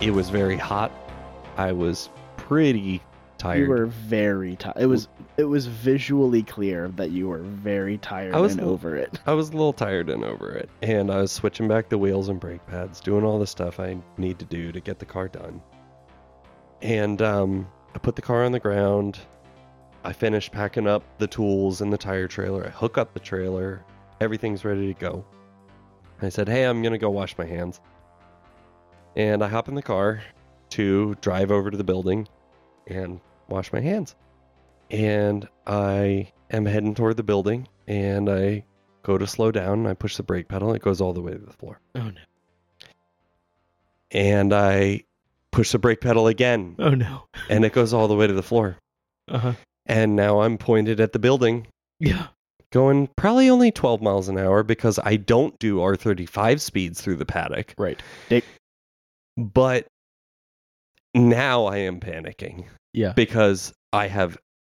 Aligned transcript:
It 0.00 0.12
was 0.12 0.30
very 0.30 0.56
hot. 0.56 0.90
I 1.58 1.72
was 1.72 2.08
pretty 2.38 3.02
tired. 3.36 3.60
You 3.60 3.68
were 3.68 3.84
very 3.86 4.56
tired. 4.56 4.78
It 4.78 4.86
was 4.86 5.08
it 5.36 5.44
was 5.44 5.66
visually 5.66 6.42
clear 6.42 6.88
that 6.96 7.10
you 7.10 7.28
were 7.28 7.42
very 7.42 7.98
tired 7.98 8.34
I 8.34 8.40
was 8.40 8.52
and 8.52 8.62
over 8.62 8.96
it. 8.96 9.18
I 9.26 9.34
was 9.34 9.50
a 9.50 9.52
little 9.52 9.74
tired 9.74 10.08
and 10.08 10.24
over 10.24 10.52
it, 10.52 10.70
and 10.80 11.10
I 11.10 11.20
was 11.20 11.32
switching 11.32 11.68
back 11.68 11.90
the 11.90 11.98
wheels 11.98 12.30
and 12.30 12.40
brake 12.40 12.66
pads, 12.66 12.98
doing 13.00 13.24
all 13.24 13.38
the 13.38 13.46
stuff 13.46 13.78
I 13.78 13.98
need 14.16 14.38
to 14.38 14.46
do 14.46 14.72
to 14.72 14.80
get 14.80 14.98
the 14.98 15.04
car 15.04 15.28
done. 15.28 15.60
And 16.80 17.20
um, 17.20 17.68
I 17.94 17.98
put 17.98 18.16
the 18.16 18.22
car 18.22 18.44
on 18.44 18.52
the 18.52 18.60
ground. 18.60 19.18
I 20.02 20.14
finished 20.14 20.50
packing 20.50 20.86
up 20.86 21.02
the 21.18 21.26
tools 21.26 21.82
and 21.82 21.92
the 21.92 21.98
tire 21.98 22.26
trailer. 22.26 22.64
I 22.66 22.70
hook 22.70 22.96
up 22.96 23.12
the 23.12 23.20
trailer. 23.20 23.84
Everything's 24.22 24.64
ready 24.64 24.94
to 24.94 24.98
go. 24.98 25.26
I 26.22 26.30
said, 26.30 26.48
"Hey, 26.48 26.64
I'm 26.64 26.82
gonna 26.82 26.96
go 26.96 27.10
wash 27.10 27.36
my 27.36 27.44
hands." 27.44 27.82
And 29.16 29.42
I 29.42 29.48
hop 29.48 29.68
in 29.68 29.74
the 29.74 29.82
car 29.82 30.22
to 30.70 31.16
drive 31.20 31.50
over 31.50 31.70
to 31.70 31.76
the 31.76 31.84
building 31.84 32.28
and 32.86 33.20
wash 33.48 33.72
my 33.72 33.80
hands. 33.80 34.14
And 34.90 35.48
I 35.66 36.32
am 36.50 36.64
heading 36.66 36.94
toward 36.94 37.16
the 37.16 37.22
building, 37.22 37.68
and 37.86 38.28
I 38.28 38.64
go 39.02 39.16
to 39.18 39.26
slow 39.26 39.50
down 39.52 39.78
and 39.80 39.88
I 39.88 39.94
push 39.94 40.16
the 40.16 40.22
brake 40.22 40.46
pedal 40.48 40.74
it 40.74 40.82
goes 40.82 41.00
all 41.00 41.12
the 41.12 41.22
way 41.22 41.32
to 41.32 41.38
the 41.38 41.52
floor. 41.52 41.80
Oh 41.94 42.10
no. 42.10 42.20
And 44.10 44.52
I 44.52 45.04
push 45.52 45.72
the 45.72 45.78
brake 45.78 46.00
pedal 46.00 46.26
again 46.26 46.76
Oh 46.78 46.90
no. 46.90 47.24
and 47.48 47.64
it 47.64 47.72
goes 47.72 47.92
all 47.92 48.08
the 48.08 48.14
way 48.16 48.26
to 48.26 48.32
the 48.32 48.42
floor. 48.42 48.76
Uh-huh. 49.28 49.52
And 49.86 50.16
now 50.16 50.40
I'm 50.42 50.58
pointed 50.58 51.00
at 51.00 51.12
the 51.12 51.18
building 51.18 51.66
Yeah. 51.98 52.28
going 52.70 53.08
probably 53.16 53.48
only 53.48 53.70
12 53.72 54.02
miles 54.02 54.28
an 54.28 54.38
hour 54.38 54.62
because 54.62 54.98
I 55.02 55.16
don't 55.16 55.58
do 55.58 55.78
R35 55.78 56.60
speeds 56.60 57.00
through 57.00 57.16
the 57.16 57.26
paddock. 57.26 57.74
Right. 57.78 58.00
But 59.36 59.86
now 61.14 61.64
I 61.66 61.78
am 61.78 62.00
panicking 62.00 62.66
Yeah. 62.92 63.12
because 63.12 63.72
I 63.92 64.06
have 64.08 64.38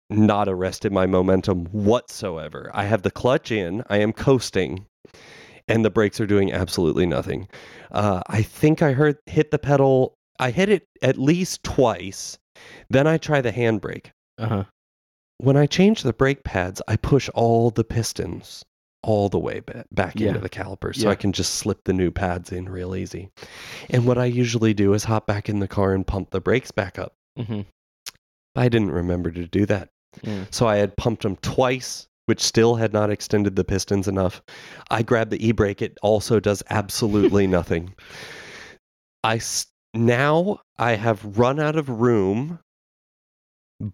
not 0.10 0.48
arrested 0.50 0.92
my 0.92 1.06
momentum 1.06 1.66
whatsoever. 1.66 2.70
I 2.74 2.84
have 2.86 3.02
the 3.02 3.12
clutch 3.12 3.52
in, 3.52 3.84
I 3.90 3.98
am 3.98 4.12
coasting, 4.14 4.86
and 5.68 5.86
the 5.86 5.90
brakes 5.90 6.20
are 6.20 6.28
doing 6.28 6.52
absolutely 6.52 7.06
nothing. 7.06 7.48
Uh, 7.92 8.22
I 8.28 8.42
think 8.42 8.82
I 8.82 8.92
heard 8.94 9.18
hit 9.26 9.52
the 9.52 9.60
pedal. 9.60 10.14
I 10.40 10.52
hit 10.52 10.70
it 10.70 10.84
at 11.02 11.18
least 11.18 11.64
twice. 11.64 12.38
Then 12.90 13.08
I 13.08 13.18
try 13.18 13.42
the 13.42 13.52
handbrake. 13.54 14.08
Uh-huh. 14.38 14.66
When 15.38 15.56
I 15.58 15.66
change 15.66 16.04
the 16.04 16.14
brake 16.14 16.44
pads, 16.44 16.82
I 16.88 16.98
push 16.98 17.30
all 17.34 17.72
the 17.72 17.84
pistons 17.84 18.64
all 19.04 19.30
the 19.30 19.40
way 19.40 19.60
ba- 19.62 19.86
back 19.92 20.20
Yeah. 20.20 20.30
into 20.30 20.40
the 20.40 20.50
caliper 20.50 20.96
so 20.96 21.06
Yeah. 21.06 21.10
I 21.12 21.16
can 21.16 21.32
just 21.32 21.56
slip 21.56 21.84
the 21.86 21.94
new 21.94 22.12
pads 22.12 22.52
in 22.52 22.70
real 22.70 22.96
easy. 22.96 23.30
And 23.90 24.06
what 24.06 24.18
I 24.18 24.26
usually 24.26 24.74
do 24.74 24.94
is 24.94 25.04
hop 25.06 25.26
back 25.26 25.50
in 25.50 25.60
the 25.60 25.68
car 25.68 25.94
and 25.94 26.06
pump 26.06 26.30
the 26.30 26.40
brakes 26.42 26.72
back 26.72 27.00
up. 27.00 27.14
Mm-hmm. 27.40 27.62
I 28.56 28.70
didn't 28.70 28.92
remember 28.92 29.32
to 29.32 29.48
do 29.48 29.66
that. 29.68 29.90
Mm. 30.26 30.54
So 30.54 30.68
I 30.68 30.76
had 30.78 30.98
pumped 30.98 31.24
them 31.24 31.38
twice, 31.38 32.08
which 32.26 32.42
still 32.42 32.76
had 32.76 32.94
not 32.94 33.10
extended 33.10 33.56
the 33.56 33.64
pistons 33.64 34.08
enough. 34.08 34.42
I 34.92 35.02
grabbed 35.04 35.32
the 35.32 35.46
e 35.48 35.52
brake. 35.52 35.82
It 35.82 35.98
also 36.02 36.40
does 36.40 36.62
absolutely 36.70 37.48
nothing. 37.58 37.94
I 39.24 39.38
s- 39.38 39.68
now 39.94 40.60
I 40.78 40.92
have 40.96 41.38
run 41.38 41.60
out 41.60 41.76
of 41.78 41.90
room, 41.90 42.60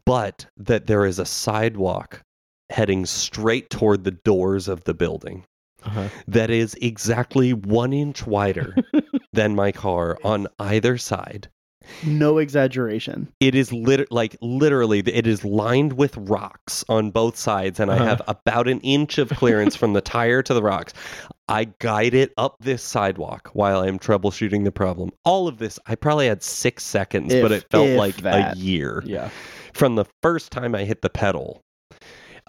but 0.06 0.48
that 0.58 0.88
there 0.88 1.06
is 1.06 1.20
a 1.20 1.26
sidewalk 1.26 2.24
heading 2.70 3.06
straight 3.06 3.70
toward 3.70 4.04
the 4.04 4.12
doors 4.12 4.68
of 4.68 4.84
the 4.86 4.94
building 4.94 5.44
Uh-huh. 5.84 6.10
that 6.28 6.50
is 6.50 6.74
exactly 6.82 7.54
one 7.54 7.94
inch 7.94 8.26
wider 8.28 8.76
than 9.34 9.56
my 9.56 9.72
car 9.72 10.18
on 10.24 10.48
either 10.60 10.98
side. 10.98 11.48
No 12.06 12.38
exaggeration. 12.40 13.30
It 13.40 13.56
is 13.56 13.72
lit- 13.72 14.12
like 14.12 14.36
literally, 14.42 15.00
it 15.00 15.26
is 15.26 15.46
lined 15.46 15.94
with 15.94 16.18
rocks 16.18 16.84
on 16.90 17.12
both 17.12 17.38
sides, 17.38 17.80
and 17.80 17.90
I 17.90 17.96
Uh-huh. 17.96 18.06
have 18.08 18.22
about 18.28 18.68
an 18.68 18.82
inch 18.82 19.18
of 19.18 19.30
clearance 19.30 19.74
from 19.78 19.94
the 19.94 20.02
tire 20.02 20.42
to 20.44 20.54
the 20.54 20.62
rocks. 20.62 20.94
I 21.48 21.70
guide 21.80 22.14
it 22.14 22.34
up 22.36 22.58
this 22.60 22.84
sidewalk 22.84 23.52
while 23.54 23.80
I'm 23.84 24.00
troubleshooting 24.00 24.66
the 24.66 24.72
problem. 24.74 25.12
All 25.24 25.48
of 25.48 25.60
this, 25.60 25.80
I 25.88 25.96
probably 25.96 26.28
had 26.28 26.44
six 26.44 26.84
seconds, 26.84 27.34
but 27.34 27.54
it 27.54 27.64
felt 27.72 27.92
like 27.92 28.18
that. 28.18 28.58
a 28.58 28.60
year 28.60 29.02
Yeah. 29.06 29.30
from 29.72 29.96
the 29.96 30.06
first 30.22 30.52
time 30.52 30.76
I 30.76 30.84
hit 30.84 31.02
the 31.02 31.10
pedal. 31.10 31.62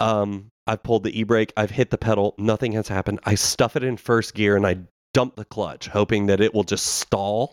Um, 0.00 0.48
I've 0.66 0.82
pulled 0.82 1.04
the 1.04 1.18
e 1.18 1.24
brake, 1.24 1.52
I've 1.56 1.70
hit 1.70 1.90
the 1.90 1.98
pedal, 1.98 2.34
nothing 2.38 2.72
has 2.72 2.88
happened. 2.88 3.20
I 3.24 3.34
stuff 3.34 3.76
it 3.76 3.82
in 3.84 3.96
first 3.96 4.34
gear 4.34 4.56
and 4.56 4.66
I 4.66 4.76
dump 5.14 5.36
the 5.36 5.44
clutch, 5.44 5.88
hoping 5.88 6.26
that 6.26 6.40
it 6.40 6.54
will 6.54 6.64
just 6.64 6.86
stall 6.86 7.52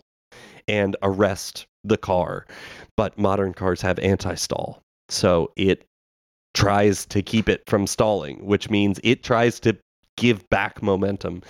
and 0.68 0.96
arrest 1.02 1.66
the 1.84 1.96
car. 1.96 2.46
But 2.96 3.18
modern 3.18 3.54
cars 3.54 3.80
have 3.82 3.98
anti 4.00 4.34
stall. 4.34 4.82
So 5.08 5.52
it 5.56 5.84
tries 6.54 7.06
to 7.06 7.22
keep 7.22 7.48
it 7.48 7.62
from 7.66 7.86
stalling, 7.86 8.44
which 8.44 8.70
means 8.70 8.98
it 9.04 9.22
tries 9.22 9.60
to 9.60 9.76
give 10.16 10.48
back 10.48 10.82
momentum. 10.82 11.42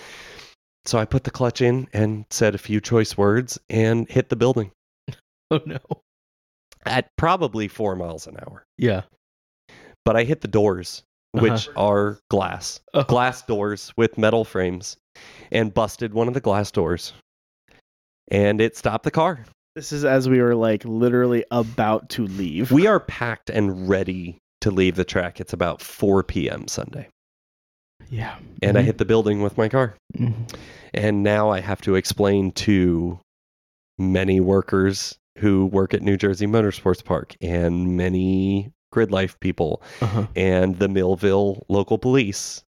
So 0.85 0.97
I 0.97 1.05
put 1.05 1.23
the 1.23 1.31
clutch 1.31 1.61
in 1.61 1.87
and 1.93 2.25
said 2.29 2.55
a 2.55 2.59
few 2.59 2.79
choice 2.79 3.17
words 3.17 3.59
and 3.69 4.09
hit 4.09 4.29
the 4.29 4.35
building 4.35 4.71
Oh 5.51 5.61
no. 5.65 5.79
at 6.85 7.09
probably 7.17 7.67
four 7.67 7.95
miles 7.95 8.27
an 8.27 8.37
hour. 8.37 8.63
Yeah. 8.77 9.03
But 10.07 10.15
I 10.15 10.23
hit 10.23 10.41
the 10.41 10.47
doors, 10.47 11.03
which 11.33 11.67
are 11.75 12.17
glass, 12.31 12.79
Oh. 12.93 13.03
glass 13.03 13.41
doors 13.43 13.91
with 13.97 14.17
metal 14.17 14.43
frames, 14.45 14.97
and 15.51 15.73
busted 15.73 16.13
one 16.13 16.27
of 16.27 16.33
the 16.33 16.39
glass 16.41 16.71
doors. 16.71 17.13
And 18.29 18.59
it 18.61 18.75
stopped 18.75 19.03
the 19.03 19.11
car. 19.11 19.45
This 19.75 19.91
is 19.91 20.03
as 20.05 20.27
we 20.27 20.41
were 20.41 20.55
like 20.55 20.83
literally 20.85 21.45
about 21.51 22.09
to 22.11 22.25
leave. 22.25 22.71
We 22.71 22.87
are 22.87 22.99
packed 22.99 23.49
and 23.49 23.87
ready 23.87 24.37
to 24.61 24.71
leave 24.71 24.95
the 24.95 25.05
track. 25.05 25.39
It's 25.39 25.53
about 25.53 25.81
4 25.81 26.23
p.m. 26.23 26.67
Sunday. 26.67 27.09
yeah. 28.09 28.37
And 28.63 28.77
I 28.77 28.81
hit 28.83 28.97
the 28.99 29.05
building 29.05 29.41
with 29.41 29.57
my 29.57 29.67
car. 29.69 29.95
Mhm. 30.17 30.55
And 30.93 31.23
now 31.23 31.49
I 31.49 31.59
have 31.59 31.81
to 31.81 31.95
explain 31.95 32.51
to 32.53 33.19
many 33.99 34.39
workers 34.39 35.15
who 35.39 35.65
work 35.67 35.93
at 35.93 36.01
New 36.01 36.15
Jersey 36.17 36.47
Motorsports 36.47 37.03
Park 37.03 37.35
and 37.41 37.95
many 37.97 38.71
grid 38.91 39.11
life 39.11 39.39
people 39.39 39.81
Uh-huh. 40.01 40.27
and 40.35 40.79
the 40.79 40.87
Millville 40.87 41.65
local 41.69 41.97
police 41.97 42.63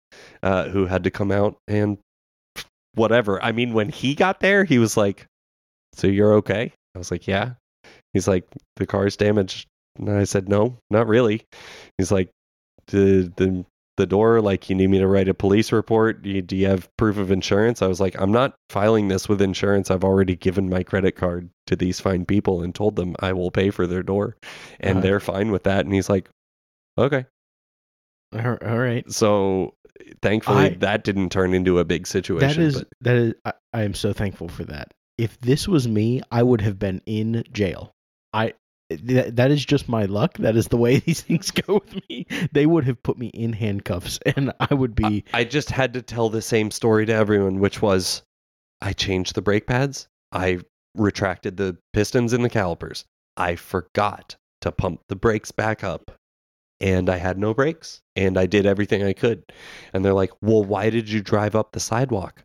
uh, 0.43 0.69
who 0.69 0.87
had 0.87 1.05
to 1.05 1.11
come 1.11 1.31
out 1.33 1.57
and 1.69 1.99
whatever. 2.95 3.43
I 3.43 3.53
mean, 3.53 3.73
when 3.73 3.89
he 3.89 4.15
got 4.15 4.41
there, 4.41 4.65
he 4.65 4.79
was 4.79 4.97
like, 4.97 5.27
So 5.95 6.07
you're 6.07 6.35
okay? 6.35 6.73
I 6.95 6.99
was 6.99 7.11
like, 7.11 7.27
Yeah. 7.27 7.55
He's 8.13 8.29
like, 8.29 8.45
The 8.77 8.87
car's 8.87 9.17
damaged. 9.17 9.67
And 9.99 10.11
I 10.11 10.25
said, 10.25 10.49
No, 10.49 10.79
not 10.91 11.07
really. 11.09 11.43
He's 11.99 12.13
like, 12.13 12.31
The, 12.89 13.33
the, 13.37 13.65
the 13.97 14.06
door, 14.06 14.41
like, 14.41 14.69
you 14.69 14.75
need 14.75 14.88
me 14.91 14.99
to 14.99 15.06
write 15.06 15.28
a 15.28 15.34
police 15.34 15.71
report? 15.72 16.22
Do 16.22 16.31
you, 16.31 16.43
do 16.43 16.56
you 16.56 16.66
have 16.66 16.88
proof 16.97 17.16
of 17.19 17.31
insurance? 17.31 17.81
I 17.82 17.87
was 17.87 18.00
like, 18.00 18.15
I'm 18.21 18.32
not 18.32 18.55
filing 18.71 19.09
this 19.09 19.28
with 19.28 19.41
insurance. 19.41 19.91
I've 19.91 20.05
already 20.05 20.34
given 20.37 20.69
my 20.69 20.82
credit 20.82 21.12
card 21.16 21.50
to 21.69 21.77
these 21.77 22.00
fine 22.00 22.25
people 22.27 22.62
and 22.62 22.75
told 22.75 22.97
them 22.97 23.15
I 23.21 23.33
will 23.33 23.50
pay 23.50 23.71
for 23.71 23.87
their 23.87 24.03
door. 24.03 24.37
And 24.81 24.99
Uh-huh. 24.99 25.00
they're 25.00 25.21
fine 25.21 25.50
with 25.50 25.62
that. 25.65 25.84
And 25.84 25.94
he's 25.94 26.09
like, 26.09 26.28
Okay. 26.99 27.25
All 28.33 28.56
all 28.66 28.78
right. 28.78 29.10
So 29.12 29.75
thankfully 30.22 30.65
I- 30.66 30.77
that 30.81 31.04
didn't 31.04 31.31
turn 31.31 31.54
into 31.54 31.78
a 31.78 31.84
big 31.84 32.06
situation. 32.06 32.49
That 32.49 32.59
is 32.59 32.78
but 32.78 32.88
that 33.03 33.16
is 33.16 33.34
I, 33.45 33.53
I 33.72 33.83
am 33.83 33.95
so 33.95 34.13
thankful 34.13 34.48
for 34.48 34.65
that. 34.65 34.92
If 35.19 35.41
this 35.41 35.69
was 35.69 35.86
me, 35.86 36.21
I 36.33 36.42
would 36.42 36.60
have 36.60 36.78
been 36.78 37.01
in 37.07 37.45
jail. 37.53 37.92
I 38.33 38.54
that, 38.91 39.51
is 39.51 39.65
just 39.65 39.89
my 39.89 40.04
luck. 40.04 40.36
That 40.39 40.57
is 40.57 40.69
the 40.69 40.77
way 40.77 40.98
these 41.07 41.22
things 41.22 41.51
go 41.51 41.75
with 41.75 42.09
me. 42.09 42.27
They 42.53 42.66
would 42.66 42.84
have 42.84 43.03
put 43.03 43.19
me 43.19 43.28
in 43.28 43.53
handcuffs 43.53 44.19
and 44.36 44.53
I 44.60 44.75
would 44.75 44.95
be 44.95 45.25
I 45.33 45.45
just 45.45 45.71
had 45.71 45.95
to 45.95 46.03
tell 46.03 46.28
the 46.28 46.42
same 46.42 46.71
story 46.71 47.07
to 47.07 47.13
everyone, 47.13 47.60
which 47.60 47.83
was 47.83 48.22
I 48.81 48.92
changed 48.92 49.34
the 49.34 49.42
brake 49.42 49.66
pads, 49.66 50.09
I 50.33 50.60
retracted 50.95 51.57
the 51.57 51.77
pistons 51.92 52.33
and 52.33 52.45
the 52.45 52.51
calipers. 52.51 53.04
I 53.36 53.57
forgot 53.57 54.36
to 54.60 54.72
pump 54.72 55.01
the 55.09 55.16
brakes 55.16 55.51
back 55.51 55.83
up. 55.83 56.10
And 56.81 57.09
I 57.09 57.16
had 57.16 57.39
no 57.39 57.54
brakes. 57.54 58.01
And 58.16 58.36
I 58.36 58.47
did 58.47 58.66
everything 58.66 59.03
I 59.03 59.13
could. 59.13 59.45
And 59.92 60.04
they're 60.04 60.13
like, 60.13 60.33
Well, 60.42 60.65
why 60.65 60.91
did 60.91 61.09
you 61.09 61.22
drive 61.22 61.54
up 61.54 61.72
the 61.72 61.81
sidewalk? 61.81 62.42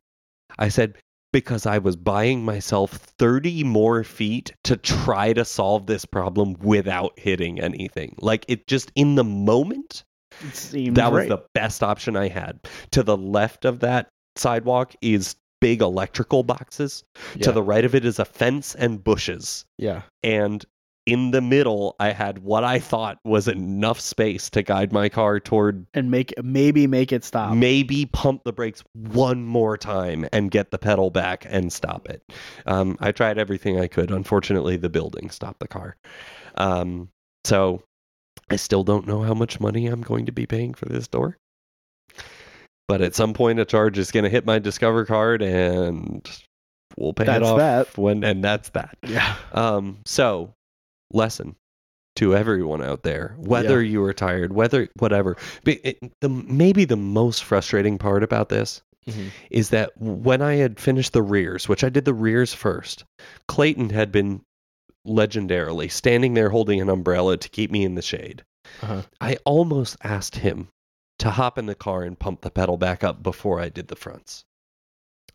I 0.58 0.70
said, 0.70 0.98
Because 1.32 1.66
I 1.66 1.78
was 1.78 1.96
buying 1.96 2.44
myself 2.44 2.92
30 2.92 3.64
more 3.64 4.04
feet 4.04 4.52
to 4.64 4.78
try 4.78 5.34
to 5.34 5.46
solve 5.46 5.86
this 5.86 6.06
problem 6.06 6.56
without 6.60 7.14
hitting 7.18 7.60
anything. 7.60 8.16
Like 8.20 8.46
it 8.48 8.68
just 8.68 8.92
in 8.96 9.16
the 9.16 9.24
moment, 9.24 10.04
that 10.42 11.12
was 11.12 11.20
right. 11.20 11.30
the 11.30 11.44
best 11.54 11.84
option 11.84 12.16
I 12.16 12.30
had. 12.30 12.60
To 12.92 13.04
the 13.04 13.18
left 13.18 13.66
of 13.66 13.82
that 13.82 14.10
sidewalk 14.36 14.96
is 15.02 15.36
big 15.62 15.82
electrical 15.82 16.44
boxes. 16.44 17.04
To 17.42 17.52
the 17.52 17.64
right 17.64 17.86
of 17.86 17.94
it 17.94 18.06
is 18.06 18.20
a 18.20 18.26
fence 18.26 18.76
and 18.76 19.04
bushes. 19.04 19.66
yeah. 19.78 20.04
And 20.24 20.66
in 21.06 21.32
the 21.32 21.42
middle, 21.42 21.96
I 22.00 22.12
had 22.12 22.40
what 22.40 22.64
I 22.64 22.80
thought 22.80 23.20
was 23.24 23.48
enough 23.48 24.00
space 24.00 24.50
to 24.52 24.62
guide 24.62 24.94
my 24.94 25.10
car 25.10 25.40
toward 25.40 25.88
and 25.94 26.12
make 26.12 26.34
maybe 26.44 26.88
make 26.88 27.12
it 27.12 27.24
stop. 27.24 27.56
maybe 27.56 28.06
pump 28.06 28.44
the 28.44 28.54
brakes 28.54 28.84
one 28.94 29.44
more 29.44 29.78
time 29.78 30.28
and 30.32 30.52
get 30.52 30.72
the 30.72 30.78
pedal 30.78 31.10
back 31.10 31.46
and 31.50 31.74
stop 31.74 32.08
it. 32.10 32.22
Um, 32.66 32.98
I 33.00 33.12
tried 33.12 33.38
everything 33.38 33.80
I 33.80 33.88
could. 33.88 34.12
Unfortunately, 34.12 34.78
the 34.78 34.90
building 34.90 35.30
stopped 35.30 35.60
the 35.60 35.68
car. 35.68 35.96
Um, 36.56 37.10
so 37.46 37.82
I 38.50 38.56
still 38.56 38.84
don't 38.84 39.08
know 39.08 39.22
how 39.22 39.34
much 39.34 39.60
money 39.60 39.88
I'm 39.88 40.02
going 40.02 40.26
to 40.26 40.32
be 40.32 40.46
paying 40.46 40.74
for 40.74 40.86
this 40.86 41.08
door. 41.08 41.38
But 42.88 43.02
at 43.02 43.16
some 43.16 43.34
point, 43.34 43.60
a 43.60 43.66
charge 43.66 43.98
is 44.00 44.12
going 44.12 44.24
to 44.24 44.30
hit 44.30 44.46
my 44.46 44.58
Discover 44.58 45.06
card, 45.06 45.44
and 45.44 46.28
we'll 46.98 47.14
pay 47.14 47.24
it 47.24 47.44
off 47.44 47.58
that. 47.60 47.96
when, 47.98 48.24
and 48.24 48.44
that's 48.44 48.70
that. 48.70 48.98
yeah. 49.06 49.36
Um, 49.54 50.00
so 50.06 50.54
lesson 51.12 51.56
to 52.16 52.36
everyone 52.36 52.84
out 52.84 53.04
there, 53.04 53.36
whether 53.38 53.82
you 53.82 54.04
are 54.04 54.14
tired, 54.14 54.54
whether 54.54 54.90
whatever. 54.98 55.38
It, 55.66 56.00
the 56.22 56.30
maybe 56.30 56.86
the 56.86 56.98
most 56.98 57.44
frustrating 57.44 57.98
part 57.98 58.24
about 58.24 58.50
this 58.50 58.82
Mhm. 59.08 59.30
is 59.50 59.70
that 59.70 59.92
when 59.98 60.42
I 60.42 60.56
had 60.56 60.80
finished 60.80 61.14
the 61.14 61.22
rears, 61.24 61.70
which 61.70 61.84
I 61.84 61.90
did 61.90 62.06
the 62.06 62.14
rears 62.14 62.54
first, 62.54 63.06
Clayton 63.48 63.90
had 63.92 64.12
been 64.12 64.42
legendarily 65.08 65.90
standing 65.92 66.34
there 66.34 66.50
holding 66.50 66.82
an 66.82 66.90
umbrella 66.90 67.38
to 67.38 67.50
keep 67.50 67.72
me 67.72 67.84
in 67.86 67.96
the 67.96 68.02
shade. 68.02 68.44
Uh-huh. 68.82 69.04
I 69.22 69.38
almost 69.46 69.96
asked 70.04 70.36
him 70.36 70.68
to 71.20 71.32
hop 71.32 71.58
in 71.58 71.66
the 71.66 71.76
car 71.76 72.04
and 72.04 72.20
pump 72.20 72.42
the 72.42 72.52
pedal 72.52 72.78
back 72.78 73.04
up 73.04 73.24
before 73.24 73.60
I 73.60 73.70
did 73.70 73.88
the 73.88 73.96
fronts. 73.96 74.44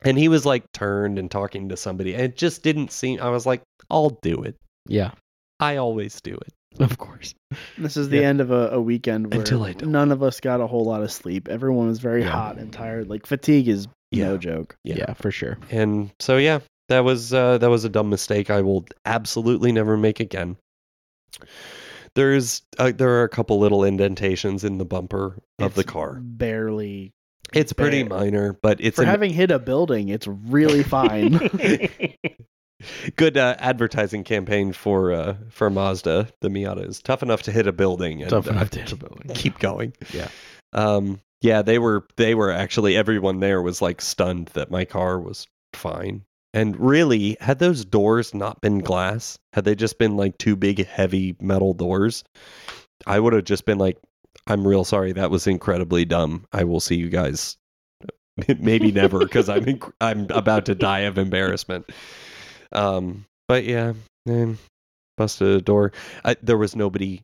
And 0.02 0.18
he 0.18 0.28
was 0.28 0.44
like 0.44 0.70
turned 0.72 1.18
and 1.18 1.30
talking 1.30 1.68
to 1.70 1.76
somebody. 1.76 2.12
And 2.14 2.22
it 2.24 2.36
just 2.36 2.62
didn't 2.62 2.92
seem 2.92 3.20
I 3.20 3.30
was 3.30 3.46
like, 3.46 3.62
I'll 3.90 4.18
do 4.22 4.42
it. 4.42 4.56
Yeah, 4.86 5.12
I 5.64 5.76
always 5.76 6.20
do 6.20 6.34
it. 6.34 6.52
of 6.80 6.98
course. 6.98 7.34
This 7.78 7.96
is 7.96 8.08
the 8.08 8.18
Yeah. 8.18 8.28
end 8.28 8.40
of 8.40 8.50
a, 8.50 8.70
a 8.70 8.80
weekend 8.80 9.30
where 9.32 9.40
Until 9.40 9.62
I 9.62 9.72
don't. 9.74 9.90
none 9.92 10.10
of 10.12 10.22
us 10.22 10.40
got 10.40 10.60
a 10.60 10.66
whole 10.66 10.84
lot 10.84 11.02
of 11.02 11.12
sleep. 11.12 11.48
Everyone 11.48 11.86
was 11.88 12.00
very 12.00 12.22
Yeah. 12.22 12.30
hot 12.30 12.58
and 12.58 12.72
tired. 12.72 13.08
Like 13.08 13.26
fatigue 13.26 13.68
is 13.68 13.86
Yeah. 14.10 14.26
no 14.28 14.38
joke. 14.38 14.76
Yeah, 14.84 15.12
for 15.14 15.30
sure. 15.30 15.58
And 15.70 16.10
so 16.18 16.36
yeah, 16.36 16.58
that 16.88 17.04
was 17.04 17.32
uh, 17.32 17.58
that 17.58 17.70
was 17.70 17.84
a 17.84 17.88
dumb 17.88 18.10
mistake. 18.10 18.50
I 18.50 18.60
will 18.62 18.84
absolutely 19.06 19.70
never 19.72 19.96
make 19.96 20.18
again. 20.20 20.56
There's 22.14 22.62
uh, 22.78 22.92
there 22.96 23.10
are 23.10 23.24
a 23.24 23.28
couple 23.28 23.58
little 23.58 23.84
indentations 23.84 24.62
in 24.64 24.78
the 24.78 24.84
bumper 24.84 25.38
of 25.58 25.74
the 25.74 25.84
car. 25.84 26.18
Barely. 26.20 27.12
It's 27.52 27.72
pretty 27.72 28.02
bare- 28.02 28.18
minor, 28.18 28.52
but 28.62 28.80
it's 28.80 28.96
For 28.96 29.02
an- 29.02 29.08
having 29.08 29.32
hit 29.32 29.50
a 29.50 29.58
building, 29.58 30.08
it's 30.08 30.26
really 30.26 30.82
fine. 30.96 31.34
good 33.16 33.36
uh, 33.36 33.56
advertising 33.58 34.24
campaign 34.24 34.72
for 34.72 35.12
uh, 35.12 35.36
for 35.50 35.70
Mazda. 35.70 36.28
The 36.40 36.48
Miata 36.48 36.88
is 36.88 37.00
tough 37.00 37.22
enough 37.22 37.42
to 37.42 37.52
hit 37.52 37.66
a 37.66 37.72
building 37.72 38.22
and 38.22 38.30
Tough 38.30 38.48
uh, 38.48 38.52
enough 38.52 38.70
to 38.70 38.80
hit 38.80 38.92
a 38.92 38.96
building. 38.96 39.30
keep 39.34 39.58
going. 39.58 39.92
Yeah. 40.12 40.28
Um. 40.72 41.20
Yeah, 41.40 41.62
they 41.62 41.78
were 41.78 42.06
they 42.16 42.34
were 42.34 42.50
actually 42.50 42.96
everyone 42.96 43.40
there 43.40 43.60
was 43.60 43.82
like 43.82 44.00
stunned 44.00 44.48
that 44.54 44.70
my 44.70 44.84
car 44.84 45.20
was 45.20 45.46
fine. 45.74 46.24
And 46.54 46.78
really, 46.78 47.36
had 47.40 47.58
those 47.58 47.84
doors 47.84 48.32
not 48.32 48.60
been 48.60 48.78
glass, 48.78 49.38
had 49.52 49.64
they 49.64 49.74
just 49.74 49.98
been 49.98 50.16
like 50.16 50.38
two 50.38 50.54
big 50.54 50.86
heavy 50.86 51.36
metal 51.40 51.74
doors, 51.74 52.22
I 53.06 53.18
would 53.18 53.32
have 53.32 53.44
just 53.44 53.66
been 53.66 53.78
like, 53.78 53.98
"I'm 54.46 54.66
real 54.66 54.84
sorry. 54.84 55.12
That 55.12 55.32
was 55.32 55.46
incredibly 55.48 56.04
dumb. 56.04 56.46
I 56.52 56.62
will 56.64 56.78
see 56.80 56.94
you 56.94 57.08
guys." 57.08 57.56
Maybe 58.58 58.92
never, 58.92 59.18
because 59.18 59.48
I'm 59.48 59.64
inc- 59.66 59.92
I'm 60.00 60.28
about 60.30 60.66
to 60.66 60.74
die 60.76 61.00
of 61.00 61.18
embarrassment. 61.18 61.90
Um, 62.74 63.24
but 63.48 63.64
yeah, 63.64 63.92
busted 65.16 65.48
a 65.48 65.60
door. 65.60 65.92
I, 66.24 66.36
there 66.42 66.58
was 66.58 66.74
nobody 66.74 67.20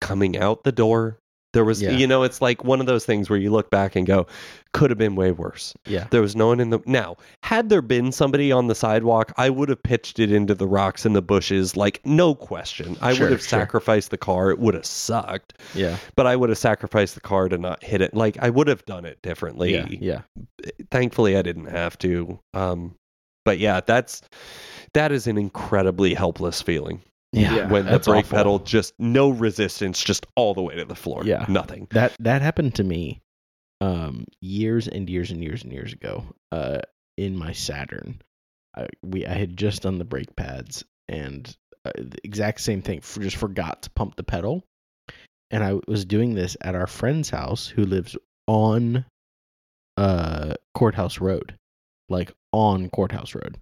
coming 0.00 0.36
out 0.36 0.64
the 0.64 0.72
door. 0.72 1.16
There 1.52 1.66
was, 1.66 1.82
Yeah. 1.82 1.90
you 1.90 2.06
know, 2.06 2.22
it's 2.22 2.40
like 2.40 2.64
one 2.64 2.80
of 2.80 2.86
those 2.86 3.04
things 3.04 3.28
where 3.28 3.38
you 3.38 3.50
look 3.50 3.68
back 3.68 3.94
and 3.94 4.06
go, 4.06 4.26
could 4.72 4.88
have 4.88 4.96
been 4.98 5.16
way 5.16 5.32
worse. 5.32 5.74
Yeah. 5.86 6.06
There 6.10 6.22
was 6.22 6.34
no 6.34 6.46
one 6.46 6.60
in 6.60 6.70
the. 6.70 6.80
Now, 6.86 7.18
had 7.42 7.68
there 7.68 7.82
been 7.82 8.10
somebody 8.10 8.50
on 8.50 8.68
the 8.68 8.74
sidewalk, 8.74 9.32
I 9.36 9.50
would 9.50 9.68
have 9.68 9.82
pitched 9.82 10.18
it 10.18 10.32
into 10.32 10.54
the 10.54 10.66
rocks 10.66 11.04
and 11.04 11.14
the 11.14 11.20
bushes, 11.20 11.76
like 11.76 12.00
no 12.06 12.34
question. 12.34 12.96
I 13.02 13.12
Sure, 13.12 13.26
would 13.26 13.32
have 13.32 13.42
sure. 13.42 13.60
sacrificed 13.60 14.10
the 14.10 14.16
car. 14.16 14.50
It 14.50 14.60
would 14.60 14.72
have 14.72 14.86
sucked, 14.86 15.58
Yeah. 15.74 15.98
but 16.16 16.26
I 16.26 16.36
would 16.36 16.48
have 16.48 16.56
sacrificed 16.58 17.16
the 17.16 17.20
car 17.20 17.50
to 17.50 17.58
not 17.58 17.84
hit 17.84 18.00
it. 18.00 18.14
Like 18.14 18.38
I 18.40 18.48
would 18.48 18.66
have 18.68 18.82
done 18.86 19.04
it 19.04 19.18
differently 19.22 19.74
Yeah. 19.74 19.86
Yeah. 19.90 20.20
thankfully 20.90 21.36
I 21.36 21.42
didn't 21.42 21.66
have 21.66 21.98
to. 21.98 22.38
Um, 22.54 22.94
but 23.44 23.58
yeah, 23.58 23.80
that's 23.84 24.22
that 24.94 25.12
is 25.12 25.26
an 25.26 25.38
incredibly 25.38 26.14
helpless 26.14 26.60
feeling 26.62 27.02
Yeah. 27.32 27.68
when 27.68 27.86
the 27.86 27.98
brake 27.98 28.26
awful. 28.26 28.36
pedal 28.36 28.58
just 28.58 28.92
no 28.98 29.30
resistance, 29.30 30.02
just 30.02 30.26
all 30.36 30.54
the 30.54 30.62
way 30.62 30.76
to 30.76 30.84
the 30.84 30.94
floor. 30.94 31.22
Yeah. 31.24 31.46
nothing. 31.48 31.88
That 31.90 32.14
that 32.20 32.42
happened 32.42 32.74
to 32.76 32.84
me 32.84 33.20
um 33.80 34.24
years 34.40 34.86
and 34.88 35.08
years 35.10 35.30
and 35.32 35.42
years 35.42 35.62
and 35.64 35.72
years 35.72 35.92
ago 35.92 36.24
uh 36.52 36.80
in 37.16 37.36
my 37.36 37.52
Saturn. 37.52 38.20
I 38.76 38.88
we 39.02 39.26
I 39.26 39.32
had 39.34 39.56
just 39.56 39.82
done 39.82 39.98
the 39.98 40.04
brake 40.04 40.34
pads 40.36 40.84
and 41.08 41.54
uh, 41.84 41.90
the 41.96 42.18
exact 42.22 42.60
same 42.60 42.80
thing 42.80 43.00
for, 43.00 43.20
just 43.20 43.36
forgot 43.36 43.82
to 43.82 43.90
pump 43.90 44.14
the 44.16 44.22
pedal. 44.22 44.62
And 45.50 45.64
I 45.64 45.80
was 45.88 46.04
doing 46.04 46.34
this 46.34 46.56
at 46.60 46.74
our 46.74 46.86
friend's 46.86 47.28
house 47.28 47.66
who 47.66 47.84
lives 47.84 48.16
on 48.46 49.04
uh 49.96 50.54
Courthouse 50.74 51.18
Road. 51.20 51.54
Like 52.08 52.32
on 52.52 52.88
Courthouse 52.90 53.34
Road. 53.34 53.58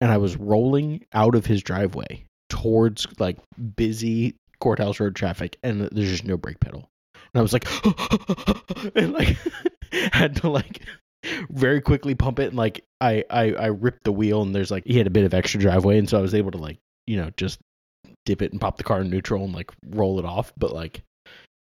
And 0.00 0.10
I 0.10 0.18
was 0.18 0.36
rolling 0.36 1.04
out 1.12 1.34
of 1.34 1.46
his 1.46 1.62
driveway 1.62 2.24
towards 2.48 3.06
like 3.18 3.38
busy 3.76 4.34
Courthouse 4.60 5.00
Road 5.00 5.16
traffic 5.16 5.56
and 5.62 5.82
there's 5.92 6.10
just 6.10 6.24
no 6.24 6.36
brake 6.36 6.60
pedal. 6.60 6.88
And 7.14 7.40
I 7.40 7.42
was 7.42 7.52
like, 7.52 7.66
and 8.94 9.12
like 9.12 9.36
had 10.12 10.36
to 10.36 10.50
like 10.50 10.82
very 11.50 11.80
quickly 11.80 12.14
pump 12.14 12.38
it 12.38 12.48
and 12.48 12.56
like 12.56 12.84
I, 13.00 13.24
I 13.28 13.52
I 13.52 13.66
ripped 13.66 14.04
the 14.04 14.12
wheel 14.12 14.42
and 14.42 14.54
there's 14.54 14.70
like 14.70 14.84
he 14.86 14.98
had 14.98 15.06
a 15.06 15.10
bit 15.10 15.24
of 15.24 15.34
extra 15.34 15.60
driveway 15.60 15.98
and 15.98 16.08
so 16.08 16.18
I 16.18 16.22
was 16.22 16.34
able 16.34 16.52
to 16.52 16.58
like 16.58 16.78
you 17.06 17.16
know 17.16 17.30
just 17.36 17.58
dip 18.24 18.42
it 18.42 18.52
and 18.52 18.60
pop 18.60 18.76
the 18.76 18.84
car 18.84 19.00
in 19.00 19.10
neutral 19.10 19.44
and 19.44 19.54
like 19.54 19.72
roll 19.90 20.18
it 20.18 20.24
off. 20.24 20.52
But 20.56 20.72
like 20.72 21.02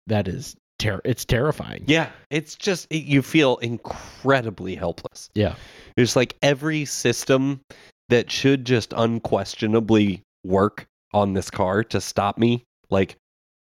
that 0.07 0.27
is 0.27 0.55
ter- 0.77 1.01
it's 1.03 1.25
terrifying. 1.25 1.83
Yeah, 1.87 2.09
it's 2.29 2.55
just 2.55 2.87
it, 2.89 3.03
you 3.03 3.21
feel 3.21 3.57
incredibly 3.57 4.75
helpless. 4.75 5.29
Yeah. 5.35 5.55
It's 5.95 6.15
like 6.15 6.35
every 6.41 6.85
system 6.85 7.61
that 8.09 8.29
should 8.31 8.65
just 8.65 8.93
unquestionably 8.95 10.21
work 10.43 10.85
on 11.13 11.33
this 11.33 11.49
car 11.49 11.83
to 11.85 11.99
stop 12.01 12.37
me, 12.37 12.63
like 12.89 13.15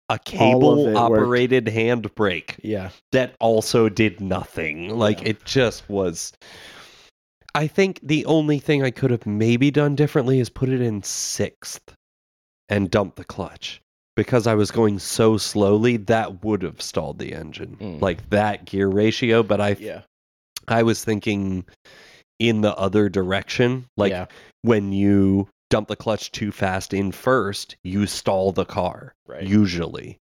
a 0.08 0.14
All 0.14 0.16
of 0.16 0.20
it 0.20 0.24
cable 0.24 0.84
worked. 0.86 0.96
operated 0.96 1.66
handbrake 1.66 2.56
Yeah. 2.62 2.90
that 3.12 3.34
also 3.40 3.88
did 3.88 4.20
nothing. 4.20 4.98
Like 4.98 5.20
Yeah. 5.22 5.28
it 5.30 5.44
just 5.44 5.88
was. 5.88 6.32
I 7.54 7.66
think 7.66 8.00
the 8.02 8.24
only 8.26 8.58
thing 8.58 8.82
I 8.82 8.90
could 8.90 9.10
have 9.10 9.26
maybe 9.26 9.70
done 9.70 9.94
differently 9.94 10.40
is 10.40 10.48
put 10.48 10.68
it 10.68 10.80
in 10.80 11.02
sixth 11.02 11.94
and 12.68 12.90
dump 12.90 13.16
the 13.16 13.24
clutch. 13.24 13.80
Because 14.16 14.46
I 14.46 14.54
was 14.54 14.70
going 14.70 14.98
so 14.98 15.36
slowly, 15.38 15.96
that 15.96 16.44
would 16.44 16.62
have 16.62 16.82
stalled 16.82 17.18
the 17.18 17.32
engine. 17.32 17.76
Mm. 17.80 18.00
Like 18.00 18.28
that 18.30 18.64
gear 18.66 18.88
ratio. 18.88 19.42
But 19.42 19.60
I 19.60 19.76
Yeah. 19.78 20.02
I 20.68 20.82
was 20.82 21.02
thinking 21.04 21.64
in 22.40 22.62
the 22.62 22.74
other 22.76 23.08
direction. 23.08 23.86
Like 23.96 24.10
yeah. 24.10 24.26
when 24.62 24.92
you 24.92 25.46
dump 25.68 25.86
the 25.86 25.94
clutch 25.94 26.32
too 26.32 26.50
fast 26.50 26.92
in 26.92 27.12
first, 27.12 27.76
you 27.84 28.06
stall 28.06 28.50
the 28.50 28.64
car 28.64 29.12
Right. 29.28 29.44
usually. 29.44 30.16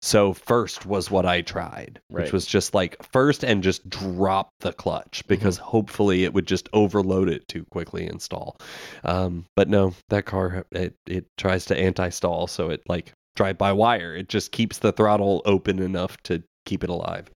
So 0.00 0.32
first 0.32 0.86
was 0.86 1.10
what 1.10 1.26
I 1.26 1.40
tried, 1.40 2.00
which 2.08 2.32
was 2.32 2.46
just 2.46 2.72
like 2.72 2.96
first 3.12 3.44
and 3.44 3.64
just 3.64 3.88
drop 3.88 4.50
the 4.60 4.72
clutch 4.72 5.22
Mm-hmm. 5.24 5.28
because 5.28 5.56
hopefully 5.58 6.24
it 6.24 6.32
would 6.34 6.46
just 6.46 6.68
overload 6.72 7.28
it 7.28 7.46
too 7.48 7.64
quickly 7.70 8.06
and 8.06 8.22
stall. 8.22 8.56
Um, 9.04 9.44
but 9.56 9.68
no, 9.68 9.94
that 10.08 10.24
car 10.24 10.64
it 10.70 10.94
it 11.06 11.26
tries 11.36 11.64
to 11.66 11.76
anti-stall, 11.76 12.46
so 12.46 12.70
it 12.70 12.82
like 12.88 13.12
drive 13.34 13.58
by 13.58 13.72
wire. 13.72 14.14
It 14.14 14.28
just 14.28 14.52
keeps 14.52 14.78
the 14.78 14.92
throttle 14.92 15.42
open 15.44 15.80
enough 15.80 16.16
to 16.24 16.42
keep 16.64 16.84
it 16.84 16.90
alive. 16.90 17.28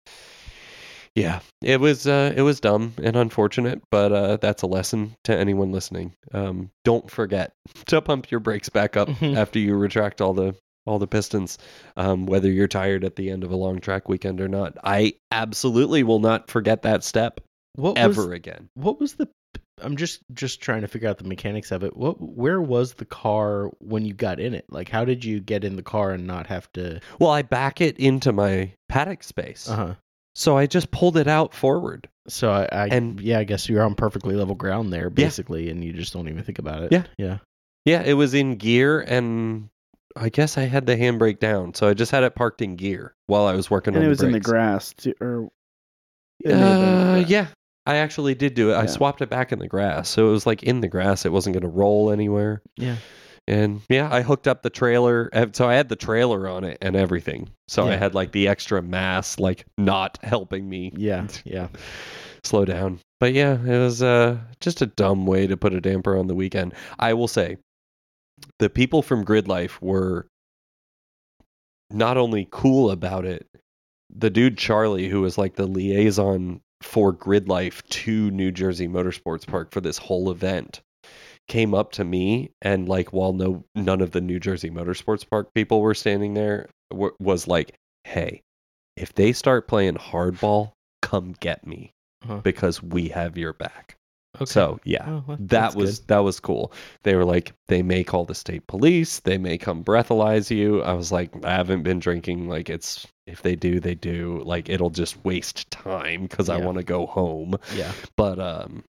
Yeah, 1.14 1.40
it 1.62 1.78
was 1.78 2.06
uh, 2.06 2.32
it 2.34 2.40
was 2.42 2.58
dumb 2.60 2.94
and 3.02 3.16
unfortunate, 3.16 3.82
but 3.90 4.12
uh, 4.12 4.36
that's 4.38 4.62
a 4.62 4.66
lesson 4.66 5.14
to 5.24 5.36
anyone 5.36 5.70
listening. 5.70 6.14
Um, 6.32 6.70
don't 6.84 7.10
forget 7.10 7.52
to 7.86 8.00
pump 8.00 8.30
your 8.30 8.40
brakes 8.40 8.68
back 8.70 8.96
up 8.96 9.08
Mhm. 9.08 9.36
after 9.36 9.58
you 9.58 9.74
retract 9.74 10.20
all 10.22 10.32
the 10.32 10.54
all 10.86 10.98
the 10.98 11.06
pistons, 11.06 11.58
um, 11.96 12.26
whether 12.26 12.50
you're 12.50 12.66
tired 12.66 13.04
at 13.04 13.14
the 13.16 13.30
end 13.30 13.44
of 13.44 13.50
a 13.52 13.56
long 13.56 13.78
track 13.78 14.08
weekend 14.08 14.40
or 14.40 14.48
not. 14.48 14.76
I 14.82 15.14
absolutely 15.30 16.02
will 16.02 16.18
not 16.18 16.50
forget 16.50 16.82
that 16.82 17.04
step 17.04 17.40
What 17.76 17.98
ever 17.98 18.22
was 18.28 18.32
again. 18.32 18.68
what 18.74 18.98
was 18.98 19.14
the 19.14 19.28
I'm 19.82 19.96
just 19.96 20.20
just 20.32 20.60
trying 20.62 20.80
to 20.80 20.88
figure 20.88 21.08
out 21.08 21.18
the 21.18 21.24
mechanics 21.24 21.72
of 21.72 21.84
it. 21.84 21.94
What 21.96 22.16
where 22.20 22.60
was 22.60 22.94
the 22.94 23.04
car 23.04 23.70
when 23.80 24.06
you 24.06 24.14
got 24.14 24.40
in 24.40 24.54
it? 24.54 24.64
Like 24.70 24.88
how 24.88 25.04
did 25.04 25.24
you 25.24 25.40
get 25.40 25.62
in 25.62 25.76
the 25.76 25.82
car 25.82 26.12
and 26.12 26.26
not 26.26 26.46
have 26.46 26.72
to 26.72 27.00
Well, 27.18 27.30
I 27.30 27.42
back 27.42 27.80
it 27.82 27.98
into 27.98 28.32
my 28.32 28.72
paddock 28.88 29.22
space, 29.22 29.68
Uh-huh. 29.68 29.94
So 30.34 30.56
I 30.56 30.66
just 30.66 30.90
pulled 30.90 31.16
it 31.16 31.28
out 31.28 31.54
forward. 31.54 32.08
So 32.28 32.50
I, 32.50 32.68
I 32.70 32.86
And- 32.88 33.20
yeah, 33.20 33.38
I 33.40 33.44
guess 33.44 33.68
you're 33.68 33.82
on 33.82 33.94
perfectly 33.94 34.34
level 34.36 34.54
ground 34.54 34.92
there 34.92 35.10
basically 35.10 35.68
and 35.70 35.82
you 35.84 35.92
just 35.92 36.12
don't 36.12 36.28
even 36.28 36.42
think 36.44 36.58
about 36.58 36.82
it. 36.84 36.92
Yeah. 36.92 37.04
Yeah. 37.18 37.38
Yeah, 37.84 38.02
it 38.02 38.12
was 38.14 38.32
in 38.32 38.56
gear 38.56 39.00
and 39.00 39.68
I 40.14 40.28
guess 40.28 40.56
I 40.58 40.62
had 40.62 40.86
the 40.86 40.94
handbrake 40.96 41.40
down, 41.40 41.74
so 41.74 41.88
I 41.88 41.94
just 41.94 42.12
had 42.12 42.22
it 42.22 42.34
parked 42.34 42.60
in 42.62 42.76
gear 42.76 43.14
while 43.26 43.46
I 43.46 43.54
was 43.54 43.70
working 43.70 43.94
and 43.94 44.02
on 44.02 44.06
it 44.06 44.08
was 44.10 44.18
the 44.18 44.26
in 44.26 44.32
the 44.32 44.40
grass 44.40 44.92
too, 44.92 45.14
or 45.20 45.48
it 46.44 46.48
may 46.48 46.58
have 46.58 46.60
been 46.60 46.88
in 46.88 46.94
the 46.96 47.02
Uh, 47.02 47.14
grass. 47.16 47.30
yeah, 47.30 47.46
I 47.86 47.96
actually 47.96 48.34
did 48.34 48.54
do 48.54 48.70
it. 48.70 48.74
I 48.76 48.86
swapped 48.86 49.22
it 49.22 49.30
back 49.30 49.50
in 49.52 49.58
the 49.58 49.66
grass, 49.68 50.08
so 50.10 50.28
it 50.28 50.30
was 50.30 50.46
like 50.46 50.62
in 50.62 50.80
the 50.80 50.86
grass. 50.88 51.24
It 51.24 51.32
wasn't 51.32 51.54
going 51.54 51.62
to 51.62 51.68
roll 51.68 52.10
anywhere. 52.12 52.62
Yeah. 52.76 52.96
And 53.48 53.82
yeah, 53.88 54.08
I 54.12 54.22
hooked 54.22 54.46
up 54.46 54.62
the 54.62 54.70
trailer. 54.70 55.28
uh, 55.32 55.46
So 55.52 55.68
I 55.68 55.74
had 55.74 55.88
the 55.88 55.96
trailer 55.96 56.48
on 56.48 56.62
it 56.64 56.78
and 56.80 56.94
everything. 56.94 57.50
So 57.68 57.88
I 57.88 57.96
had 57.96 58.14
like 58.14 58.32
the 58.32 58.46
extra 58.48 58.80
mass, 58.82 59.38
like 59.38 59.66
not 59.76 60.18
helping 60.22 60.68
me 60.68 60.92
Yeah. 60.96 61.26
Yeah. 61.44 61.68
slow 62.44 62.64
down. 62.64 63.00
But 63.18 63.32
yeah, 63.34 63.54
it 63.54 63.78
was 63.78 64.02
uh, 64.02 64.38
just 64.60 64.80
a 64.82 64.86
dumb 64.86 65.26
way 65.26 65.46
to 65.46 65.56
put 65.56 65.74
a 65.74 65.80
damper 65.80 66.16
on 66.16 66.26
the 66.28 66.34
weekend. 66.34 66.74
I 66.98 67.14
will 67.14 67.28
say, 67.28 67.56
the 68.58 68.68
people 68.70 69.02
from 69.02 69.24
Grid 69.24 69.46
Life 69.48 69.80
were 69.82 70.26
not 71.90 72.16
only 72.16 72.48
cool 72.50 72.90
about 72.90 73.24
it. 73.24 73.46
The 74.14 74.30
dude 74.30 74.58
Charlie, 74.58 75.08
who 75.08 75.20
was 75.20 75.38
like 75.38 75.54
the 75.54 75.66
liaison 75.66 76.60
for 76.82 77.12
Grid 77.12 77.48
Life 77.48 77.82
to 77.88 78.30
New 78.30 78.50
Jersey 78.50 78.88
Motorsports 78.88 79.46
Park 79.46 79.70
for 79.72 79.80
this 79.80 79.98
whole 79.98 80.30
event, 80.30 80.80
came 81.48 81.74
up 81.74 81.92
to 81.92 82.04
me 82.04 82.50
and 82.62 82.88
like 82.88 83.12
while 83.12 83.32
no 83.32 83.64
none 83.74 84.00
of 84.00 84.12
the 84.12 84.20
New 84.20 84.38
Jersey 84.40 84.70
Motorsports 84.70 85.28
Park 85.28 85.52
people 85.54 85.80
were 85.80 85.94
standing 85.94 86.34
there, 86.34 86.68
w- 86.90 87.14
was 87.18 87.46
like, 87.48 87.74
"Hey, 88.04 88.40
if 88.96 89.12
they 89.14 89.32
start 89.32 89.68
playing 89.68 89.94
hardball, 89.94 90.72
come 91.02 91.34
get 91.40 91.66
me 91.66 91.92
Uh-huh. 92.24 92.38
because 92.42 92.82
we 92.82 93.08
have 93.08 93.36
your 93.36 93.52
back." 93.52 93.96
Okay. 94.36 94.46
So 94.46 94.80
yeah, 94.84 95.04
Oh, 95.06 95.24
well, 95.26 95.36
that 95.40 95.74
was 95.74 95.98
good. 95.98 96.08
that 96.08 96.18
was 96.20 96.40
cool. 96.40 96.72
They 97.02 97.16
were 97.16 97.24
like, 97.26 97.52
they 97.68 97.82
may 97.82 98.02
call 98.02 98.24
the 98.24 98.34
state 98.34 98.66
police, 98.66 99.20
they 99.20 99.36
may 99.36 99.58
come 99.58 99.84
breathalyze 99.84 100.50
you. 100.50 100.82
I 100.82 100.94
was 100.94 101.12
like, 101.12 101.30
I 101.44 101.50
haven't 101.52 101.82
been 101.82 101.98
drinking. 101.98 102.48
Like 102.48 102.70
it's 102.70 103.06
if 103.26 103.42
they 103.42 103.56
do, 103.56 103.78
they 103.78 103.94
do. 103.94 104.40
Like 104.46 104.70
it'll 104.70 104.88
just 104.90 105.22
waste 105.22 105.70
time 105.70 106.22
because 106.22 106.48
I 106.48 106.56
want 106.56 106.78
to 106.78 106.82
go 106.84 107.04
home. 107.06 107.56
Yeah. 107.76 107.92
But 108.16 108.38
um, 108.38 108.84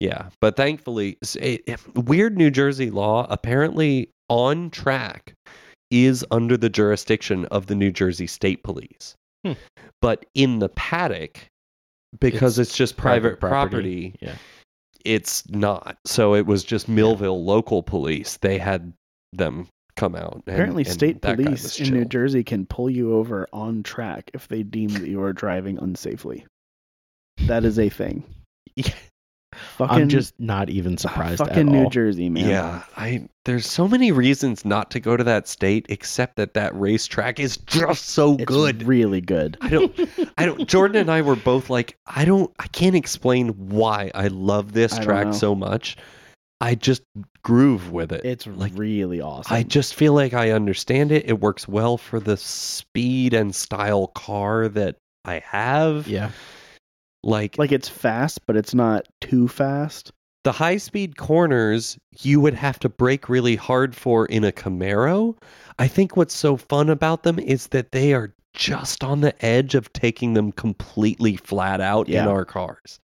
yeah. 0.00 0.28
But 0.40 0.56
thankfully, 0.56 1.16
it, 1.40 1.62
it- 1.66 1.96
weird 1.96 2.36
New 2.36 2.50
Jersey 2.50 2.90
law 2.90 3.26
apparently 3.30 4.10
on 4.28 4.70
track 4.70 5.34
is 5.90 6.24
under 6.30 6.56
the 6.56 6.68
jurisdiction 6.68 7.44
of 7.46 7.66
the 7.66 7.74
New 7.74 7.90
Jersey 7.92 8.26
State 8.26 8.62
Police. 8.62 9.14
Hmm. 9.44 9.52
But 10.00 10.24
in 10.34 10.58
the 10.60 10.68
paddock, 10.70 11.46
because 12.20 12.58
It's 12.58 12.70
it's, 12.70 12.76
just 12.76 12.96
private, 12.96 13.38
private 13.38 13.40
property. 13.40 14.10
property 14.10 14.14
Yeah. 14.20 14.34
it's 15.04 15.48
not. 15.50 15.96
So 16.06 16.34
it 16.34 16.46
was 16.46 16.62
just 16.64 16.88
Millville 16.88 17.44
local 17.44 17.82
police. 17.82 18.36
They 18.38 18.58
had 18.58 18.92
them 19.32 19.66
come 19.96 20.14
out. 20.14 20.34
and- 20.34 20.42
Apparently, 20.46 20.84
and 20.84 20.92
state 20.92 21.22
that 21.22 21.36
police 21.36 21.78
in 21.80 21.92
New. 21.94 22.04
Jersey 22.04 22.42
can 22.44 22.66
pull 22.66 22.88
you 22.90 23.14
over 23.14 23.46
on 23.52 23.82
track 23.82 24.30
if 24.34 24.46
they 24.48 24.62
deem 24.62 24.88
that 24.90 25.08
you 25.08 25.20
are 25.22 25.32
driving 25.32 25.76
unsafely. 25.78 26.44
That 27.46 27.64
is 27.64 27.78
a 27.78 27.88
thing. 27.88 28.22
Yeah. 29.52 29.58
Fucking, 29.76 30.02
I'm 30.02 30.08
just 30.08 30.38
not 30.38 30.70
even 30.70 30.94
ah, 30.94 31.00
surprised 31.00 31.38
fucking 31.38 31.56
at 31.58 31.66
New 31.66 31.84
all. 31.84 31.90
Jersey, 31.90 32.28
man. 32.28 32.48
Yeah, 32.48 32.82
I 32.96 33.28
there's 33.44 33.66
so 33.66 33.88
many 33.88 34.12
reasons 34.12 34.64
not 34.64 34.90
to 34.92 35.00
go 35.00 35.16
to 35.16 35.24
that 35.24 35.48
state 35.48 35.86
except 35.88 36.36
that 36.36 36.54
that 36.54 36.74
racetrack 36.78 37.40
is 37.40 37.56
just 37.56 38.10
so 38.10 38.34
it's 38.34 38.44
good. 38.44 38.82
really 38.84 39.20
good. 39.20 39.56
I 39.60 39.68
don't 39.68 40.00
I 40.38 40.46
don't 40.46 40.68
Jordan 40.68 40.98
and 40.98 41.10
I 41.10 41.22
were 41.22 41.36
both 41.36 41.68
like 41.68 41.96
I 42.06 42.24
don't 42.24 42.52
I 42.58 42.68
can't 42.68 42.94
explain 42.94 43.48
why 43.48 44.10
I 44.14 44.28
love 44.28 44.72
this 44.72 44.94
I 44.94 45.02
track 45.02 45.34
so 45.34 45.54
much. 45.54 45.96
I 46.60 46.74
just 46.74 47.02
groove 47.42 47.90
with 47.90 48.12
it. 48.12 48.24
It's 48.24 48.46
like 48.46 48.72
really 48.76 49.20
awesome. 49.20 49.56
I 49.56 49.62
just 49.62 49.94
feel 49.94 50.12
like 50.12 50.34
I 50.34 50.50
understand 50.50 51.10
it. 51.10 51.24
It 51.26 51.40
works 51.40 51.66
well 51.66 51.96
for 51.96 52.20
the 52.20 52.36
speed 52.36 53.32
and 53.32 53.54
style 53.54 54.08
car 54.08 54.68
that 54.68 54.96
I 55.24 55.42
have. 55.46 56.06
Yeah. 56.06 56.30
Like, 57.22 57.58
like 57.58 57.72
it's 57.72 57.88
fast, 57.88 58.46
but 58.46 58.56
it's 58.56 58.74
not 58.74 59.06
too 59.20 59.46
fast. 59.48 60.12
the 60.44 60.52
high 60.52 60.78
speed 60.78 61.16
corners, 61.16 61.98
you 62.20 62.40
would 62.40 62.54
have 62.54 62.78
to 62.80 62.88
brake 62.88 63.28
really 63.28 63.56
hard 63.56 63.94
for 63.94 64.26
in 64.26 64.42
a 64.44 64.52
Camaro. 64.52 65.36
I 65.78 65.86
think 65.86 66.16
what's 66.16 66.34
so 66.34 66.56
fun 66.56 66.88
about 66.88 67.22
them 67.22 67.38
is 67.38 67.68
that 67.68 67.92
they 67.92 68.14
are 68.14 68.34
just 68.54 69.04
on 69.04 69.20
the 69.20 69.44
edge 69.44 69.74
of 69.74 69.92
taking 69.92 70.34
them 70.34 70.50
completely 70.52 71.36
flat 71.36 71.80
out 71.80 72.08
in 72.08 72.26
our 72.26 72.44
cars. 72.44 72.98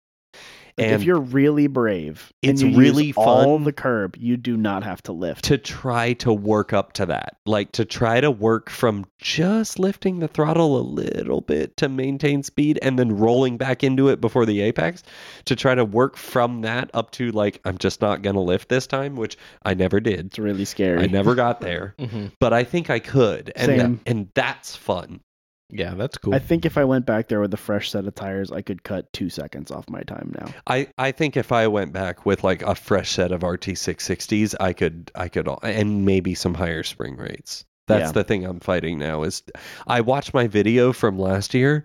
And 0.78 0.92
if 0.92 1.04
you're 1.04 1.18
really 1.21 1.68
brave, 1.68 2.33
It's 2.42 2.62
really 2.62 3.06
use 3.06 3.14
all 3.16 3.59
the 3.59 3.73
curb, 3.73 4.14
you 4.18 4.37
do 4.37 4.56
not 4.59 4.83
have 4.85 5.02
to 5.04 5.12
lift. 5.12 5.45
to 5.47 5.56
try 5.56 6.12
to 6.14 6.33
work 6.33 6.73
up 6.75 6.92
to 6.95 7.06
that. 7.06 7.37
Like 7.47 7.73
to 7.73 7.85
try 7.87 8.21
to 8.21 8.30
work 8.30 8.68
from 8.68 9.06
just 9.18 9.78
lifting 9.78 10.18
the 10.18 10.28
throttle 10.28 10.76
a 10.78 10.83
little 10.83 11.40
bit 11.40 11.76
to 11.78 11.88
maintain 11.88 12.42
speed 12.42 12.78
and 12.83 12.99
then 12.99 13.16
rolling 13.16 13.56
back 13.56 13.83
into 13.83 14.09
it 14.11 14.21
before 14.21 14.45
the 14.45 14.61
apex 14.61 15.02
to 15.47 15.56
try 15.56 15.75
to 15.75 15.85
work 15.85 16.16
from 16.18 16.61
that 16.61 16.90
up 16.92 17.11
to 17.12 17.30
like 17.30 17.61
I'm 17.64 17.78
just 17.78 18.02
not 18.02 18.21
going 18.21 18.35
to 18.37 18.42
lift 18.42 18.68
this 18.68 18.87
time, 18.87 19.16
which 19.16 19.38
I 19.62 19.73
never 19.73 19.99
did. 19.99 20.26
It's 20.26 20.38
really 20.38 20.66
scary. 20.66 21.02
I 21.02 21.06
never 21.06 21.35
got 21.35 21.61
there, 21.62 21.95
Mm-hmm. 21.99 22.26
but 22.38 22.52
I 22.52 22.64
think 22.64 22.90
I 22.90 22.99
could. 22.99 23.50
And 23.56 23.66
Same. 23.80 24.00
and 24.04 24.28
that's 24.35 24.76
fun. 24.76 25.21
Yeah, 25.70 25.94
that's 25.94 26.16
cool. 26.18 26.35
I 26.35 26.38
think 26.38 26.64
if 26.64 26.78
I 26.78 26.85
went 26.85 27.06
back 27.06 27.28
there 27.28 27.40
with 27.40 27.52
a 27.52 27.56
fresh 27.58 27.90
set 27.90 28.06
of 28.06 28.14
tires, 28.14 28.52
I 28.52 28.62
could 28.62 28.82
cut 28.85 29.12
two 29.12 29.28
seconds 29.28 29.70
off 29.70 29.88
my 29.90 30.02
time 30.02 30.32
now. 30.38 30.52
I, 30.66 30.88
I 30.96 31.11
think 31.12 31.37
if 31.37 31.50
I 31.50 31.66
went 31.66 31.92
back 31.92 32.25
with 32.25 32.44
like 32.44 32.62
a 32.62 32.75
fresh 32.76 33.11
set 33.11 33.32
of 33.32 33.40
RT660s, 33.40 34.54
I 34.61 34.73
could 34.73 35.11
I 35.14 35.28
could 35.28 35.49
and 35.62 36.04
maybe 36.04 36.35
some 36.35 36.54
higher 36.54 36.82
spring 36.82 37.16
rates. 37.16 37.64
That's 37.88 38.06
Yeah. 38.08 38.12
the 38.12 38.25
thing 38.25 38.44
I'm 38.44 38.61
fighting 38.61 38.99
now 38.99 39.23
is 39.25 39.42
I 39.87 40.00
watched 40.02 40.35
my 40.35 40.46
video 40.46 40.92
from 40.92 41.18
last 41.18 41.54
year. 41.54 41.85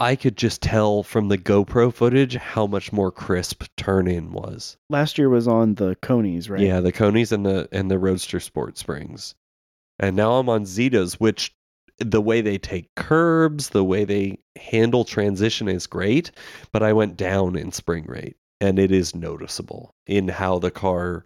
I 0.00 0.14
could 0.14 0.36
just 0.36 0.62
tell 0.62 1.02
from 1.02 1.28
the 1.28 1.38
GoPro 1.38 1.92
footage 1.92 2.36
how 2.36 2.66
much 2.68 2.92
more 2.92 3.10
crisp 3.10 3.64
turn 3.76 4.06
in 4.06 4.30
was. 4.32 4.76
Last 4.90 5.18
year 5.18 5.28
was 5.28 5.48
on 5.48 5.74
the 5.74 5.96
Konis, 5.96 6.48
right? 6.48 6.60
Yeah, 6.60 6.80
the 6.80 6.92
Konis 6.92 7.32
and 7.32 7.44
the 7.44 7.68
and 7.72 7.90
the 7.90 7.98
Roadster 7.98 8.38
Sport 8.38 8.78
Springs. 8.78 9.34
And 9.98 10.14
now 10.14 10.34
I'm 10.34 10.48
on 10.48 10.62
XIDAs, 10.64 11.14
which 11.14 11.52
the 11.98 12.20
way 12.20 12.40
they 12.40 12.58
take 12.58 12.88
curbs, 12.96 13.70
the 13.70 13.84
way 13.84 14.04
they 14.04 14.38
handle 14.56 15.04
transition 15.04 15.68
is 15.68 15.86
great, 15.86 16.30
but 16.72 16.82
I 16.82 16.92
went 16.92 17.16
down 17.16 17.56
in 17.56 17.72
spring 17.72 18.04
rate 18.06 18.36
and 18.60 18.78
it 18.78 18.90
is 18.92 19.14
noticeable 19.14 19.90
in 20.06 20.28
how 20.28 20.58
the 20.58 20.70
car 20.70 21.24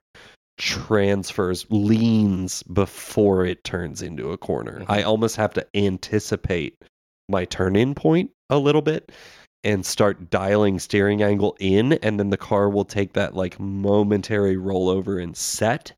transfers 0.59 1.67
leans 1.71 2.63
before 2.65 3.45
it 3.45 3.65
turns 3.65 4.03
into 4.03 4.31
a 4.31 4.39
corner. 4.39 4.81
Mhm. 4.81 4.87
I 4.89 5.03
almost 5.03 5.37
have 5.37 5.55
to 5.55 5.67
anticipate 5.75 6.77
my 7.29 7.45
turn 7.45 7.77
in 7.77 7.95
point 7.95 8.31
a 8.51 8.59
little 8.59 8.83
bit 8.83 9.13
and 9.65 9.87
start 9.87 10.29
dialing 10.31 10.79
steering 10.79 11.23
angle 11.23 11.57
in 11.61 11.95
and 11.95 12.19
then 12.19 12.31
the 12.31 12.37
car 12.37 12.69
will 12.69 12.85
take 12.85 13.13
that 13.13 13.35
like 13.35 13.59
momentary 13.61 14.57
rollover 14.57 15.23
and 15.23 15.37
set 15.37 15.93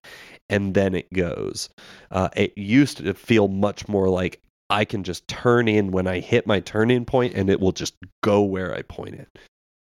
and 0.50 0.75
then 0.75 0.95
it 0.95 1.11
goes 1.12 1.71
uh, 2.11 2.28
it 2.37 2.57
used 2.57 2.99
to 2.99 3.14
feel 3.14 3.49
much 3.49 3.88
more 3.88 4.09
like 4.09 4.40
i 4.71 4.85
can 4.85 5.02
just 5.04 5.26
turn 5.28 5.68
in 5.68 5.90
when 5.90 6.06
i 6.06 6.21
hit 6.21 6.47
my 6.47 6.61
turn 6.61 6.90
in 6.90 7.04
point 7.04 7.35
and 7.35 7.49
it 7.50 7.61
will 7.61 7.73
just 7.73 7.94
go 8.23 8.42
where 8.42 8.75
i 8.75 8.83
point 8.83 9.14
it 9.14 9.28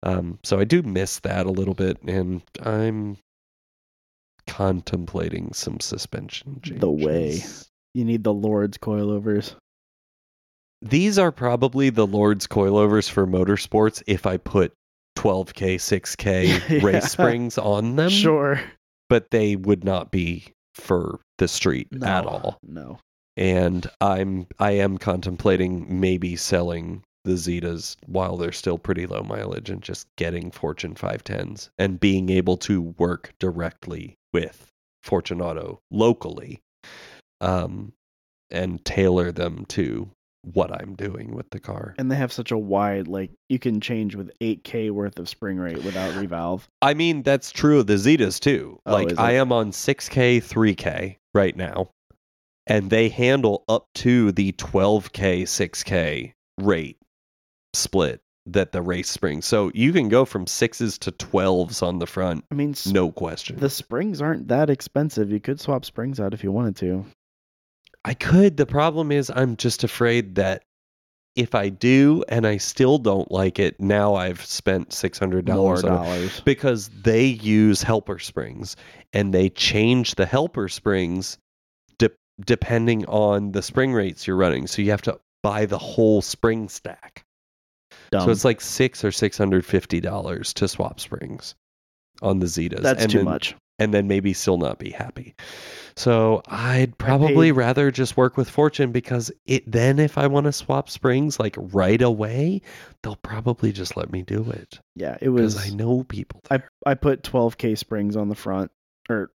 um, 0.04 0.38
so 0.44 0.60
i 0.60 0.64
do 0.64 0.82
miss 0.84 1.20
that 1.20 1.46
a 1.46 1.52
little 1.52 1.74
bit 1.74 2.02
and 2.04 2.42
i'm 2.64 3.18
contemplating 4.48 5.52
some 5.54 5.80
suspension 5.80 6.60
changes. 6.62 6.82
The 6.82 6.92
way. 6.92 7.42
You 7.96 8.06
need 8.06 8.24
the 8.24 8.34
Lord's 8.34 8.78
coilovers. 8.78 9.56
These 10.82 11.18
are 11.18 11.32
probably 11.32 11.90
the 11.90 12.06
Lord's 12.06 12.46
coilovers 12.46 13.10
for 13.10 13.26
motorsports 13.26 14.04
if 14.06 14.26
I 14.28 14.38
put 14.38 14.74
12K, 15.18 15.76
6K 15.78 16.70
Yeah. 16.70 16.86
race 16.86 17.12
springs 17.12 17.58
on 17.58 17.96
them. 17.96 18.10
sure. 18.10 18.62
But 19.10 19.32
they 19.32 19.56
would 19.56 19.84
not 19.84 20.12
be 20.12 20.46
for 20.76 21.20
the 21.38 21.48
street 21.48 21.88
No, 21.92 22.06
at 22.06 22.26
all. 22.26 22.60
No. 22.62 23.00
And 23.38 23.90
I'm 24.02 24.48
I 24.60 24.72
am 24.72 24.98
contemplating 24.98 26.00
maybe 26.00 26.36
selling 26.36 27.04
the 27.26 27.34
XIDAs 27.34 27.98
while 28.06 28.38
they're 28.38 28.52
still 28.52 28.78
pretty 28.78 29.08
low 29.08 29.24
mileage 29.24 29.70
and 29.70 29.82
just 29.82 30.08
getting 30.16 30.52
Fortune 30.52 30.96
510s 30.96 31.70
and 31.78 32.00
being 32.00 32.30
able 32.30 32.56
to 32.58 32.82
work 32.98 33.34
directly 33.40 34.16
with 34.32 34.72
Fortune 35.04 35.42
Auto 35.42 35.80
locally 35.92 36.62
um, 37.42 37.94
and 38.52 38.84
tailor 38.86 39.32
them 39.32 39.66
to 39.70 40.10
what 40.54 40.72
I'm 40.72 40.96
doing 40.96 41.34
with 41.34 41.50
the 41.50 41.60
car. 41.60 41.96
And 41.98 42.12
they 42.12 42.16
have 42.16 42.32
such 42.32 42.52
a 42.52 42.58
wide, 42.58 43.08
like, 43.08 43.32
you 43.50 43.58
can 43.58 43.82
change 43.82 44.16
with 44.16 44.32
8K 44.40 44.92
worth 44.92 45.18
of 45.18 45.28
spring 45.28 45.58
rate 45.58 45.84
without 45.84 46.14
revalve. 46.14 46.68
I 46.82 46.94
mean, 46.94 47.24
that's 47.24 47.52
true 47.52 47.80
of 47.80 47.88
the 47.88 47.96
XIDAs 47.96 48.40
too. 48.40 48.80
Oh, 48.86 48.94
like 48.94 49.18
I 49.18 49.34
am 49.34 49.52
on 49.52 49.72
6K, 49.72 50.38
3K 50.44 51.18
right 51.34 51.56
now, 51.56 51.90
and 52.68 52.90
they 52.90 53.10
handle 53.10 53.64
up 53.68 53.88
to 53.96 54.32
the 54.32 54.52
12K, 54.54 55.44
6K 55.44 56.34
rate 56.60 56.98
split 57.74 58.22
that 58.48 58.72
the 58.72 58.82
race 58.82 59.10
springs. 59.10 59.46
So 59.46 59.72
you 59.74 59.92
can 59.92 60.10
go 60.10 60.26
from 60.26 60.48
sixes 60.48 60.98
to 61.00 61.12
12s 61.12 61.82
on 61.82 62.00
the 62.00 62.06
front, 62.06 62.46
I 62.52 62.56
mean, 62.56 62.76
no 62.88 63.12
question. 63.12 63.58
the 63.58 63.70
springs 63.70 64.22
aren't 64.22 64.48
that 64.50 64.70
expensive. 64.70 65.32
You 65.32 65.40
could 65.40 65.60
swap 65.60 65.86
springs 65.86 66.20
out 66.20 66.34
if 66.34 66.44
you 66.44 66.52
wanted 66.52 66.76
to. 66.78 67.06
I 68.04 68.14
could. 68.14 68.58
The 68.58 68.68
problem 68.68 69.12
is, 69.12 69.32
I'm 69.34 69.58
just 69.58 69.84
afraid 69.84 70.36
that 70.36 70.64
if 71.36 71.56
I 71.56 71.70
do 71.70 72.24
and 72.30 72.46
I 72.46 72.58
still 72.58 72.98
don't 73.00 73.30
like 73.32 73.58
it, 73.60 73.80
now 73.80 74.14
I've 74.14 74.46
spent 74.46 74.94
six 74.94 75.18
hundred 75.18 75.46
dollars 75.46 76.40
because 76.46 76.90
they 76.90 77.26
use 77.26 77.82
helper 77.82 78.20
springs 78.20 78.76
and 79.12 79.34
they 79.34 79.50
change 79.50 80.16
the 80.16 80.26
helper 80.28 80.70
springs 80.70 81.40
depending 82.44 83.06
on 83.06 83.52
the 83.52 83.62
spring 83.62 83.94
rates 83.94 84.28
you're 84.28 84.36
running. 84.36 84.68
So 84.68 84.82
you 84.82 84.92
have 84.92 85.02
to 85.04 85.20
buy 85.44 85.66
the 85.66 85.78
whole 85.78 86.22
spring 86.22 86.70
stack. 86.70 87.26
Dumb. 88.12 88.26
So 88.26 88.32
it's 88.32 88.46
like 88.46 88.62
six 88.62 89.04
or 89.04 89.12
six 89.12 89.38
hundred 89.38 89.66
fifty 89.66 90.00
dollars 90.00 90.54
to 90.56 90.68
swap 90.68 91.00
springs 91.00 91.56
on 92.22 92.40
the 92.40 92.46
XIDAs. 92.46 92.82
That's 92.82 93.04
and 93.04 93.12
too 93.12 93.20
then, 93.20 93.26
much. 93.26 93.56
And 93.78 93.94
then 93.94 94.08
maybe 94.08 94.32
still 94.32 94.58
not 94.58 94.80
be 94.80 94.90
happy. 94.90 95.36
So 95.98 96.42
I'd 96.48 96.98
probably 96.98 97.52
rather 97.52 97.92
just 97.92 98.16
work 98.16 98.38
with 98.38 98.50
Fortune 98.50 98.94
because 98.94 99.32
it 99.46 99.70
then 99.70 100.00
if 100.00 100.18
I 100.18 100.28
want 100.28 100.46
to 100.46 100.54
swap 100.54 100.90
springs 100.90 101.40
like 101.40 101.56
right 101.58 102.02
away, 102.02 102.62
they'll 103.04 103.18
probably 103.18 103.74
just 103.74 103.98
let 103.98 104.12
me 104.12 104.22
do 104.22 104.50
it. 104.50 104.80
Yeah, 104.96 105.18
it 105.22 105.30
Because 105.30 105.56
was. 105.56 105.68
I 105.72 105.76
know 105.76 106.04
people. 106.04 106.42
I. 106.50 106.64
I 106.86 106.94
put 106.94 107.24
12k 107.24 107.78
springs 107.78 108.16
on 108.16 108.30
the 108.30 108.36
front, 108.36 108.72
or 109.10 109.32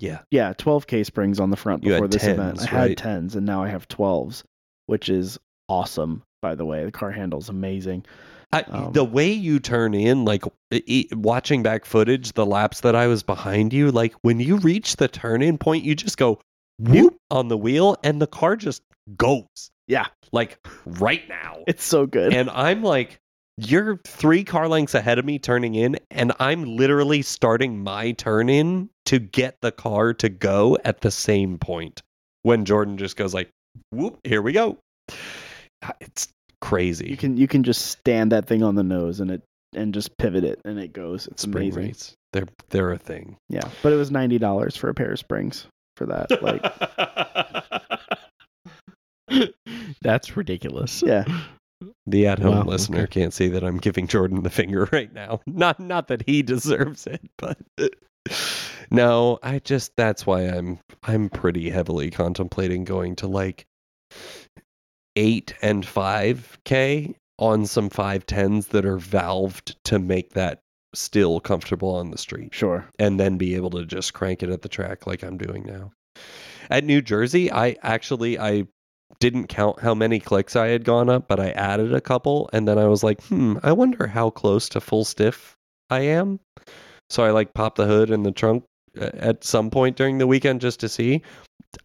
yeah. 0.00 0.20
yeah, 0.30 0.52
12k 0.54 1.04
springs 1.06 1.38
on 1.40 1.50
the 1.50 1.56
front 1.56 1.82
before 1.82 2.08
this 2.08 2.24
event. 2.24 2.58
10s, 2.58 2.62
I 2.62 2.88
had 2.88 2.96
10s, 2.96 3.36
and 3.36 3.46
now 3.46 3.62
I 3.62 3.68
have 3.68 3.86
12s, 3.88 4.42
which 4.86 5.08
is 5.08 5.38
awesome. 5.68 6.22
By 6.42 6.54
the 6.54 6.64
way, 6.64 6.84
the 6.84 6.92
car 6.92 7.10
handle's 7.10 7.48
amazing. 7.48 8.04
I, 8.52 8.62
Um, 8.62 8.92
the 8.92 9.04
way 9.04 9.30
you 9.30 9.60
turn 9.60 9.94
in, 9.94 10.24
like 10.24 10.42
watching 11.12 11.62
back 11.62 11.84
footage, 11.84 12.32
the 12.32 12.46
laps 12.46 12.80
that 12.80 12.96
I 12.96 13.06
was 13.06 13.22
behind 13.22 13.72
you, 13.72 13.90
like 13.92 14.14
when 14.22 14.40
you 14.40 14.56
reach 14.56 14.96
the 14.96 15.06
turn 15.06 15.42
in 15.42 15.58
point, 15.58 15.84
you 15.84 15.94
just 15.94 16.16
go 16.16 16.40
whoop 16.78 17.16
on 17.30 17.48
the 17.48 17.58
wheel 17.58 17.96
and 18.02 18.20
the 18.20 18.26
car 18.26 18.56
just 18.56 18.82
goes. 19.16 19.70
Yeah. 19.86 20.06
Like 20.32 20.58
right 20.86 21.22
now. 21.28 21.58
It's 21.66 21.84
so 21.84 22.06
good. 22.06 22.32
and 22.34 22.50
I'm 22.50 22.82
like, 22.82 23.20
you're 23.68 23.98
three 24.04 24.44
car 24.44 24.68
lengths 24.68 24.94
ahead 24.94 25.18
of 25.18 25.24
me 25.24 25.38
turning 25.38 25.74
in, 25.74 25.96
and 26.10 26.32
I'm 26.40 26.64
literally 26.64 27.22
starting 27.22 27.82
my 27.82 28.12
turn 28.12 28.48
in 28.48 28.90
to 29.06 29.18
get 29.18 29.56
the 29.62 29.72
car 29.72 30.14
to 30.14 30.28
go 30.28 30.76
at 30.84 31.00
the 31.00 31.10
same 31.10 31.58
point 31.58 32.02
when 32.42 32.64
Jordan 32.64 32.96
just 32.98 33.16
goes 33.16 33.34
like, 33.34 33.50
whoop, 33.90 34.18
here 34.24 34.42
we 34.42 34.52
go. 34.52 34.78
Ah, 35.82 35.92
it's 36.00 36.28
crazy. 36.60 37.08
you 37.08 37.16
can 37.16 37.36
you 37.36 37.48
can 37.48 37.62
just 37.62 37.86
stand 37.86 38.32
that 38.32 38.46
thing 38.46 38.62
on 38.62 38.74
the 38.74 38.82
nose 38.82 39.18
and 39.20 39.30
it 39.30 39.42
and 39.72 39.94
just 39.94 40.16
pivot 40.18 40.44
it 40.44 40.60
and 40.64 40.78
it 40.78 40.92
goes. 40.92 41.26
It's 41.28 41.42
spring 41.42 41.64
amazing. 41.72 41.82
rates. 41.82 42.14
They're 42.32 42.48
they're 42.70 42.92
a 42.92 42.98
thing. 42.98 43.36
Yeah, 43.48 43.68
but 43.82 43.92
it 43.92 43.96
was 43.96 44.10
ninety 44.10 44.38
dollars 44.38 44.76
for 44.76 44.88
a 44.88 44.94
pair 44.94 45.12
of 45.12 45.18
springs 45.18 45.66
for 45.96 46.06
that. 46.06 46.42
Like, 46.42 46.62
That's 50.02 50.36
ridiculous. 50.36 51.02
yeah, 51.04 51.24
the 52.10 52.26
at 52.26 52.38
home 52.38 52.56
Wow, 52.58 52.64
listener 52.64 53.02
okay. 53.02 53.20
can't 53.20 53.32
see 53.34 53.48
that 53.48 53.64
I'm 53.64 53.78
giving 53.78 54.06
Jordan 54.06 54.42
the 54.42 54.50
finger 54.50 54.88
right 54.92 55.12
now. 55.12 55.40
Not 55.46 55.80
not 55.80 56.08
that 56.08 56.22
he 56.26 56.42
deserves 56.42 57.06
it, 57.06 57.22
but 57.36 57.58
no, 58.90 59.38
I 59.42 59.58
just 59.60 59.96
that's 59.96 60.26
why 60.26 60.42
I'm 60.42 60.78
I'm 61.04 61.28
pretty 61.28 61.70
heavily 61.70 62.10
contemplating 62.10 62.84
going 62.84 63.16
to 63.16 63.26
like 63.26 63.66
eight 65.16 65.54
and 65.62 65.84
five 65.86 66.58
K 66.64 67.14
on 67.38 67.66
some 67.66 67.88
five 67.88 68.26
tens 68.26 68.68
that 68.68 68.84
are 68.84 68.98
valved 68.98 69.74
to 69.84 69.98
make 69.98 70.34
that 70.34 70.60
still 70.94 71.40
comfortable 71.40 71.94
on 71.94 72.10
the 72.10 72.18
street. 72.18 72.52
sure. 72.52 72.84
and 72.98 73.18
then 73.18 73.38
be 73.38 73.54
able 73.54 73.70
to 73.70 73.86
just 73.86 74.12
crank 74.12 74.42
it 74.42 74.50
at 74.50 74.62
the 74.62 74.68
track 74.68 75.06
like 75.06 75.22
I'm 75.22 75.38
doing 75.38 75.64
now. 75.64 75.92
At 76.68 76.84
New 76.84 77.00
Jersey, 77.00 77.50
I 77.50 77.76
actually 77.82 78.38
I 78.38 78.66
didn't 79.18 79.48
count 79.48 79.80
how 79.80 79.94
many 79.94 80.20
clicks 80.20 80.56
I 80.56 80.68
had 80.68 80.84
gone 80.84 81.08
up, 81.08 81.28
but 81.28 81.40
I 81.40 81.50
added 81.50 81.92
a 81.94 82.00
couple 82.00 82.48
and 82.52 82.66
then 82.66 82.78
I 82.78 82.86
was 82.86 83.02
like, 83.02 83.22
"Hmm, 83.24 83.58
I 83.62 83.72
wonder 83.72 84.06
how 84.06 84.30
close 84.30 84.68
to 84.70 84.80
full 84.80 85.04
stiff 85.04 85.56
I 85.90 86.00
am." 86.00 86.40
So 87.10 87.24
I 87.24 87.30
like 87.30 87.54
popped 87.54 87.76
the 87.76 87.86
hood 87.86 88.10
and 88.10 88.24
the 88.24 88.32
trunk 88.32 88.64
uh, 89.00 89.10
at 89.14 89.44
some 89.44 89.70
point 89.70 89.96
during 89.96 90.18
the 90.18 90.26
weekend 90.26 90.60
just 90.60 90.80
to 90.80 90.88
see. 90.88 91.22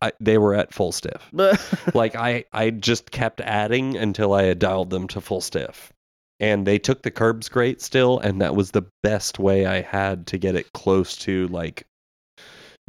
I, 0.02 0.12
they 0.20 0.38
were 0.38 0.56
at 0.56 0.74
full 0.74 0.92
stiff. 0.92 1.30
like 1.94 2.16
I 2.16 2.46
I 2.54 2.70
just 2.72 3.12
kept 3.12 3.42
adding 3.42 3.98
until 3.98 4.34
I 4.34 4.44
had 4.44 4.60
dialed 4.60 4.90
them 4.90 5.08
to 5.10 5.22
full 5.22 5.42
stiff. 5.42 5.92
And 6.40 6.68
they 6.68 6.78
took 6.78 7.04
the 7.04 7.12
curbs 7.12 7.48
great 7.48 7.82
still, 7.82 8.20
and 8.20 8.42
that 8.42 8.56
was 8.56 8.72
the 8.72 8.86
best 9.04 9.40
way 9.40 9.66
I 9.66 9.82
had 9.82 10.28
to 10.28 10.38
get 10.38 10.56
it 10.56 10.74
close 10.74 11.16
to 11.18 11.48
like 11.48 11.88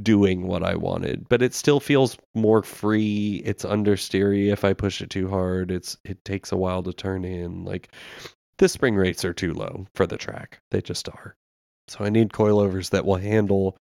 doing 0.03 0.47
what 0.47 0.63
I 0.63 0.75
wanted. 0.75 1.29
But 1.29 1.43
it 1.43 1.55
still 1.55 1.81
feels 1.81 2.17
more 2.35 2.63
free. 2.63 3.43
It's 3.45 3.65
understeery 3.65 4.53
if 4.53 4.65
I 4.65 4.73
push 4.73 5.01
it 5.01 5.11
too 5.11 5.29
hard. 5.29 5.71
It's 5.71 5.97
it 6.05 6.25
takes 6.25 6.53
a 6.53 6.57
while 6.57 6.83
to 6.83 6.93
turn 6.93 7.25
in. 7.25 7.65
Like 7.65 7.93
the 8.59 8.69
spring 8.69 8.97
rates 8.97 9.25
are 9.25 9.35
too 9.35 9.53
low 9.53 9.87
for 9.95 10.07
the 10.07 10.17
track. 10.17 10.59
They 10.71 10.81
just 10.81 11.09
are. 11.09 11.35
So 11.89 12.05
I 12.05 12.11
need 12.11 12.31
coilovers 12.31 12.91
that 12.91 13.07
will 13.07 13.17
handle 13.17 13.77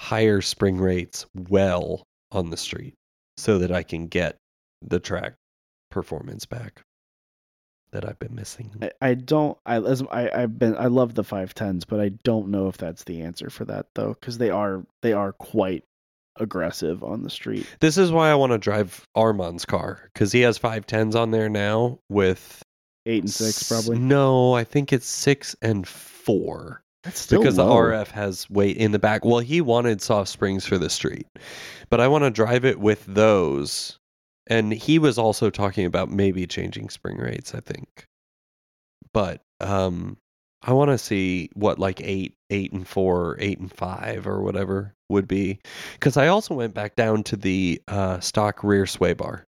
higher 0.00 0.40
spring 0.40 0.78
rates 0.78 1.26
well 1.34 2.02
on 2.32 2.50
the 2.50 2.56
street 2.56 2.94
so 3.36 3.58
that 3.58 3.70
I 3.70 3.82
can 3.82 4.08
get 4.08 4.36
the 4.82 4.98
track 5.00 5.34
performance 5.90 6.44
back 6.44 6.82
that 7.94 8.06
I've 8.06 8.18
been 8.18 8.34
missing. 8.34 8.70
I, 8.82 8.90
I 9.00 9.14
don't. 9.14 9.56
I 9.64 9.76
as 9.76 10.02
I 10.10 10.30
I've 10.30 10.58
been. 10.58 10.76
I 10.76 10.86
love 10.86 11.14
the 11.14 11.24
five 11.24 11.54
tens, 11.54 11.84
but 11.84 12.00
I 12.00 12.10
don't 12.22 12.48
know 12.48 12.68
if 12.68 12.76
that's 12.76 13.04
the 13.04 13.22
answer 13.22 13.48
for 13.48 13.64
that 13.64 13.86
though, 13.94 14.14
because 14.20 14.36
they 14.38 14.50
are 14.50 14.84
they 15.02 15.12
are 15.14 15.32
quite 15.32 15.84
aggressive 16.36 17.02
on 17.04 17.22
the 17.22 17.30
street. 17.30 17.66
This 17.80 17.96
is 17.96 18.10
why 18.12 18.30
I 18.30 18.34
want 18.34 18.52
to 18.52 18.58
drive 18.58 19.06
Armand's 19.14 19.64
car 19.64 20.10
because 20.12 20.32
he 20.32 20.40
has 20.40 20.58
five 20.58 20.84
tens 20.86 21.14
on 21.16 21.30
there 21.30 21.48
now 21.48 21.98
with 22.08 22.62
Eight 23.06 23.22
and 23.22 23.30
six 23.30 23.62
s- 23.62 23.68
probably. 23.68 23.98
No, 23.98 24.54
I 24.54 24.64
think 24.64 24.92
it's 24.92 25.06
six 25.06 25.54
and 25.62 25.86
four 25.86 26.82
That's 27.04 27.20
still 27.20 27.40
because 27.40 27.56
the. 27.56 27.64
RF 27.64 28.08
has 28.08 28.48
weight 28.50 28.76
in 28.76 28.92
the 28.92 28.98
back. 28.98 29.24
Well, 29.24 29.40
he 29.40 29.60
wanted 29.60 30.02
soft 30.02 30.30
springs 30.30 30.66
for 30.66 30.78
the 30.78 30.90
street, 30.90 31.26
but 31.90 32.00
I 32.00 32.08
want 32.08 32.24
to 32.24 32.30
drive 32.30 32.64
it 32.64 32.80
with 32.80 33.04
those. 33.06 33.98
And 34.46 34.72
he 34.72 34.98
was 34.98 35.18
also 35.18 35.50
talking 35.50 35.86
about 35.86 36.10
maybe 36.10 36.46
changing 36.46 36.90
spring 36.90 37.18
rates. 37.18 37.54
I 37.54 37.60
think, 37.60 38.06
but 39.12 39.40
um, 39.60 40.16
I 40.62 40.72
want 40.72 40.90
to 40.90 40.98
see 40.98 41.50
what 41.54 41.78
like 41.78 42.00
eight, 42.02 42.34
eight 42.50 42.72
and 42.72 42.86
four, 42.86 43.36
eight 43.40 43.58
and 43.58 43.72
five, 43.72 44.26
or 44.26 44.42
whatever 44.42 44.94
would 45.08 45.26
be. 45.28 45.58
Because 45.94 46.16
I 46.16 46.28
also 46.28 46.54
went 46.54 46.74
back 46.74 46.96
down 46.96 47.22
to 47.24 47.36
the 47.36 47.80
uh, 47.88 48.20
stock 48.20 48.62
rear 48.64 48.86
sway 48.86 49.14
bar 49.14 49.44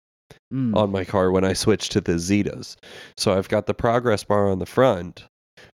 Mm. 0.53 0.77
on 0.77 0.93
my 0.93 1.05
car 1.05 1.33
when 1.33 1.45
I 1.45 1.53
switched 1.55 1.91
to 1.93 2.01
the 2.01 2.13
XIDAs. 2.15 2.77
So 3.17 3.37
I've 3.37 3.49
got 3.49 3.67
the 3.67 3.75
progress 3.75 4.23
bar 4.23 4.49
on 4.49 4.61
the 4.61 4.67
front, 4.67 5.25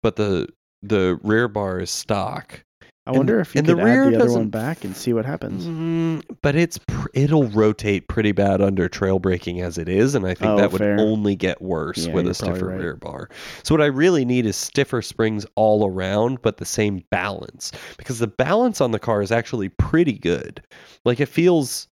but 0.02 0.14
the 0.16 0.48
the 0.82 1.18
rear 1.22 1.48
bar 1.48 1.80
is 1.80 1.90
stock. 1.90 2.62
I 3.06 3.12
wonder 3.12 3.40
if 3.40 3.54
you 3.54 3.60
and 3.60 3.66
could 3.66 3.78
the 3.78 3.82
add 3.82 4.12
the 4.12 4.16
other 4.16 4.30
one 4.30 4.50
back 4.50 4.84
and 4.84 4.94
see 4.94 5.12
what 5.12 5.24
happens. 5.24 5.66
Mm, 5.66 6.22
but 6.42 6.54
it's 6.54 6.78
pr- 6.78 7.08
it'll 7.14 7.48
rotate 7.48 8.08
pretty 8.08 8.32
bad 8.32 8.60
under 8.60 8.88
trail 8.88 9.18
braking 9.18 9.60
as 9.62 9.78
it 9.78 9.88
is, 9.88 10.14
and 10.14 10.26
I 10.26 10.34
think 10.34 10.52
Oh, 10.52 10.56
that 10.58 10.70
would 10.70 10.80
fair. 10.80 10.98
only 11.00 11.34
get 11.34 11.60
worse 11.62 12.06
Yeah, 12.06 12.12
with 12.12 12.28
a 12.28 12.34
stiffer 12.34 12.66
right. 12.66 12.78
rear 12.78 12.96
bar. 12.96 13.28
So 13.62 13.74
what 13.74 13.82
I 13.82 13.86
really 13.86 14.24
need 14.24 14.44
is 14.46 14.54
stiffer 14.54 15.00
springs 15.02 15.46
all 15.56 15.86
around, 15.86 16.42
but 16.42 16.58
the 16.58 16.64
same 16.66 17.02
balance 17.10 17.72
because 17.96 18.18
the 18.18 18.26
balance 18.28 18.80
on 18.80 18.90
the 18.92 18.98
car 18.98 19.22
is 19.22 19.32
actually 19.32 19.70
pretty 19.70 20.18
good. 20.18 20.62
Like 21.04 21.20
it 21.20 21.26
feels. 21.26 21.88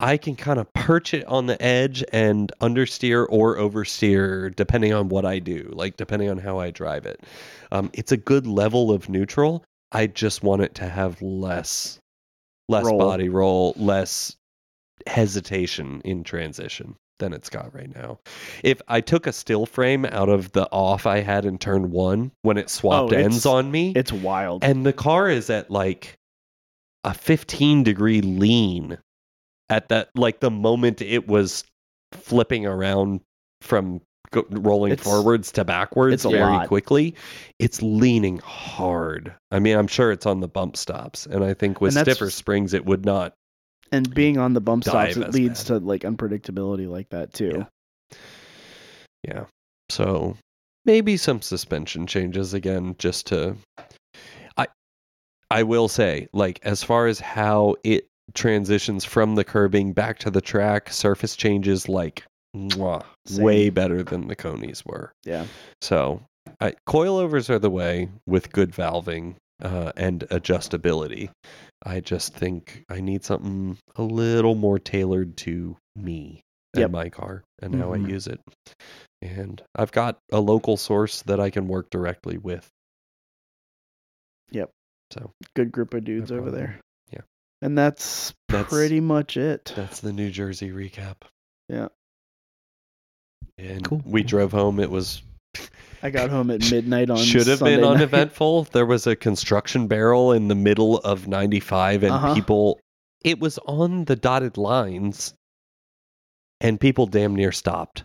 I 0.00 0.16
can 0.16 0.36
kind 0.36 0.60
of 0.60 0.72
perch 0.74 1.12
it 1.12 1.24
on 1.26 1.46
the 1.46 1.60
edge 1.60 2.04
and 2.12 2.52
understeer 2.60 3.26
or 3.30 3.56
oversteer 3.56 4.54
depending 4.54 4.92
on 4.92 5.08
what 5.08 5.24
I 5.24 5.40
do, 5.40 5.68
like 5.72 5.96
depending 5.96 6.30
on 6.30 6.38
how 6.38 6.60
I 6.60 6.70
drive 6.70 7.04
it. 7.04 7.20
Um, 7.72 7.90
it's 7.92 8.12
a 8.12 8.16
good 8.16 8.46
level 8.46 8.92
of 8.92 9.08
neutral. 9.08 9.64
I 9.92 10.06
just 10.06 10.42
want 10.42 10.62
it 10.62 10.74
to 10.76 10.88
have 10.88 11.20
less 11.22 11.98
less 12.68 12.84
Roll. 12.84 12.98
body 12.98 13.28
roll, 13.30 13.72
less 13.76 14.36
hesitation 15.06 16.02
in 16.04 16.22
transition 16.24 16.96
than 17.18 17.32
it's 17.32 17.48
got 17.48 17.74
right 17.74 17.92
now. 17.94 18.18
If 18.62 18.80
I 18.88 19.00
took 19.00 19.26
a 19.26 19.32
still 19.32 19.64
frame 19.66 20.04
out 20.04 20.28
of 20.28 20.52
the 20.52 20.68
off 20.70 21.06
I 21.06 21.20
had 21.20 21.44
in 21.46 21.58
turn 21.58 21.90
1 21.90 22.30
when 22.42 22.58
it 22.58 22.68
swapped 22.70 23.12
Oh, 23.12 23.16
ends 23.16 23.46
on 23.46 23.70
me 23.70 23.92
It's 23.96 24.12
wild. 24.12 24.62
and 24.62 24.84
the 24.86 24.92
car 24.92 25.28
is 25.30 25.48
at 25.50 25.70
like 25.70 26.16
a 27.04 27.14
15 27.14 27.82
degree 27.82 28.20
lean 28.20 28.98
at 29.70 29.88
that 29.88 30.10
like 30.14 30.40
the 30.40 30.50
moment 30.50 31.00
it 31.00 31.26
was 31.26 31.64
flipping 32.12 32.66
around 32.66 33.20
from 33.62 34.00
go, 34.30 34.44
rolling 34.50 34.92
It's- 34.92 35.04
forwards 35.04 35.52
to 35.52 35.64
backwards 35.64 36.14
it's 36.14 36.24
very 36.24 36.40
lot. 36.52 36.68
quickly 36.68 37.14
it's 37.58 37.82
leaning 37.82 38.38
hard 38.38 39.34
i 39.50 39.58
mean 39.58 39.76
i'm 39.76 39.86
sure 39.86 40.10
it's 40.12 40.26
on 40.26 40.40
the 40.40 40.48
bump 40.48 40.76
stops 40.76 41.26
and 41.26 41.44
i 41.44 41.54
think 41.54 41.80
with 41.80 41.94
stiffer 41.94 42.30
springs 42.30 42.74
it 42.74 42.84
would 42.86 43.04
not 43.04 43.34
and 43.90 44.12
being 44.14 44.36
on 44.36 44.52
the 44.52 44.60
bump 44.60 44.84
stops, 44.84 45.16
it 45.16 45.30
leads 45.32 45.64
bad. 45.64 45.80
to 45.80 45.86
like 45.86 46.02
unpredictability 46.02 46.86
like 46.88 47.08
that 47.10 47.32
too. 47.32 47.66
yeah 49.26 49.44
so 49.88 50.36
maybe 50.84 51.16
some 51.16 51.40
suspension 51.40 52.06
changes 52.06 52.52
again 52.54 52.94
just 52.98 53.26
to 53.26 53.56
i 54.56 54.66
i 55.50 55.62
will 55.62 55.88
say 55.88 56.28
like 56.32 56.60
as 56.62 56.82
far 56.82 57.06
as 57.06 57.18
how 57.18 57.74
it 57.84 58.06
transitions 58.34 59.04
from 59.06 59.34
the 59.36 59.44
curbing 59.44 59.94
back 59.94 60.18
to 60.18 60.30
the 60.30 60.40
track, 60.42 60.92
surface 60.92 61.34
changes 61.34 61.88
like 61.88 62.24
mwah, 62.58 63.04
way 63.38 63.70
better 63.70 64.02
than 64.02 64.26
the 64.28 64.36
Konis 64.36 64.84
were. 64.84 65.12
Yeah. 65.24 65.46
So, 65.80 66.22
I, 66.60 66.74
coilovers 66.88 67.50
are 67.50 67.58
the 67.58 67.70
way 67.70 68.08
with 68.26 68.52
good 68.52 68.72
valving 68.72 69.36
uh, 69.62 69.92
and 69.96 70.20
adjustability. 70.30 71.30
I 71.84 72.00
just 72.00 72.32
think 72.34 72.84
I 72.88 73.00
need 73.00 73.24
something 73.24 73.76
a 73.96 74.02
little 74.02 74.54
more 74.54 74.78
tailored 74.78 75.36
to 75.38 75.76
me 75.96 76.40
and 76.74 76.82
Yep. 76.82 76.90
my 76.90 77.08
car 77.08 77.42
and 77.60 77.74
how 77.74 77.92
I 77.92 77.98
Mhm. 77.98 78.10
use 78.10 78.26
it. 78.26 78.40
And 79.22 79.60
I've 79.74 79.90
got 79.92 80.18
a 80.32 80.40
local 80.40 80.76
source 80.76 81.22
that 81.22 81.40
I 81.40 81.50
can 81.50 81.66
work 81.66 81.90
directly 81.90 82.38
with. 82.38 82.68
Yep. 84.50 84.70
So 85.12 85.32
Good 85.54 85.72
group 85.72 85.94
of 85.94 86.04
dudes 86.04 86.30
over 86.32 86.50
there. 86.50 86.80
Yeah. 87.12 87.22
And 87.62 87.76
that's, 87.76 88.32
That's- 88.48 88.68
pretty 88.68 89.00
much 89.00 89.36
it. 89.36 89.72
that's 89.76 90.00
the 90.00 90.12
New 90.12 90.30
Jersey 90.30 90.70
recap. 90.70 91.16
Yeah. 91.68 91.88
And 93.58 93.84
Cool. 93.84 94.02
we 94.04 94.22
drove 94.22 94.52
home. 94.52 94.78
It 94.80 94.90
was 94.90 95.22
I 96.02 96.10
got 96.10 96.30
home 96.30 96.50
at 96.50 96.70
midnight 96.70 97.10
on 97.10 97.16
should 97.18 97.46
have 97.48 97.58
Sunday 97.58 97.74
been 97.76 97.80
night. 97.84 97.96
uneventful. 97.96 98.64
There 98.72 98.86
was 98.86 99.06
a 99.06 99.16
construction 99.16 99.88
barrel 99.88 100.32
in 100.32 100.48
the 100.48 100.54
middle 100.54 100.98
of 100.98 101.26
95 101.26 102.02
and 102.04 102.12
Uh-huh. 102.12 102.34
people 102.34 102.80
it 103.24 103.40
was 103.40 103.58
on 103.66 104.04
the 104.04 104.14
dotted 104.14 104.56
lines 104.56 105.34
and 106.60 106.80
people 106.80 107.06
damn 107.06 107.34
near 107.34 107.50
stopped 107.52 108.04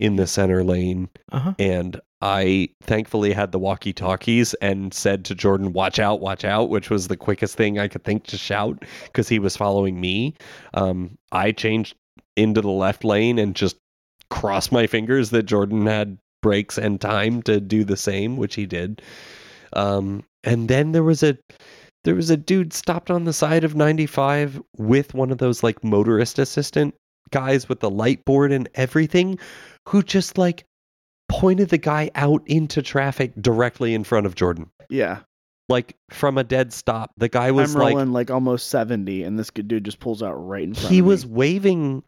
in 0.00 0.16
the 0.16 0.26
center 0.26 0.64
lane 0.64 1.08
Uh-huh. 1.32 1.52
and 1.58 2.00
I 2.22 2.70
thankfully 2.82 3.32
had 3.34 3.52
the 3.52 3.58
walkie-talkies 3.58 4.54
and 4.54 4.94
said 4.94 5.26
to 5.26 5.34
Jordan 5.34 5.74
watch 5.74 5.98
out 5.98 6.20
watch 6.20 6.44
out 6.44 6.70
which 6.70 6.88
was 6.88 7.08
the 7.08 7.16
quickest 7.18 7.56
thing 7.56 7.78
I 7.78 7.88
could 7.88 8.04
think 8.04 8.24
to 8.28 8.38
shout 8.38 8.84
cuz 9.12 9.28
he 9.28 9.38
was 9.38 9.54
following 9.56 10.00
me. 10.00 10.34
Um 10.72 11.18
I 11.30 11.52
changed 11.52 11.94
into 12.36 12.62
the 12.62 12.70
left 12.70 13.04
lane 13.04 13.38
and 13.38 13.54
just 13.54 13.76
crossed 14.34 14.72
my 14.72 14.86
fingers 14.88 15.30
that 15.30 15.44
Jordan 15.44 15.86
had 15.86 16.18
breaks 16.42 16.76
and 16.76 17.00
time 17.00 17.40
to 17.42 17.60
do 17.60 17.84
the 17.84 17.96
same, 17.96 18.36
which 18.36 18.56
he 18.56 18.66
did. 18.66 19.00
Um, 19.74 20.24
and 20.42 20.68
then 20.68 20.90
there 20.90 21.04
was 21.04 21.22
a 21.22 21.38
there 22.02 22.16
was 22.16 22.30
a 22.30 22.36
dude 22.36 22.72
stopped 22.72 23.10
on 23.10 23.24
the 23.24 23.32
side 23.32 23.62
of 23.62 23.76
95 23.76 24.60
with 24.76 25.14
one 25.14 25.30
of 25.30 25.38
those 25.38 25.62
like 25.62 25.82
motorist 25.84 26.38
assistant 26.40 26.94
guys 27.30 27.68
with 27.68 27.78
the 27.78 27.88
light 27.88 28.24
board 28.24 28.50
and 28.52 28.68
everything 28.74 29.38
who 29.88 30.02
just 30.02 30.36
like 30.36 30.64
pointed 31.28 31.68
the 31.68 31.78
guy 31.78 32.10
out 32.16 32.42
into 32.46 32.82
traffic 32.82 33.32
directly 33.40 33.94
in 33.94 34.02
front 34.02 34.26
of 34.26 34.34
Jordan. 34.34 34.68
Yeah. 34.90 35.20
Like 35.68 35.96
from 36.10 36.36
a 36.38 36.44
dead 36.44 36.72
stop. 36.72 37.12
The 37.16 37.28
guy 37.28 37.52
was 37.52 37.74
I'm 37.74 37.80
like 37.80 37.94
rolling 37.94 38.12
like 38.12 38.30
almost 38.30 38.68
70, 38.68 39.22
and 39.22 39.38
this 39.38 39.50
good 39.50 39.68
dude 39.68 39.84
just 39.84 40.00
pulls 40.00 40.22
out 40.22 40.34
right 40.34 40.64
in 40.64 40.74
front. 40.74 40.92
He 40.92 41.00
was 41.00 41.24
waving 41.24 42.02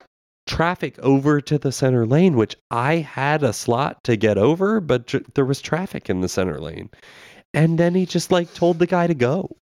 traffic 0.47 0.99
over 1.01 1.41
to 1.41 1.59
the 1.59 1.73
center 1.73 2.07
lane, 2.07 2.37
which 2.37 2.57
I 2.71 2.97
had 2.97 3.43
a 3.43 3.53
slot 3.53 4.03
to 4.05 4.17
get 4.17 4.39
over, 4.39 4.81
but 4.81 5.09
tr- 5.09 5.19
there 5.35 5.45
was 5.45 5.61
traffic 5.61 6.09
in 6.09 6.21
the 6.21 6.29
center 6.29 6.61
lane. 6.61 6.91
And 7.55 7.79
then 7.79 7.95
he 7.95 8.07
just 8.07 8.31
like 8.31 8.53
told 8.55 8.79
the 8.79 8.87
guy 8.87 9.07
to 9.07 9.15
go 9.15 9.57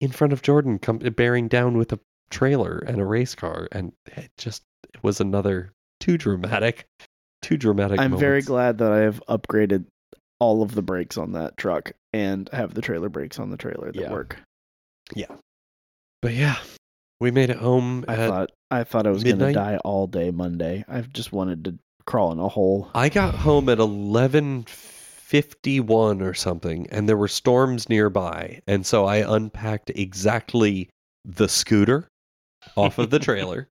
in 0.00 0.10
front 0.10 0.32
of 0.32 0.42
Jordan, 0.42 0.78
come 0.78 0.98
bearing 0.98 1.48
down 1.48 1.78
with 1.78 1.92
a 1.92 2.00
trailer 2.30 2.78
and 2.86 3.00
a 3.00 3.04
race 3.04 3.34
car, 3.34 3.68
and 3.72 3.92
it 4.06 4.30
just 4.38 4.62
it 4.92 5.02
was 5.02 5.20
another 5.20 5.72
too 6.00 6.18
dramatic, 6.18 6.86
too 7.40 7.56
dramatic. 7.56 8.00
I'm 8.00 8.16
very 8.16 8.42
glad 8.42 8.78
that 8.78 8.92
I 8.92 8.98
have 9.00 9.22
upgraded 9.28 9.86
all 10.40 10.62
of 10.62 10.74
the 10.74 10.82
brakes 10.82 11.16
on 11.16 11.32
that 11.32 11.56
truck 11.56 11.92
and 12.12 12.50
have 12.52 12.74
the 12.74 12.80
trailer 12.80 13.08
brakes 13.08 13.38
on 13.38 13.50
the 13.50 13.56
trailer 13.56 13.92
that 13.92 14.00
Yeah. 14.00 14.10
work. 14.10 14.40
Yeah. 15.14 15.36
But 16.20 16.34
yeah, 16.34 16.56
we 17.20 17.30
made 17.30 17.50
it 17.50 17.58
home. 17.58 18.04
I 18.08 18.14
at- 18.16 18.28
thought 18.28 18.50
I 18.72 18.84
thought 18.84 19.06
I 19.06 19.10
was 19.10 19.22
going 19.22 19.38
to 19.38 19.52
die 19.52 19.76
all 19.84 20.06
day 20.06 20.30
Monday. 20.30 20.82
I've 20.88 21.12
just 21.12 21.30
wanted 21.32 21.64
to 21.66 21.74
crawl 22.06 22.32
in 22.32 22.38
a 22.38 22.48
hole. 22.48 22.88
I 22.94 23.10
got 23.10 23.34
home 23.34 23.68
at 23.68 23.76
11:51 23.78 26.22
or 26.22 26.34
something 26.34 26.86
and 26.90 27.08
there 27.08 27.16
were 27.16 27.28
storms 27.28 27.88
nearby 27.88 28.60
and 28.66 28.84
so 28.84 29.04
I 29.06 29.18
unpacked 29.36 29.90
exactly 29.90 30.88
the 31.24 31.48
scooter 31.48 32.08
off 32.76 32.98
of 32.98 33.10
the 33.10 33.18
trailer 33.20 33.68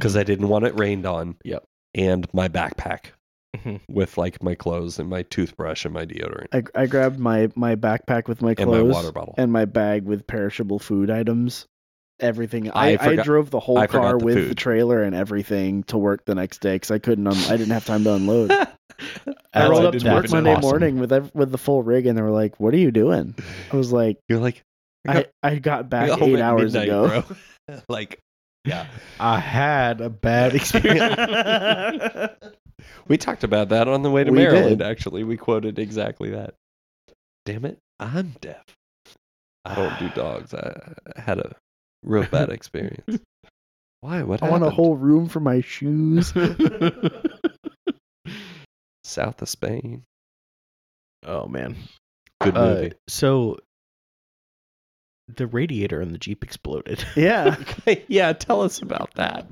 cuz 0.00 0.16
I 0.16 0.22
didn't 0.22 0.48
want 0.48 0.64
it 0.64 0.78
rained 0.78 1.04
on. 1.06 1.34
Yep. 1.44 1.64
And 1.94 2.26
my 2.32 2.48
backpack 2.48 3.06
Mhm. 3.54 3.80
with 3.86 4.16
like 4.16 4.42
my 4.42 4.54
clothes 4.54 4.98
and 4.98 5.10
my 5.10 5.24
toothbrush 5.24 5.84
and 5.84 5.92
my 5.92 6.06
deodorant 6.06 6.46
I, 6.54 6.62
I 6.82 6.86
grabbed 6.86 7.18
my 7.18 7.50
my 7.54 7.76
backpack 7.76 8.26
with 8.26 8.40
my 8.40 8.54
clothes 8.54 8.62
and 8.62 8.70
my 8.70 8.78
clothes 8.78 8.94
water 8.94 9.12
bottle. 9.12 9.34
and 9.36 9.52
my 9.52 9.66
bag 9.66 10.04
with 10.04 10.26
perishable 10.26 10.78
food 10.78 11.10
items. 11.10 11.66
Everything. 12.22 12.70
I 12.70 12.94
I, 12.94 12.98
I, 13.00 13.16
drove 13.16 13.50
the 13.50 13.60
whole 13.60 13.78
I 13.78 13.86
car 13.86 14.18
the 14.18 14.24
with 14.24 14.48
the 14.48 14.54
trailer 14.54 15.02
and 15.02 15.14
everything 15.14 15.82
to 15.84 15.98
work 15.98 16.24
the 16.24 16.34
next 16.34 16.60
day 16.60 16.76
because 16.76 16.90
I 16.90 16.98
couldn't. 16.98 17.26
Un- 17.26 17.34
I 17.48 17.56
didn't 17.56 17.72
have 17.72 17.84
time 17.84 18.04
to 18.04 18.14
unload. 18.14 18.52
I 19.54 19.68
rolled 19.68 19.86
up 19.86 19.94
to 19.94 20.04
work 20.06 20.22
work 20.22 20.30
Monday 20.30 20.54
awesome. 20.54 20.70
morning 20.70 20.98
with 20.98 21.12
ev- 21.12 21.34
with 21.34 21.50
the 21.50 21.58
full 21.58 21.82
rig, 21.82 22.06
and 22.06 22.16
they 22.16 22.22
were 22.22 22.30
like, 22.30 22.58
"What 22.60 22.72
are 22.74 22.78
you 22.78 22.90
doing?" 22.90 23.34
I 23.72 23.76
was 23.76 23.92
like, 23.92 24.18
You're 24.28 24.38
like 24.38 24.62
"I 25.06 25.26
I 25.42 25.56
got 25.56 25.90
back 25.90 26.18
eight 26.22 26.38
hours 26.38 26.74
midnight, 26.74 26.88
ago." 26.88 27.24
like 27.88 28.20
yeah. 28.64 28.86
I 29.18 29.40
had 29.40 30.00
a 30.00 30.08
bad 30.08 30.54
experience. 30.54 31.16
We 33.08 33.16
talked 33.16 33.44
about 33.44 33.70
that 33.70 33.88
on 33.88 34.02
the 34.02 34.10
way 34.10 34.24
to 34.24 34.30
We 34.30 34.38
Maryland, 34.38 34.78
did. 34.78 34.86
actually. 34.86 35.24
We 35.24 35.36
quoted 35.36 35.78
exactly 35.78 36.30
that. 36.30 36.54
Damn 37.44 37.64
it, 37.64 37.78
I'm 37.98 38.36
deaf. 38.40 38.62
I 39.64 39.74
don't 39.74 39.98
do 39.98 40.08
dogs. 40.10 40.54
I 40.54 40.94
I 41.16 41.20
had 41.20 41.38
a 41.38 41.54
real 42.02 42.24
bad 42.26 42.50
experience. 42.52 43.20
Why? 44.00 44.22
What 44.22 44.42
I 44.42 44.46
happened? 44.46 44.62
want 44.62 44.72
a 44.72 44.74
whole 44.74 44.96
room 44.96 45.28
for 45.28 45.40
my 45.40 45.60
shoes. 45.60 46.32
South 49.04 49.42
of 49.42 49.48
Spain. 49.48 50.04
oh 51.26 51.46
man. 51.46 51.76
Good 52.40 52.56
Uh, 52.56 52.74
movie. 52.74 52.92
so 53.08 53.58
the 55.28 55.46
radiator 55.46 56.00
in 56.00 56.12
the 56.12 56.18
Jeep 56.18 56.42
exploded. 56.42 57.04
yeah, 57.16 57.56
yeah, 58.08 58.32
tell 58.32 58.62
us 58.62 58.80
about 58.82 59.12
that. 59.14 59.46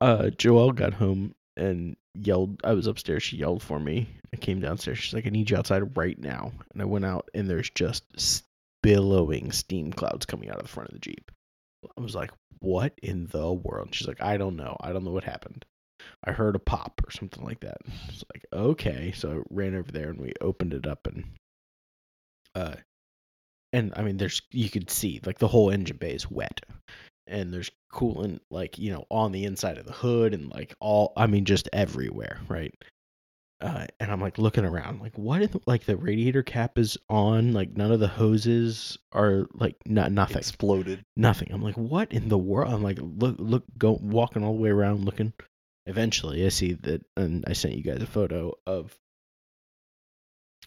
uh 0.00 0.30
Joelle 0.36 0.74
got 0.74 0.92
home 0.94 1.34
and 1.56 1.96
yelled 2.14 2.60
I 2.64 2.72
was 2.74 2.86
upstairs, 2.86 3.22
she 3.22 3.36
yelled 3.36 3.62
for 3.62 3.78
me. 3.80 4.08
I 4.32 4.36
came 4.36 4.60
downstairs, 4.60 4.98
she's 4.98 5.14
like, 5.14 5.26
I 5.26 5.30
need 5.30 5.50
you 5.50 5.56
outside 5.56 5.96
right 5.96 6.18
now. 6.18 6.52
And 6.72 6.82
I 6.82 6.84
went 6.84 7.04
out 7.04 7.28
and 7.34 7.48
there's 7.48 7.70
just 7.70 8.04
billowing 8.82 9.52
steam 9.52 9.92
clouds 9.92 10.26
coming 10.26 10.50
out 10.50 10.56
of 10.56 10.62
the 10.62 10.68
front 10.68 10.88
of 10.88 10.94
the 10.94 11.00
Jeep. 11.00 11.30
I 11.96 12.00
was 12.00 12.14
like, 12.14 12.30
What 12.60 12.94
in 13.02 13.26
the 13.26 13.52
world? 13.52 13.88
And 13.88 13.94
she's 13.94 14.08
like, 14.08 14.22
I 14.22 14.36
don't 14.36 14.56
know. 14.56 14.76
I 14.80 14.92
don't 14.92 15.04
know 15.04 15.12
what 15.12 15.24
happened. 15.24 15.64
I 16.24 16.32
heard 16.32 16.56
a 16.56 16.60
pop 16.60 17.00
or 17.06 17.10
something 17.10 17.44
like 17.44 17.60
that. 17.60 17.78
It's 18.08 18.24
like, 18.34 18.44
okay. 18.52 19.12
So 19.12 19.30
I 19.30 19.54
ran 19.54 19.74
over 19.74 19.90
there 19.90 20.10
and 20.10 20.20
we 20.20 20.32
opened 20.40 20.74
it 20.74 20.86
up 20.86 21.06
and 21.06 21.24
uh 22.54 22.74
and 23.72 23.92
I 23.96 24.02
mean 24.02 24.16
there's 24.16 24.42
you 24.50 24.68
could 24.68 24.90
see 24.90 25.20
like 25.24 25.38
the 25.38 25.48
whole 25.48 25.70
engine 25.70 25.96
bay 25.96 26.12
is 26.12 26.30
wet. 26.30 26.60
And 27.26 27.52
there's 27.52 27.70
coolant 27.92 28.40
like, 28.50 28.76
you 28.78 28.92
know, 28.92 29.04
on 29.08 29.30
the 29.30 29.44
inside 29.44 29.78
of 29.78 29.86
the 29.86 29.92
hood 29.92 30.34
and 30.34 30.50
like 30.50 30.74
all 30.80 31.12
I 31.16 31.26
mean 31.26 31.44
just 31.44 31.68
everywhere, 31.72 32.40
right? 32.48 32.74
Uh, 33.60 33.86
and 33.98 34.10
I'm 34.10 34.20
like 34.22 34.38
looking 34.38 34.64
around, 34.64 35.00
like 35.00 35.18
what? 35.18 35.52
The, 35.52 35.60
like 35.66 35.84
the 35.84 35.96
radiator 35.96 36.42
cap 36.42 36.78
is 36.78 36.96
on, 37.10 37.52
like 37.52 37.76
none 37.76 37.92
of 37.92 38.00
the 38.00 38.08
hoses 38.08 38.98
are 39.12 39.46
like 39.52 39.76
not 39.84 40.12
nothing 40.12 40.38
Exploded. 40.38 41.04
nothing. 41.14 41.48
I'm 41.52 41.62
like, 41.62 41.76
what 41.76 42.10
in 42.12 42.28
the 42.28 42.38
world? 42.38 42.72
I'm 42.72 42.82
like, 42.82 42.98
look, 43.00 43.36
look, 43.38 43.64
go 43.76 43.98
walking 44.00 44.42
all 44.44 44.54
the 44.54 44.60
way 44.62 44.70
around 44.70 45.04
looking. 45.04 45.34
Eventually, 45.84 46.46
I 46.46 46.48
see 46.48 46.72
that, 46.72 47.02
and 47.16 47.44
I 47.46 47.52
sent 47.52 47.74
you 47.74 47.82
guys 47.82 48.00
a 48.00 48.06
photo 48.06 48.54
of, 48.66 48.94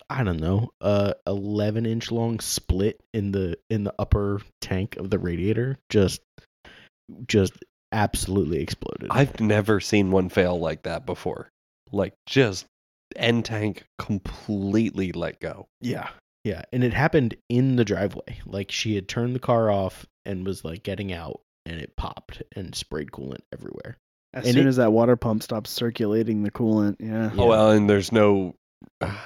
I 0.09 0.23
don't 0.23 0.39
know, 0.39 0.69
a 0.81 1.15
11 1.25 1.85
inch 1.85 2.11
long 2.11 2.39
split 2.41 3.01
in 3.13 3.31
the 3.31 3.57
in 3.69 3.83
the 3.85 3.93
upper 3.97 4.41
tank 4.61 4.97
of 4.97 5.09
the 5.09 5.17
radiator. 5.17 5.79
Just, 5.89 6.21
just 7.27 7.53
absolutely 7.91 8.59
exploded. 8.61 9.07
I've 9.11 9.39
never 9.39 9.79
seen 9.79 10.11
one 10.11 10.29
fail 10.29 10.59
like 10.59 10.83
that 10.83 11.05
before. 11.05 11.49
Like 11.91 12.13
just 12.25 12.65
end 13.15 13.45
tank 13.45 13.83
completely 13.99 15.11
let 15.11 15.39
go. 15.39 15.67
Yeah. 15.81 16.09
Yeah. 16.43 16.63
And 16.73 16.83
it 16.83 16.93
happened 16.93 17.35
in 17.49 17.75
the 17.75 17.85
driveway. 17.85 18.39
Like 18.45 18.71
she 18.71 18.95
had 18.95 19.07
turned 19.07 19.35
the 19.35 19.39
car 19.39 19.69
off 19.71 20.05
and 20.25 20.45
was 20.45 20.63
like 20.65 20.83
getting 20.83 21.13
out 21.13 21.41
and 21.65 21.79
it 21.79 21.95
popped 21.95 22.41
and 22.55 22.75
sprayed 22.75 23.11
coolant 23.11 23.41
everywhere. 23.53 23.97
as 24.33 24.45
And 24.45 24.53
soon 24.55 24.65
it- 24.65 24.69
as 24.69 24.75
that 24.77 24.91
water 24.91 25.15
pump 25.15 25.43
stops 25.43 25.69
circulating 25.69 26.43
the 26.43 26.51
coolant, 26.51 26.97
yeah. 26.99 27.31
Yeah. 27.33 27.41
Oh 27.41 27.47
well, 27.47 27.71
and 27.71 27.89
there's 27.89 28.11
no. 28.11 28.55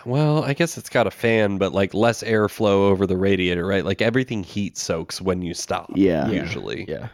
Well, 0.05 0.43
I 0.43 0.53
guess 0.53 0.77
it's 0.77 0.89
got 0.89 1.07
a 1.07 1.11
fan, 1.11 1.57
but 1.57 1.73
like 1.73 1.93
less 1.95 2.21
airflow 2.23 2.89
over 2.91 3.07
the 3.07 3.17
radiator, 3.17 3.65
right? 3.65 3.83
Like 3.83 4.01
everything 4.03 4.43
heat 4.43 4.77
soaks 4.77 5.19
when 5.19 5.41
you 5.41 5.53
stop. 5.55 5.89
Yeah. 5.95 6.27
Yeah. 6.29 6.41
Usually, 6.43 6.85
Yeah. 6.87 7.09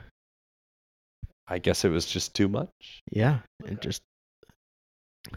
I 1.47 1.59
guess 1.59 1.86
it 1.86 1.89
was 1.89 2.05
just 2.05 2.33
too 2.33 2.47
much. 2.49 2.69
Yeah. 3.12 3.39
And 3.65 3.81
just 3.81 4.01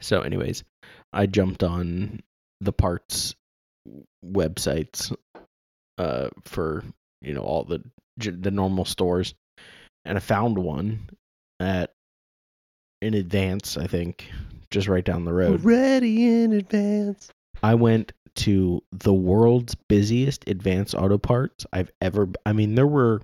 so 0.01 0.21
anyways, 0.23 0.65
I 1.13 1.27
jumped 1.27 1.63
on 1.63 2.21
the 2.61 2.73
parts 2.73 3.35
websites 4.25 5.15
uh 5.99 6.29
for 6.45 6.83
you 7.23 7.33
know 7.33 7.43
all 7.43 7.65
the 7.65 7.83
the 8.19 8.51
normal 8.51 8.85
stores, 8.85 9.35
and 10.05 10.17
I 10.17 10.21
found 10.21 10.59
one 10.59 11.09
at 11.61 11.93
in 13.03 13.15
advance. 13.15 13.77
I 13.77 13.87
think 13.87 14.31
just 14.71 14.89
right 14.89 15.05
down 15.05 15.25
the 15.25 15.33
road. 15.33 15.63
Ready 15.65 16.27
in 16.27 16.53
advance. 16.53 17.31
I 17.63 17.75
went 17.75 18.13
to 18.37 18.83
the 18.93 19.15
world's 19.15 19.75
busiest 19.89 20.49
advanced 20.49 20.95
auto 20.95 21.19
parts 21.19 21.67
I've 21.73 21.91
ever. 22.01 22.29
I 22.45 22.53
mean, 22.53 22.75
there 22.75 22.87
were 22.87 23.23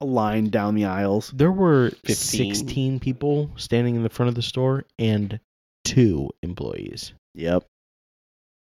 A 0.00 0.04
line 0.06 0.50
down 0.50 0.74
the 0.74 0.84
aisles. 0.86 1.30
there 1.34 1.52
were 1.52 1.90
15. 2.04 2.54
16 2.54 3.00
people 3.00 3.50
standing 3.56 3.96
in 3.96 4.02
the 4.02 4.10
front 4.10 4.28
of 4.28 4.34
the 4.34 4.42
store 4.42 4.84
and 4.98 5.38
two 5.86 6.30
employees. 6.42 7.12
Yep. 7.34 7.64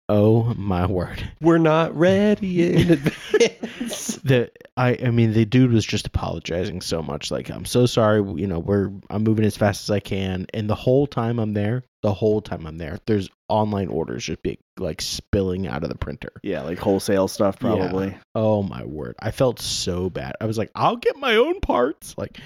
Oh 0.08 0.54
my 0.56 0.86
word. 0.86 1.20
We're 1.40 1.58
not 1.58 1.96
ready 1.96 2.72
in 2.72 2.90
advance. 2.92 4.16
The 4.22 4.52
I 4.76 4.96
I 5.04 5.10
mean 5.10 5.32
the 5.32 5.44
dude 5.44 5.72
was 5.72 5.84
just 5.84 6.06
apologizing 6.06 6.80
so 6.80 7.02
much 7.02 7.32
like 7.32 7.50
I'm 7.50 7.64
so 7.64 7.86
sorry, 7.86 8.18
you 8.40 8.46
know, 8.46 8.60
we're 8.60 8.92
I'm 9.10 9.24
moving 9.24 9.44
as 9.44 9.56
fast 9.56 9.82
as 9.82 9.90
I 9.90 9.98
can 9.98 10.46
and 10.54 10.70
the 10.70 10.76
whole 10.76 11.08
time 11.08 11.40
I'm 11.40 11.54
there, 11.54 11.82
the 12.02 12.14
whole 12.14 12.40
time 12.40 12.66
I'm 12.68 12.78
there, 12.78 13.00
there's 13.06 13.28
online 13.48 13.88
orders 13.88 14.24
just 14.24 14.42
be 14.44 14.60
like 14.78 15.02
spilling 15.02 15.66
out 15.66 15.82
of 15.82 15.88
the 15.88 15.98
printer. 15.98 16.30
Yeah, 16.44 16.62
like 16.62 16.78
wholesale 16.78 17.26
stuff 17.26 17.56
Yeah. 17.60 17.74
probably. 17.74 18.16
Oh 18.36 18.62
my 18.62 18.84
word. 18.84 19.16
I 19.18 19.32
felt 19.32 19.58
so 19.58 20.08
bad. 20.08 20.34
I 20.40 20.46
was 20.46 20.56
like, 20.56 20.70
I'll 20.76 20.96
get 20.96 21.16
my 21.16 21.34
own 21.34 21.58
parts. 21.58 22.14
Like 22.16 22.38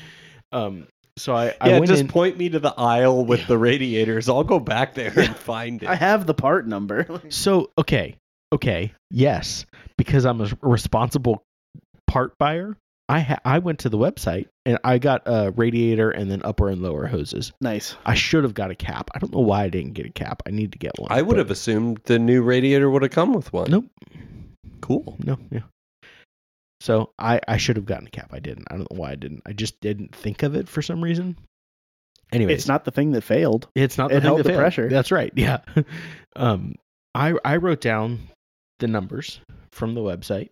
um 0.51 0.87
so 1.17 1.35
I, 1.35 1.55
I 1.61 1.71
yeah, 1.71 1.81
just 1.81 2.01
in 2.03 2.09
point 2.09 2.37
me 2.39 2.49
to 2.51 2.59
the 2.59 2.75
aisle 2.77 3.25
with 3.25 3.41
Yeah. 3.41 3.47
the 3.47 3.59
radiators. 3.59 4.29
I'll 4.29 4.45
go 4.45 4.59
back 4.61 4.95
there 4.95 5.13
and 5.19 5.37
find 5.37 5.83
it. 5.83 5.89
I 5.89 5.95
have 5.95 6.27
the 6.27 6.35
part 6.35 6.67
number. 6.67 7.07
So 7.31 7.71
okay, 7.79 8.17
okay, 8.53 8.93
yes, 9.11 9.67
because 9.99 10.25
I'm 10.25 10.41
a 10.41 10.49
responsible 10.63 11.43
part 12.07 12.37
buyer. 12.39 12.77
I 13.09 13.21
ha- 13.21 13.41
I 13.45 13.59
went 13.59 13.81
to 13.81 13.89
the 13.89 13.99
website 13.99 14.47
and 14.65 14.79
I 14.85 14.99
got 14.99 15.23
a 15.27 15.51
radiator 15.57 16.11
and 16.13 16.31
then 16.31 16.43
upper 16.45 16.69
and 16.69 16.81
lower 16.81 17.07
hoses. 17.09 17.53
nice. 17.61 17.97
I 18.07 18.15
should 18.15 18.45
have 18.45 18.55
got 18.55 18.71
a 18.71 18.77
cap. 18.77 19.11
I 19.15 19.19
don't 19.19 19.33
know 19.33 19.41
why 19.41 19.65
I 19.65 19.69
didn't 19.69 19.95
get 19.95 20.07
a 20.07 20.11
cap. 20.13 20.43
I 20.47 20.51
need 20.51 20.71
to 20.73 20.79
get 20.79 20.93
one. 20.97 21.11
I 21.11 21.21
would 21.23 21.31
but- 21.35 21.39
have 21.39 21.51
assumed 21.51 22.01
the 22.05 22.21
new 22.21 22.43
radiator 22.43 22.89
would 22.89 23.03
have 23.03 23.11
come 23.11 23.33
with 23.35 23.53
one. 23.53 23.69
Nope. 23.71 23.87
Cool. 24.81 25.17
No, 25.25 25.39
yeah. 25.51 25.61
So 26.81 27.13
I 27.19 27.41
I 27.47 27.57
should 27.59 27.77
have 27.77 27.85
gotten 27.87 28.07
a 28.07 28.11
cap. 28.11 28.31
I 28.33 28.39
didn't. 28.41 28.67
I 28.71 28.77
don't 28.77 28.91
know 28.91 28.99
why 28.99 29.11
I 29.13 29.15
didn't. 29.15 29.43
I 29.47 29.53
just 29.53 29.81
didn't 29.81 30.15
think 30.15 30.43
of 30.43 30.55
it 30.55 30.69
for 30.69 30.81
some 30.83 31.03
reason. 31.05 31.37
Anyway, 32.33 32.55
It's 32.55 32.69
not 32.69 32.85
the 32.85 32.91
thing 32.93 33.13
that 33.13 33.23
failed. 33.23 33.69
It's 33.75 33.99
not. 33.99 34.11
It 34.11 34.15
the 34.15 34.21
thing 34.21 34.27
held 34.27 34.39
that 34.39 34.43
the 34.45 34.49
failed. 34.51 34.61
pressure. 34.61 34.89
That's 34.89 35.11
right. 35.11 35.33
Yeah. 35.37 35.59
um, 36.37 36.77
I 37.15 37.35
I 37.45 37.57
wrote 37.57 37.81
down 37.81 38.21
the 38.79 38.87
numbers 38.89 39.41
from 39.73 39.95
the 39.95 40.01
website 40.01 40.51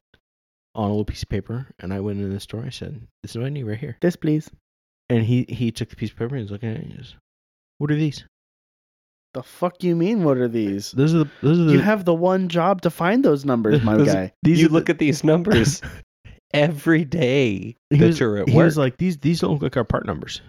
on 0.74 0.86
a 0.86 0.90
little 0.90 1.04
piece 1.04 1.22
of 1.22 1.28
paper, 1.28 1.66
and 1.78 1.94
I 1.94 2.00
went 2.00 2.20
in 2.20 2.32
the 2.32 2.40
store. 2.40 2.64
I 2.66 2.70
said, 2.70 3.00
"This 3.22 3.30
is 3.32 3.38
what 3.38 3.46
I 3.46 3.50
need 3.50 3.62
right 3.64 3.78
here." 3.78 3.96
This 4.00 4.16
please. 4.16 4.50
And 5.08 5.24
he 5.24 5.46
he 5.48 5.70
took 5.70 5.88
the 5.88 5.96
piece 5.96 6.10
of 6.10 6.16
paper 6.16 6.34
and 6.34 6.42
he's 6.42 6.50
looking 6.50 6.68
at 6.68 6.76
it. 6.76 6.82
And 6.82 6.90
he 6.92 6.98
goes, 6.98 7.14
"What 7.78 7.90
are 7.90 7.96
these? 7.96 8.24
The 9.34 9.42
fuck 9.42 9.82
you 9.84 9.94
mean 9.94 10.24
what 10.24 10.36
are 10.38 10.48
these? 10.48 10.90
Those 10.92 11.14
are 11.14 11.18
the 11.18 11.30
those 11.42 11.58
are 11.60 11.64
the 11.64 11.72
You 11.74 11.78
have 11.80 12.04
the 12.04 12.14
one 12.14 12.48
job 12.48 12.82
to 12.82 12.90
find 12.90 13.24
those 13.24 13.44
numbers, 13.44 13.82
my 13.84 13.96
Those- 13.96 14.06
guy. 14.12 14.32
these 14.42 14.58
you 14.60 14.66
are 14.66 14.68
the- 14.68 14.74
look 14.74 14.90
at 14.90 14.98
these 14.98 15.22
numbers 15.32 15.80
every 16.52 17.04
day 17.04 17.76
He 17.90 17.96
that 17.98 18.06
was, 18.06 18.20
you're 18.20 18.38
at 18.38 18.48
he 18.48 18.54
work. 18.56 18.64
was 18.64 18.78
like, 18.78 18.96
"These 18.96 19.18
these 19.18 19.40
don't 19.40 19.52
look 19.52 19.62
like 19.62 19.76
our 19.76 19.84
part 19.84 20.06
numbers." 20.06 20.40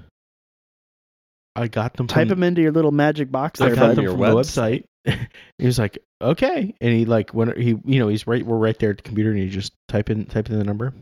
I 1.55 1.67
got 1.67 1.93
them. 1.95 2.07
Type 2.07 2.23
from, 2.23 2.29
them 2.29 2.43
into 2.43 2.61
your 2.61 2.71
little 2.71 2.91
magic 2.91 3.31
box 3.31 3.59
I 3.59 3.67
there, 3.67 3.75
got 3.75 3.81
bud. 3.81 3.95
them 3.97 4.03
your 4.03 4.13
from 4.13 4.21
the 4.21 4.27
website. 4.27 4.85
website. 5.05 5.27
he 5.57 5.65
was 5.65 5.79
like, 5.79 5.97
"Okay," 6.21 6.73
and 6.79 6.93
he 6.93 7.05
like 7.05 7.33
when 7.33 7.59
he 7.59 7.75
you 7.85 7.99
know 7.99 8.07
he's 8.07 8.27
right 8.27 8.45
we're 8.45 8.57
right 8.57 8.77
there 8.79 8.91
at 8.91 8.97
the 8.97 9.03
computer 9.03 9.31
and 9.31 9.39
he 9.39 9.49
just 9.49 9.73
type 9.87 10.09
in 10.09 10.25
type 10.25 10.49
in 10.49 10.57
the 10.57 10.63
number. 10.63 10.93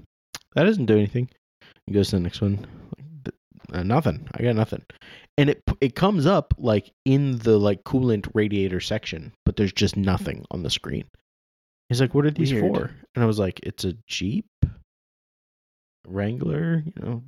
That 0.56 0.64
doesn't 0.64 0.86
do 0.86 0.96
anything. 0.96 1.30
He 1.86 1.94
goes 1.94 2.10
to 2.10 2.16
the 2.18 2.22
next 2.22 2.42
one. 2.42 2.66
Uh, 3.72 3.84
nothing. 3.84 4.28
I 4.34 4.44
got 4.44 4.56
nothing. 4.56 4.84
And 5.38 5.50
it 5.52 5.62
it 5.82 5.96
comes 5.96 6.26
up 6.26 6.54
like 6.58 6.92
in 7.06 7.38
the 7.40 7.58
like 7.58 7.84
coolant 7.84 8.30
radiator 8.34 8.80
section, 8.80 9.34
but 9.46 9.56
there's 9.56 9.74
just 9.74 9.96
nothing 9.98 10.46
on 10.50 10.64
the 10.64 10.70
screen. 10.70 11.04
He's 11.90 12.02
like, 12.02 12.16
"What 12.16 12.26
are 12.26 12.32
these 12.32 12.52
Weird. 12.52 12.76
for?" 12.76 12.92
And 13.14 13.24
I 13.24 13.28
was 13.28 13.38
like, 13.38 13.60
"It's 13.64 13.86
a 13.86 13.94
Jeep 14.08 14.48
Wrangler, 16.08 16.84
you 16.86 16.94
know, 17.04 17.24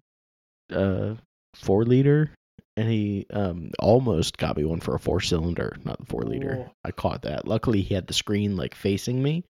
uh, 0.76 1.16
four 1.56 1.86
liter." 1.86 2.32
And 2.78 2.90
he 2.90 3.26
um 3.32 3.72
almost 3.78 4.38
got 4.38 4.56
me 4.56 4.64
one 4.64 4.80
for 4.80 4.96
a 4.96 5.00
four 5.00 5.20
cylinder, 5.20 5.76
not 5.84 6.00
the 6.00 6.06
four 6.06 6.24
liter. 6.24 6.66
Oh. 6.68 6.72
I 6.86 6.92
caught 6.92 7.24
that. 7.24 7.48
Luckily, 7.48 7.82
he 7.82 7.94
had 7.94 8.08
the 8.08 8.14
screen 8.14 8.56
like 8.56 8.74
facing 8.74 9.22
me. 9.22 9.44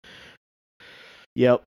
Yep. 1.36 1.64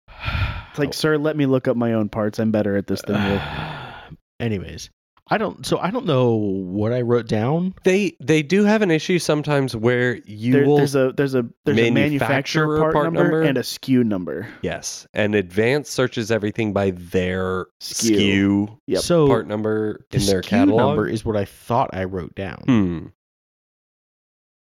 It's 0.71 0.79
like, 0.79 0.95
sir, 0.95 1.17
let 1.17 1.37
me 1.37 1.47
look 1.47 1.69
up 1.69 1.77
my 1.77 1.93
own 1.93 2.09
parts. 2.09 2.41
I'm 2.41 2.51
better 2.51 2.77
at 2.77 2.87
this 2.87 3.03
than 3.03 3.17
you. 3.31 4.17
Anyways, 4.41 4.91
I 5.33 5.39
don't. 5.39 5.65
So 5.65 5.79
I 5.79 5.91
don't 5.93 6.07
know 6.07 6.35
what 6.35 6.93
I 6.93 7.03
wrote 7.03 7.29
down. 7.29 7.75
they 7.85 8.17
they 8.21 8.43
do 8.43 8.65
have 8.65 8.83
an 8.83 8.91
issue 8.91 9.21
sometimes 9.21 9.77
where 9.77 10.17
you 10.27 10.53
There- 10.53 10.67
will 10.67 10.79
there's 10.79 10.97
a 10.97 11.13
there's 11.17 11.35
a 11.37 11.47
there's 11.65 11.79
a 11.79 11.91
manufacturer 11.91 12.67
manufacturer 12.67 12.79
part, 12.81 12.93
part 12.95 13.05
number, 13.07 13.23
number. 13.23 13.43
and 13.43 13.57
a 13.57 13.63
SKU 13.63 14.05
number. 14.05 14.49
yes, 14.63 15.07
and 15.15 15.37
advanced 15.37 15.93
searches 15.93 16.31
everything 16.33 16.73
by 16.73 16.91
their 16.91 17.67
SKU. 17.81 18.17
SKU, 18.17 18.79
Yep. 18.89 19.03
So 19.03 19.27
part 19.29 19.47
number 19.47 20.05
the 20.11 20.19
in 20.19 20.27
their 20.27 20.43
SKU 20.43 20.49
catalog. 20.49 20.79
number 20.81 21.07
is 21.09 21.25
what 21.25 21.37
I 21.37 21.45
thought 21.45 21.91
I 21.93 22.05
wrote 22.05 22.35
down. 22.35 22.63
hmm. 22.67 23.07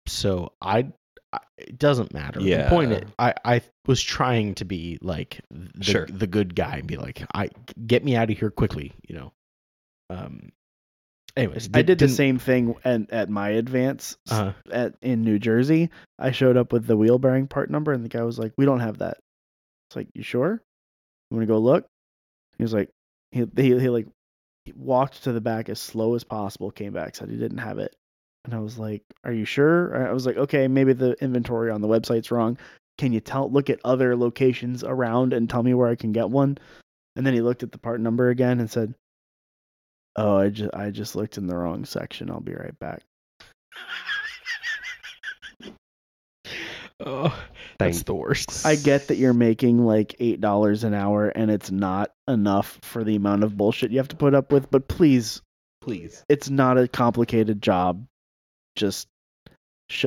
So 0.07 0.53
I, 0.61 0.87
I 1.33 1.39
it 1.57 1.77
doesn't 1.79 2.13
matter. 2.13 2.39
Yeah. 2.41 2.63
The 2.63 2.69
point 2.69 2.91
is, 2.91 3.03
I 3.17 3.33
I 3.43 3.61
was 3.87 4.01
trying 4.01 4.55
to 4.55 4.65
be 4.65 4.97
like 5.01 5.41
the, 5.51 5.83
Sure. 5.83 6.05
the 6.07 6.27
good 6.27 6.55
guy 6.55 6.77
and 6.77 6.87
be 6.87 6.97
like, 6.97 7.23
I 7.33 7.49
get 7.87 8.03
me 8.03 8.15
out 8.15 8.29
of 8.29 8.37
here 8.37 8.51
quickly. 8.51 8.93
You 9.07 9.15
know. 9.15 9.31
Um. 10.09 10.51
Anyways, 11.37 11.69
I 11.73 11.81
did 11.81 11.99
the 11.99 12.07
same 12.07 12.39
thing 12.39 12.75
at, 12.85 13.11
at 13.11 13.29
my 13.29 13.49
advance 13.49 14.15
s- 14.29 14.33
Uh, 14.33 14.53
at 14.71 14.95
in 15.01 15.23
New 15.23 15.37
Jersey. 15.37 15.89
I 16.17 16.31
showed 16.31 16.55
up 16.55 16.71
with 16.71 16.85
the 16.85 16.95
wheel 16.95 17.19
bearing 17.19 17.47
part 17.47 17.69
number, 17.69 17.91
and 17.91 18.05
the 18.05 18.09
guy 18.09 18.23
was 18.23 18.39
like, 18.39 18.53
"We 18.57 18.63
don't 18.65 18.79
have 18.79 18.99
that." 18.99 19.17
It's 19.89 19.97
like, 19.97 20.07
"You 20.13 20.23
sure? 20.23 20.61
You 21.29 21.37
want 21.37 21.41
to 21.41 21.53
go 21.53 21.59
look?" 21.59 21.85
He 22.57 22.63
was 22.63 22.73
like, 22.73 22.89
he 23.31 23.45
he, 23.57 23.77
he 23.77 23.89
like 23.89 24.07
he 24.63 24.71
walked 24.77 25.23
to 25.25 25.33
the 25.33 25.41
back 25.41 25.67
as 25.67 25.77
slow 25.79 26.15
as 26.15 26.23
possible, 26.23 26.71
came 26.71 26.93
back, 26.93 27.15
said 27.17 27.29
he 27.29 27.35
didn't 27.37 27.57
have 27.57 27.79
it, 27.79 27.93
and 28.45 28.53
I 28.53 28.59
was 28.59 28.79
like, 28.79 29.03
"Are 29.25 29.33
you 29.33 29.43
sure?" 29.43 30.07
I 30.07 30.13
was 30.13 30.25
like, 30.25 30.37
"Okay, 30.37 30.69
maybe 30.69 30.93
the 30.93 31.21
inventory 31.21 31.69
on 31.69 31.81
the 31.81 31.89
website's 31.89 32.31
wrong. 32.31 32.57
Can 32.97 33.11
you 33.11 33.19
tell 33.19 33.51
look 33.51 33.69
at 33.69 33.81
other 33.83 34.15
locations 34.15 34.85
around 34.85 35.33
and 35.33 35.49
tell 35.49 35.63
me 35.63 35.73
where 35.73 35.89
I 35.89 35.95
can 35.95 36.13
get 36.13 36.29
one?" 36.29 36.57
And 37.17 37.25
then 37.25 37.33
he 37.33 37.41
looked 37.41 37.63
at 37.63 37.73
the 37.73 37.77
part 37.77 37.99
number 37.99 38.29
again 38.29 38.61
and 38.61 38.71
said, 38.71 38.95
"Oh, 40.15 40.37
I 40.37 40.49
just 40.49 40.73
I 40.73 40.89
just 40.91 41.15
looked 41.15 41.37
in 41.37 41.47
the 41.47 41.55
wrong 41.55 41.85
section. 41.85 42.29
I'll 42.31 42.39
be 42.39 42.53
right 42.55 42.77
back." 42.79 43.01
oh, 47.05 47.37
that's 47.77 47.97
Thank- 47.97 48.05
the 48.05 48.15
worst. 48.15 48.65
I 48.65 48.75
get 48.75 49.07
that 49.09 49.15
you're 49.17 49.33
making 49.33 49.85
like 49.85 50.15
eight 50.19 50.39
dollars 50.41 50.83
an 50.83 50.93
hour 50.93 51.27
and 51.29 51.51
it's 51.51 51.71
not 51.71 52.11
enough 52.27 52.79
for 52.83 53.03
the 53.03 53.15
amount 53.15 53.43
of 53.43 53.55
bullshit 53.57 53.91
you 53.91 53.97
have 53.97 54.07
to 54.09 54.15
put 54.15 54.33
up 54.33 54.51
with, 54.51 54.69
but 54.71 54.87
please, 54.87 55.41
Please. 55.81 56.23
it's 56.29 56.49
not 56.49 56.77
a 56.77 56.87
complicated 56.87 57.61
job. 57.61 58.05
Just 58.75 59.07
sh- 59.89 60.05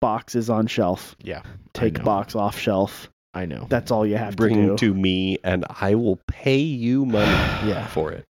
boxes 0.00 0.50
on 0.50 0.66
shelf. 0.66 1.16
Yeah. 1.22 1.42
Take 1.74 2.02
box 2.04 2.34
off 2.34 2.58
shelf. 2.58 3.08
I 3.34 3.46
know. 3.46 3.66
That's 3.68 3.90
all 3.90 4.06
you 4.06 4.16
have 4.16 4.36
Bring 4.36 4.54
to 4.56 4.66
do. 4.76 4.76
to 4.76 4.94
me, 4.94 5.38
and 5.42 5.64
I 5.68 5.94
will 5.94 6.20
pay 6.28 6.58
you 6.58 7.06
money 7.06 7.30
Yeah. 7.68 7.86
for 7.86 8.12
it. 8.12 8.24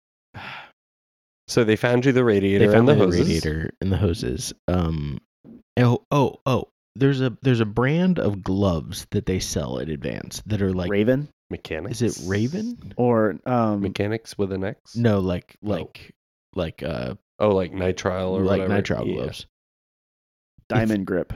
So 1.49 1.63
they 1.63 1.75
found 1.75 2.05
you 2.05 2.11
the 2.11 2.23
radiator 2.23 2.67
they 2.67 2.73
found 2.73 2.87
and 2.89 2.99
the 2.99 3.05
the 3.05 3.11
hoses. 3.11 3.19
radiator 3.21 3.71
and 3.81 3.91
the 3.91 3.97
hoses. 3.97 4.53
Um, 4.67 5.17
oh, 5.77 6.05
oh, 6.11 6.35
oh. 6.45 6.69
There's 6.95 7.21
a 7.21 7.35
there's 7.41 7.59
a 7.61 7.65
brand 7.65 8.19
of 8.19 8.43
gloves 8.43 9.07
that 9.11 9.25
they 9.25 9.39
sell 9.39 9.79
at 9.79 9.89
Advance 9.89 10.41
that 10.45 10.61
are 10.61 10.73
like. 10.73 10.89
Raven 10.91 11.29
Mechanics. 11.49 12.01
Is 12.01 12.25
it 12.25 12.29
Raven? 12.29 12.93
or 12.97 13.39
um 13.45 13.81
Mechanics 13.81 14.37
with 14.37 14.51
an 14.51 14.63
X? 14.63 14.95
No, 14.95 15.19
like 15.19 15.55
No. 15.61 15.73
like 15.75 16.11
like 16.55 16.83
uh 16.83 17.15
Oh, 17.39 17.49
like 17.55 17.71
nitrile 17.71 18.31
or 18.31 18.41
like 18.43 18.61
whatever. 18.61 18.81
nitrile 18.81 19.07
Yeah. 19.07 19.13
gloves. 19.15 19.45
diamond 20.67 21.05
grip. 21.07 21.33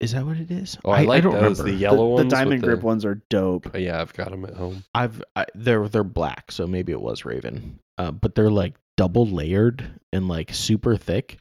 Is 0.00 0.12
that 0.12 0.26
what 0.26 0.36
it 0.36 0.50
is? 0.50 0.76
Oh, 0.84 0.90
I, 0.90 1.02
like 1.04 1.22
don't 1.22 1.32
those. 1.32 1.42
remember. 1.60 1.62
The 1.64 1.70
The, 1.72 1.76
yellow 1.78 1.96
the 1.96 2.04
ones. 2.04 2.24
with 2.24 2.30
diamond 2.30 2.62
the- 2.62 2.66
grip 2.66 2.82
ones 2.82 3.04
are 3.04 3.22
dope. 3.30 3.70
Oh, 3.74 3.78
yeah, 3.78 4.00
I've 4.00 4.12
got 4.12 4.30
them 4.30 4.44
at 4.44 4.54
home. 4.54 4.84
I've 4.94 5.22
I, 5.34 5.46
they're 5.54 5.88
they're 5.88 6.04
black, 6.04 6.52
so 6.52 6.66
maybe 6.66 6.92
it 6.92 7.00
was 7.00 7.24
Raven. 7.24 7.78
Uh, 7.96 8.10
but 8.10 8.34
they're 8.34 8.50
like 8.50 8.74
double 8.96 9.26
layered 9.26 9.98
and 10.12 10.28
like 10.28 10.52
super 10.54 10.96
thick. 10.96 11.38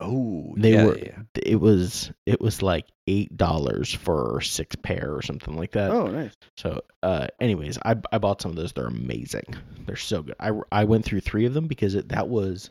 Oh, 0.00 0.52
They 0.56 0.72
yeah, 0.72 0.84
were- 0.84 0.98
yeah. 0.98 1.18
It 1.40 1.60
was 1.60 2.10
it 2.26 2.40
was 2.40 2.60
like 2.62 2.86
eight 3.06 3.36
dollars 3.36 3.92
for 3.92 4.40
six 4.40 4.74
pair 4.76 5.14
or 5.14 5.22
something 5.22 5.56
like 5.56 5.72
that. 5.72 5.90
Oh, 5.92 6.08
nice. 6.08 6.34
So, 6.56 6.80
uh, 7.04 7.28
anyways, 7.40 7.78
I 7.84 7.96
I 8.10 8.18
bought 8.18 8.40
some 8.42 8.50
of 8.50 8.56
those. 8.56 8.72
They're 8.72 8.86
amazing. 8.86 9.44
They're 9.86 9.94
so 9.96 10.22
good. 10.22 10.34
I 10.40 10.50
I 10.72 10.84
went 10.84 11.04
through 11.04 11.20
three 11.20 11.46
of 11.46 11.54
them 11.54 11.66
because 11.68 11.94
it, 11.94 12.08
that 12.08 12.28
was. 12.28 12.70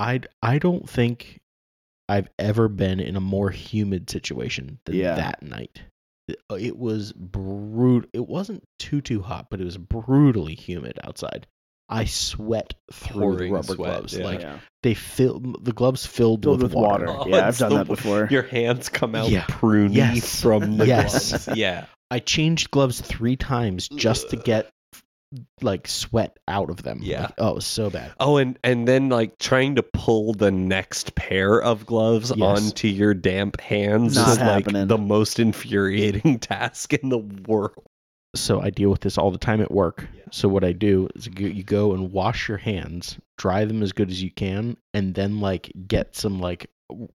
I 0.00 0.20
I 0.42 0.58
don't 0.58 0.88
think 0.88 1.38
I've 2.08 2.28
ever 2.38 2.68
been 2.68 3.00
in 3.00 3.16
a 3.16 3.20
more 3.20 3.50
humid 3.50 4.10
situation 4.10 4.78
than 4.86 4.96
Yeah. 4.96 5.14
that 5.16 5.42
night. 5.42 5.80
uh, 6.50 6.54
it 6.56 6.76
was 6.76 7.12
brut. 7.12 8.06
It 8.12 8.26
wasn't 8.26 8.64
too 8.78 9.00
too 9.00 9.22
hot, 9.22 9.48
but 9.50 9.60
it 9.60 9.64
was 9.64 9.76
brutally 9.78 10.54
humid 10.54 10.98
outside. 11.04 11.46
I 11.88 12.04
sweat 12.04 12.74
through 12.92 13.36
the 13.36 13.50
rubber 13.50 13.62
sweat, 13.74 13.76
gloves. 13.78 14.14
yeah. 14.16 14.24
Like 14.24 14.40
yeah. 14.40 14.58
they 14.82 14.94
fill 14.94 15.40
the 15.40 15.72
gloves 15.72 16.04
filled, 16.04 16.42
Filled 16.44 16.62
with, 16.62 16.74
with 16.74 16.80
water. 16.82 17.06
Oh, 17.08 17.26
yeah, 17.26 17.46
I've 17.48 17.56
done 17.58 17.70
the- 17.70 17.76
that 17.78 17.86
before. 17.86 18.28
Your 18.30 18.42
hands 18.42 18.88
come 18.88 19.14
out 19.14 19.30
Yeah. 19.30 19.44
pruny 19.44 19.94
Yes. 19.94 20.40
from 20.42 20.76
the 20.76 20.86
Yes. 20.86 21.30
gloves. 21.30 21.48
Yeah. 21.58 21.86
I 22.10 22.18
changed 22.20 22.70
gloves 22.70 23.00
three 23.00 23.36
times 23.36 23.88
just 23.88 24.30
to 24.30 24.36
get 24.36 24.70
like 25.60 25.86
sweat 25.86 26.38
out 26.48 26.70
of 26.70 26.82
them. 26.82 27.00
Yeah. 27.02 27.22
Like, 27.24 27.34
oh, 27.38 27.48
it 27.50 27.54
was 27.56 27.66
so 27.66 27.90
bad. 27.90 28.12
Oh, 28.18 28.38
and 28.38 28.58
and 28.64 28.88
then 28.88 29.10
like 29.10 29.38
trying 29.38 29.74
to 29.76 29.82
pull 29.82 30.32
the 30.32 30.50
next 30.50 31.14
pair 31.16 31.60
of 31.60 31.84
gloves 31.84 32.32
Yes. 32.34 32.40
onto 32.64 32.88
your 32.88 33.12
damp 33.12 33.60
hands 33.60 34.14
Not 34.16 34.28
is 34.30 34.36
happening. 34.38 34.82
like 34.82 34.88
the 34.88 34.96
most 34.98 35.38
infuriating 35.38 36.38
task 36.40 36.94
in 36.94 37.10
the 37.10 37.18
world. 37.18 37.84
So 38.34 38.60
I 38.60 38.70
deal 38.70 38.90
with 38.90 39.00
this 39.00 39.16
all 39.18 39.30
the 39.30 39.38
time 39.38 39.60
at 39.60 39.70
work. 39.70 40.06
Yeah. 40.14 40.22
So 40.30 40.48
what 40.48 40.64
I 40.64 40.72
do 40.72 41.08
is 41.14 41.26
you 41.38 41.48
you 41.48 41.62
go 41.62 41.92
and 41.92 42.12
wash 42.12 42.48
your 42.48 42.58
hands, 42.58 43.18
dry 43.38 43.64
them 43.64 43.82
as 43.82 43.92
good 43.92 44.10
as 44.10 44.22
you 44.22 44.30
can, 44.30 44.76
and 44.94 45.14
then 45.14 45.40
like 45.40 45.72
get 45.86 46.14
some 46.16 46.38
like 46.40 46.70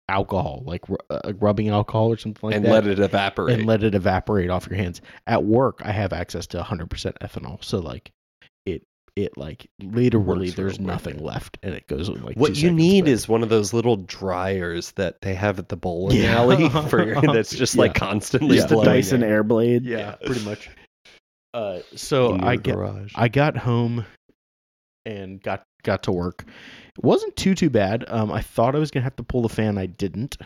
alcohol, 0.09 0.63
like 0.67 0.89
ru- 0.89 0.97
uh, 1.11 1.33
rubbing 1.39 1.69
alcohol 1.69 2.13
or 2.13 2.17
something 2.17 2.41
like 2.49 2.57
and 2.57 2.65
that, 2.65 2.69
And 2.79 2.87
let 2.87 2.99
it 2.99 2.99
evaporate. 3.03 3.59
and 3.59 3.67
let 3.67 3.83
it 3.85 3.95
evaporate 3.95 4.51
off 4.51 4.67
your 4.69 4.77
hands. 4.77 5.01
At 5.27 5.45
work, 5.45 5.81
I 5.85 5.93
have 5.93 6.13
access 6.13 6.47
to 6.49 6.61
100% 6.63 6.89
ethanol, 7.21 7.63
so 7.65 7.79
like 7.79 8.11
it 8.67 8.83
it 9.17 9.37
like 9.37 9.69
literally 9.83 10.47
Works 10.47 10.55
there's 10.57 10.81
nothing 10.81 11.19
yeah. 11.19 11.25
left, 11.25 11.59
and 11.63 11.75
it 11.75 11.87
goes 11.89 12.09
in 12.09 12.23
like 12.25 12.37
what 12.37 12.49
two 12.55 12.61
you 12.61 12.69
seconds, 12.69 12.79
need 12.79 13.01
but- 13.03 13.11
is 13.11 13.29
one 13.29 13.43
of 13.43 13.49
those 13.49 13.73
little 13.73 13.97
dryers 13.97 14.93
that 14.93 15.21
they 15.23 15.35
have 15.35 15.59
at 15.59 15.69
the 15.69 15.77
bowling 15.77 16.19
Yeah. 16.19 16.37
alley 16.39 16.69
for 16.89 17.05
your, 17.05 17.21
that's 17.21 17.51
just 17.55 17.77
like 17.77 17.95
constantly 17.95 18.57
Yeah. 18.57 18.61
Just 18.63 18.69
the 18.69 18.75
blowing 18.77 18.89
Dyson 18.89 19.23
air. 19.25 19.43
Airblade. 19.45 19.81
yeah, 19.85 20.15
pretty 20.25 20.45
much. 20.45 20.69
Uh, 21.53 21.81
so 21.97 22.35
I 22.39 22.53
your 22.55 22.63
get 22.63 22.75
garage. 22.77 23.13
I 23.17 23.29
got 23.29 23.57
home 23.57 24.05
and 25.05 25.43
got 25.43 25.63
got 25.83 26.03
to 26.05 26.13
work. 26.13 26.45
It 26.97 27.05
wasn't 27.05 27.37
too 27.37 27.55
too 27.55 27.71
bad. 27.71 28.05
Um, 28.09 28.31
I 28.31 28.41
thought 28.43 28.75
I 28.75 28.79
was 28.79 28.91
gonna 28.91 29.05
have 29.05 29.17
to 29.17 29.23
pull 29.23 29.43
the 29.43 29.49
fan. 29.49 29.79
I 29.79 29.87
didn't, 29.87 30.37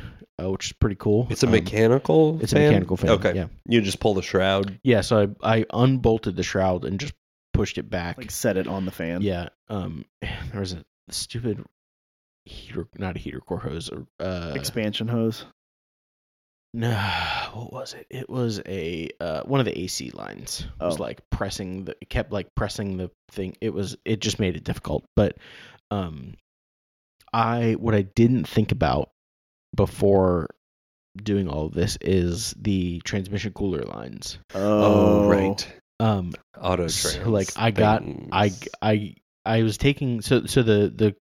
uh, 0.42 0.50
which 0.50 0.66
is 0.66 0.72
pretty 0.72 0.96
cool. 0.96 1.26
It's 1.30 1.42
a 1.42 1.46
Um, 1.46 1.52
mechanical. 1.52 2.38
It's 2.40 2.52
a 2.52 2.56
mechanical 2.56 2.96
fan. 2.96 3.10
Okay, 3.10 3.34
Yeah. 3.34 3.46
you 3.68 3.80
just 3.80 4.00
pull 4.00 4.14
the 4.14 4.22
shroud. 4.22 4.78
Yeah. 4.84 5.00
So 5.02 5.34
I 5.42 5.56
I 5.58 5.66
unbolted 5.72 6.36
the 6.36 6.42
shroud 6.42 6.84
and 6.84 6.98
just 7.00 7.14
pushed 7.52 7.78
it 7.78 7.90
back. 7.90 8.16
Like 8.18 8.30
set 8.30 8.56
it 8.56 8.66
on 8.66 8.84
the 8.84 8.90
fan. 8.92 9.22
yeah. 9.22 9.48
Um, 9.68 10.04
there 10.22 10.60
was 10.60 10.72
a 10.72 10.84
stupid 11.10 11.64
heater, 12.44 12.86
not 12.98 13.16
a 13.16 13.18
heater 13.18 13.40
core 13.40 13.58
hose 13.58 13.90
or 13.90 14.06
uh, 14.20 14.52
Expansion 14.54 15.08
hose. 15.08 15.44
No, 16.76 16.90
what 17.54 17.72
was 17.72 17.94
it? 17.94 18.06
It 18.10 18.28
was 18.28 18.60
a 18.66 19.08
uh, 19.20 19.42
one 19.44 19.60
of 19.60 19.66
the 19.66 19.78
AC 19.78 20.10
lines. 20.10 20.66
It 20.80 20.84
was 20.84 20.98
Oh. 20.98 21.02
like 21.02 21.20
pressing 21.30 21.84
the 21.84 21.96
it 22.02 22.10
kept 22.10 22.32
like 22.32 22.48
pressing 22.56 22.96
the 22.96 23.10
thing. 23.30 23.56
It 23.60 23.72
was 23.72 23.96
it 24.04 24.20
just 24.20 24.38
made 24.40 24.56
it 24.56 24.64
difficult. 24.64 25.04
But 25.16 25.38
um 25.90 26.34
I 27.32 27.72
what 27.78 27.94
I 27.94 28.02
didn't 28.02 28.46
think 28.48 28.72
about 28.72 29.10
before 29.74 30.48
doing 31.16 31.48
all 31.48 31.66
of 31.66 31.74
this 31.74 31.96
is 32.00 32.54
the 32.60 33.00
transmission 33.04 33.52
cooler 33.52 33.82
lines. 33.82 34.38
Oh, 34.54 35.28
right. 35.28 35.66
Um 36.00 36.32
Auto 36.60 36.88
So, 36.88 37.30
like, 37.30 37.50
I 37.56 37.70
got- 37.70 38.02
I. 38.32 38.52
I 38.82 39.14
I 39.46 39.62
was 39.62 39.76
taking 39.78 40.22
so 40.22 40.46
so 40.46 40.62
the 40.62 40.92
the 40.94 41.14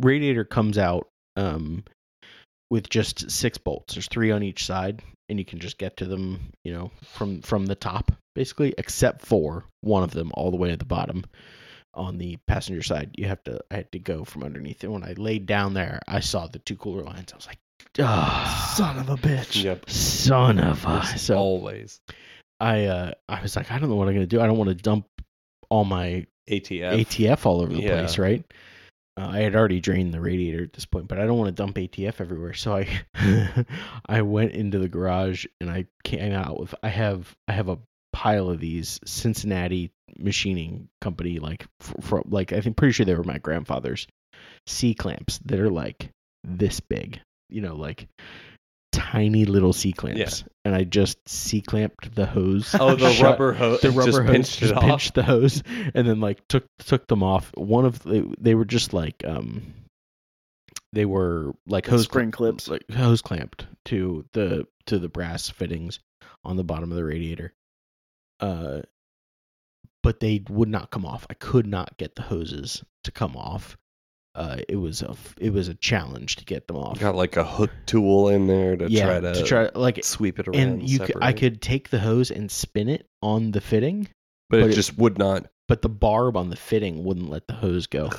radiator 0.00 0.44
comes 0.44 0.78
out 0.78 1.08
um 1.36 1.84
with 2.74 2.90
just 2.90 3.30
six 3.30 3.56
bolts. 3.56 3.94
There's 3.94 4.08
three 4.08 4.32
on 4.32 4.42
each 4.42 4.66
side, 4.66 5.00
and 5.28 5.38
you 5.38 5.44
can 5.44 5.60
just 5.60 5.78
get 5.78 5.96
to 5.98 6.06
them, 6.06 6.40
you 6.64 6.72
know, 6.72 6.90
from 7.04 7.40
from 7.40 7.66
the 7.66 7.76
top 7.76 8.10
basically, 8.34 8.74
except 8.78 9.24
for 9.24 9.62
one 9.82 10.02
of 10.02 10.10
them 10.10 10.32
all 10.34 10.50
the 10.50 10.56
way 10.56 10.72
at 10.72 10.80
the 10.80 10.84
bottom 10.84 11.22
on 11.94 12.18
the 12.18 12.36
passenger 12.48 12.82
side. 12.82 13.12
You 13.16 13.26
have 13.28 13.44
to 13.44 13.60
I 13.70 13.76
had 13.76 13.92
to 13.92 14.00
go 14.00 14.24
from 14.24 14.42
underneath. 14.42 14.82
And 14.82 14.92
when 14.92 15.04
I 15.04 15.12
laid 15.12 15.46
down 15.46 15.72
there, 15.74 16.00
I 16.08 16.18
saw 16.18 16.48
the 16.48 16.58
two 16.58 16.74
cooler 16.74 17.04
lines. 17.04 17.32
I 17.32 17.36
was 17.36 17.46
like, 17.46 17.60
ah, 18.00 18.74
Son 18.76 18.98
of 18.98 19.08
a 19.08 19.16
bitch. 19.16 19.62
Yep. 19.62 19.88
son 19.88 20.58
of 20.58 20.84
a. 20.84 21.02
It's 21.12 21.22
So 21.22 21.36
always 21.36 22.00
I 22.58 22.86
uh 22.86 23.12
I 23.28 23.40
was 23.40 23.54
like, 23.54 23.70
I 23.70 23.78
don't 23.78 23.88
know 23.88 23.94
what 23.94 24.08
I'm 24.08 24.14
gonna 24.14 24.26
do. 24.26 24.40
I 24.40 24.48
don't 24.48 24.58
want 24.58 24.70
to 24.70 24.74
dump 24.74 25.06
all 25.70 25.84
my 25.84 26.26
ATF. 26.50 27.06
ATF 27.06 27.46
all 27.46 27.60
over 27.60 27.72
the 27.72 27.82
Yeah. 27.82 28.00
place, 28.00 28.18
right? 28.18 28.44
Uh, 29.16 29.28
I 29.30 29.38
had 29.40 29.54
already 29.54 29.80
drained 29.80 30.12
the 30.12 30.20
radiator 30.20 30.64
at 30.64 30.72
this 30.72 30.86
point, 30.86 31.06
but 31.06 31.20
I 31.20 31.26
don't 31.26 31.38
want 31.38 31.54
to 31.54 31.62
dump 31.62 31.76
ATF 31.76 32.20
everywhere. 32.20 32.54
So 32.54 32.76
I 32.76 33.64
I 34.06 34.22
went 34.22 34.52
into 34.52 34.78
the 34.78 34.88
garage 34.88 35.46
and 35.60 35.70
I 35.70 35.86
came 36.02 36.32
out 36.32 36.58
with 36.58 36.74
I 36.82 36.88
have 36.88 37.34
I 37.46 37.52
have 37.52 37.68
a 37.68 37.78
pile 38.12 38.50
of 38.50 38.60
these 38.60 39.00
Cincinnati 39.04 39.92
machining 40.18 40.88
company 41.00 41.40
like 41.40 41.66
for, 41.80 42.22
like 42.26 42.52
I 42.52 42.60
think 42.60 42.76
pretty 42.76 42.92
sure 42.92 43.06
they 43.06 43.14
were 43.14 43.24
my 43.24 43.38
grandfather's 43.38 44.06
C 44.66 44.94
clamps 44.94 45.38
that 45.44 45.60
are 45.60 45.70
like 45.70 46.10
this 46.42 46.80
big, 46.80 47.20
you 47.48 47.60
know, 47.60 47.76
like 47.76 48.08
tiny 48.96 49.44
little 49.44 49.72
C 49.72 49.92
clamps. 49.92 50.44
And 50.64 50.74
I 50.74 50.84
just 50.84 51.18
C 51.28 51.60
clamped 51.60 52.14
the 52.14 52.26
hose. 52.26 52.74
Oh, 52.78 52.94
the 52.96 53.10
shut- 53.12 53.24
rubber 53.32 53.52
hose. 53.52 53.80
the 53.80 53.90
rubber 53.90 54.04
just 54.06 54.18
hose 54.18 54.30
pinched 54.30 54.58
just 54.60 54.72
it 54.72 54.76
off. 54.78 54.84
pinched 54.84 55.14
the 55.14 55.22
hose 55.22 55.62
and 55.94 56.06
then 56.08 56.20
like 56.20 56.46
took 56.48 56.66
took 56.78 57.06
them 57.06 57.22
off 57.22 57.50
one 57.56 57.84
of 57.84 58.02
the, 58.02 58.32
they 58.40 58.54
were 58.54 58.64
just 58.64 58.92
like 58.92 59.22
um 59.26 59.74
they 60.92 61.04
were 61.04 61.52
like 61.66 61.86
hose 61.86 62.04
Spring 62.04 62.30
clips. 62.30 62.68
like 62.68 62.88
hose 62.90 63.20
clamped 63.20 63.66
to 63.86 64.24
the 64.32 64.66
to 64.86 64.98
the 64.98 65.08
brass 65.08 65.48
fittings 65.50 65.98
on 66.44 66.56
the 66.56 66.64
bottom 66.64 66.90
of 66.90 66.96
the 66.96 67.04
radiator 67.04 67.52
uh 68.40 68.80
but 70.02 70.20
they 70.20 70.42
would 70.48 70.68
not 70.68 70.90
come 70.90 71.04
off 71.06 71.26
i 71.30 71.34
could 71.34 71.66
not 71.66 71.96
get 71.98 72.14
the 72.14 72.22
hoses 72.22 72.82
to 73.04 73.10
come 73.10 73.36
off 73.36 73.76
uh 74.34 74.58
it 74.68 74.76
was 74.76 75.02
a 75.02 75.14
it 75.38 75.52
was 75.52 75.68
a 75.68 75.74
challenge 75.74 76.36
to 76.36 76.44
get 76.44 76.66
them 76.66 76.76
off 76.76 76.98
Got 76.98 77.14
like 77.14 77.36
a 77.36 77.44
hook 77.44 77.70
tool 77.86 78.28
in 78.28 78.46
there 78.46 78.76
to 78.76 78.90
yeah 78.90 79.06
try 79.06 79.20
to, 79.20 79.34
to 79.34 79.42
try 79.44 79.70
like 79.74 80.02
sweep 80.04 80.38
it 80.38 80.48
around. 80.48 80.56
and 80.60 80.88
you 80.88 80.98
could, 80.98 81.16
I 81.20 81.32
could 81.32 81.62
take 81.62 81.90
the 81.90 81.98
hose 82.00 82.30
and 82.30 82.50
spin 82.50 82.88
it 82.88 83.06
on 83.22 83.52
the 83.52 83.60
fitting 83.60 84.08
but, 84.50 84.60
but 84.60 84.66
it 84.66 84.70
it- 84.72 84.74
just 84.74 84.98
would 84.98 85.18
not. 85.18 85.46
but 85.68 85.82
the 85.82 85.88
barb 85.88 86.36
on 86.36 86.50
the 86.50 86.56
fitting 86.56 87.04
wouldn't 87.04 87.30
let 87.30 87.46
the 87.46 87.54
hose 87.54 87.86
go. 87.86 88.10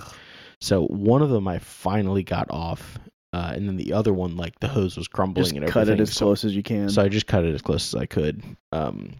So 0.61 0.85
one 0.87 1.21
of 1.21 1.29
them 1.29 1.47
I 1.47 1.59
finally 1.59 2.23
got 2.23 2.49
off, 2.49 2.97
uh, 3.33 3.51
and 3.53 3.67
then 3.67 3.75
the 3.75 3.91
other 3.93 4.13
one, 4.13 4.37
like 4.37 4.57
the 4.61 4.67
hose 4.69 4.95
was 4.97 5.07
crumbling 5.07 5.43
Just 5.43 5.55
and 5.55 5.67
cut 5.67 5.89
it 5.89 5.99
as 5.99 6.13
so, 6.13 6.25
close 6.27 6.43
as 6.45 6.55
you 6.55 6.63
can. 6.63 6.89
so 6.89 7.01
I 7.03 7.09
just 7.09 7.27
cut 7.27 7.43
it 7.43 7.53
as 7.53 7.61
close 7.61 7.93
as 7.93 8.01
I 8.01 8.05
could. 8.05 8.41
Um, 8.71 9.15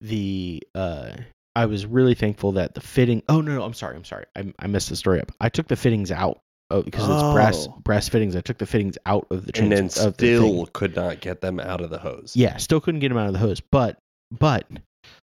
the 0.00 0.62
uh, 0.74 1.12
I 1.56 1.66
was 1.66 1.86
really 1.86 2.14
thankful 2.14 2.52
that 2.52 2.74
the 2.74 2.80
fitting. 2.80 3.22
Oh 3.28 3.40
no, 3.40 3.54
no 3.56 3.62
I'm 3.62 3.74
sorry, 3.74 3.96
I'm 3.96 4.04
sorry, 4.04 4.26
I, 4.36 4.52
I 4.58 4.66
messed 4.66 4.88
the 4.88 4.96
story 4.96 5.20
up. 5.20 5.32
I 5.40 5.48
took 5.48 5.68
the 5.68 5.76
fittings 5.76 6.10
out. 6.10 6.40
Oh, 6.70 6.82
because 6.82 7.02
it's 7.08 7.34
brass 7.34 7.68
Oh. 7.68 7.80
brass 7.84 8.08
fittings. 8.08 8.34
I 8.36 8.40
took 8.40 8.58
the 8.58 8.66
fittings 8.66 8.96
out 9.06 9.26
of 9.30 9.44
the 9.46 9.52
And 9.60 9.70
then 9.70 9.78
trans- 9.78 9.98
of 9.98 10.16
the 10.16 10.36
still 10.36 10.66
could 10.66 10.96
not 10.96 11.20
get 11.20 11.40
them 11.40 11.60
out 11.60 11.80
of 11.80 11.90
the 11.90 11.98
hose. 11.98 12.32
Yeah, 12.34 12.56
still 12.56 12.80
couldn't 12.80 13.00
get 13.00 13.10
them 13.10 13.18
out 13.18 13.26
of 13.26 13.32
the 13.34 13.38
hose, 13.38 13.60
but 13.60 13.98
but 14.30 14.66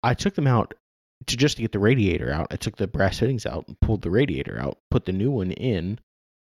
I 0.02 0.14
took 0.14 0.34
them 0.34 0.46
out 0.46 0.74
to 1.26 1.36
just 1.36 1.56
to 1.56 1.62
get 1.62 1.72
the 1.72 1.78
radiator 1.78 2.30
out. 2.30 2.46
I 2.50 2.56
took 2.56 2.76
the 2.76 2.86
brass 2.86 3.18
fittings 3.18 3.44
out 3.44 3.64
and 3.66 3.76
pulled 3.80 4.02
the 4.02 4.10
radiator 4.10 4.58
out, 4.60 4.78
put 4.90 5.04
the 5.04 5.12
new 5.12 5.30
one 5.30 5.50
in. 5.50 5.98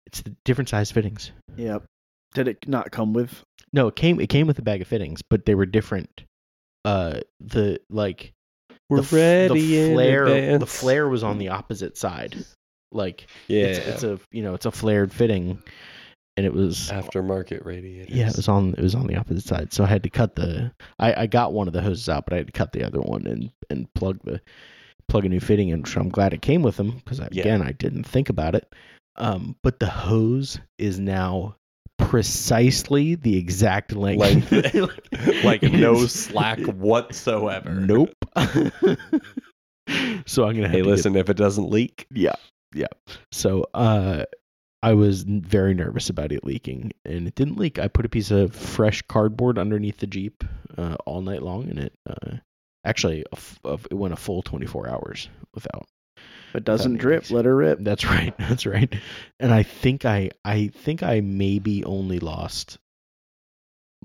It's 0.05 0.21
the 0.21 0.35
different 0.43 0.69
size 0.69 0.91
fittings. 0.91 1.31
Yep. 1.55 1.85
Did 2.33 2.47
it 2.49 2.67
not 2.67 2.91
come 2.91 3.13
with? 3.13 3.41
No, 3.71 3.87
it 3.87 3.95
came 3.95 4.19
it 4.19 4.27
came 4.27 4.45
with 4.47 4.59
a 4.59 4.63
bag 4.63 4.81
of 4.81 4.87
fittings, 4.87 5.21
but 5.27 5.45
they 5.45 5.55
were 5.55 5.65
different. 5.65 6.25
Uh, 6.83 7.21
the 7.39 7.79
like 7.89 8.33
We're 8.89 9.01
the, 9.01 9.15
ready 9.15 9.87
the 9.87 9.93
flare 9.93 10.57
the 10.59 10.65
flare 10.65 11.07
was 11.07 11.23
on 11.23 11.37
the 11.37 11.49
opposite 11.49 11.97
side. 11.97 12.45
Like 12.91 13.27
Yeah, 13.47 13.65
it's, 13.65 13.77
it's 13.79 14.03
a 14.03 14.19
you 14.31 14.43
know 14.43 14.53
it's 14.53 14.65
a 14.65 14.71
flared 14.71 15.11
fitting, 15.11 15.61
and 16.37 16.45
it 16.45 16.53
was 16.53 16.89
aftermarket 16.91 17.65
radiators. 17.65 18.15
Yeah, 18.15 18.29
it 18.29 18.35
was 18.37 18.47
on 18.47 18.73
it 18.73 18.81
was 18.81 18.95
on 18.95 19.07
the 19.07 19.15
opposite 19.15 19.47
side. 19.47 19.73
So 19.73 19.83
I 19.83 19.87
had 19.87 20.03
to 20.03 20.09
cut 20.09 20.35
the 20.35 20.71
I, 20.99 21.23
I 21.23 21.27
got 21.27 21.53
one 21.53 21.67
of 21.67 21.73
the 21.73 21.81
hoses 21.81 22.09
out, 22.09 22.25
but 22.25 22.33
I 22.33 22.37
had 22.37 22.47
to 22.47 22.53
cut 22.53 22.71
the 22.71 22.85
other 22.85 23.01
one 23.01 23.25
and 23.25 23.51
and 23.69 23.91
plug 23.95 24.19
the 24.23 24.41
plug 25.07 25.25
a 25.25 25.29
new 25.29 25.39
fitting 25.39 25.69
in. 25.69 25.85
So 25.85 25.99
I'm 25.99 26.09
glad 26.09 26.33
it 26.33 26.41
came 26.41 26.61
with 26.61 26.77
them 26.77 27.01
because 27.03 27.19
Yeah. 27.19 27.41
again 27.41 27.61
I 27.61 27.71
didn't 27.71 28.03
think 28.03 28.29
about 28.29 28.55
it. 28.55 28.71
Um, 29.15 29.55
but 29.63 29.79
the 29.79 29.89
hose 29.89 30.59
is 30.77 30.99
now 30.99 31.55
precisely 31.97 33.15
the 33.15 33.37
exact 33.37 33.93
length. 33.95 34.51
Like 35.43 35.63
It 35.63 35.73
no 35.73 35.95
is- 35.95 36.13
slack 36.13 36.59
whatsoever. 36.59 37.71
Nope. 37.73 38.13
so 40.25 40.45
I'm 40.45 40.55
gonna 40.55 40.63
have 40.63 40.71
Hey, 40.71 40.77
to 40.79 40.83
get- 40.83 40.85
listen, 40.85 41.15
if 41.15 41.29
it 41.29 41.37
doesn't 41.37 41.69
leak, 41.69 42.07
yeah, 42.11 42.35
yeah. 42.73 42.87
So 43.31 43.65
uh, 43.73 44.23
I 44.81 44.93
was 44.93 45.23
very 45.23 45.73
nervous 45.73 46.09
about 46.09 46.31
it 46.31 46.43
leaking, 46.45 46.91
and 47.05 47.27
it 47.27 47.35
didn't 47.35 47.57
leak. 47.57 47.79
I 47.79 47.87
put 47.87 48.05
a 48.05 48.09
piece 48.09 48.31
of 48.31 48.53
fresh 48.55 49.01
cardboard 49.03 49.57
underneath 49.57 49.97
the 49.97 50.07
Jeep 50.07 50.43
uh, 50.77 50.95
all 51.05 51.21
night 51.21 51.41
long, 51.43 51.69
and 51.69 51.79
it 51.79 51.93
uh, 52.09 52.37
actually 52.85 53.21
a 53.31 53.35
f- 53.35 53.59
of- 53.63 53.87
it 53.91 53.95
went 53.95 54.13
a 54.13 54.17
full 54.17 54.41
24 54.41 54.89
hours 54.89 55.29
without. 55.53 55.85
If 56.53 56.57
it 56.57 56.65
doesn't 56.65 56.97
drip, 56.97 57.31
let 57.31 57.45
her 57.45 57.55
rip. 57.55 57.79
That's 57.81 58.05
right. 58.15 58.33
That's 58.37 58.67
right. 58.67 58.93
And 59.39 59.51
I 59.51 59.63
think 59.63 60.05
I 60.05 60.29
I 60.45 60.67
think 60.67 61.01
I 61.01 61.19
maybe 61.21 61.83
only 61.83 62.19
lost 62.19 62.77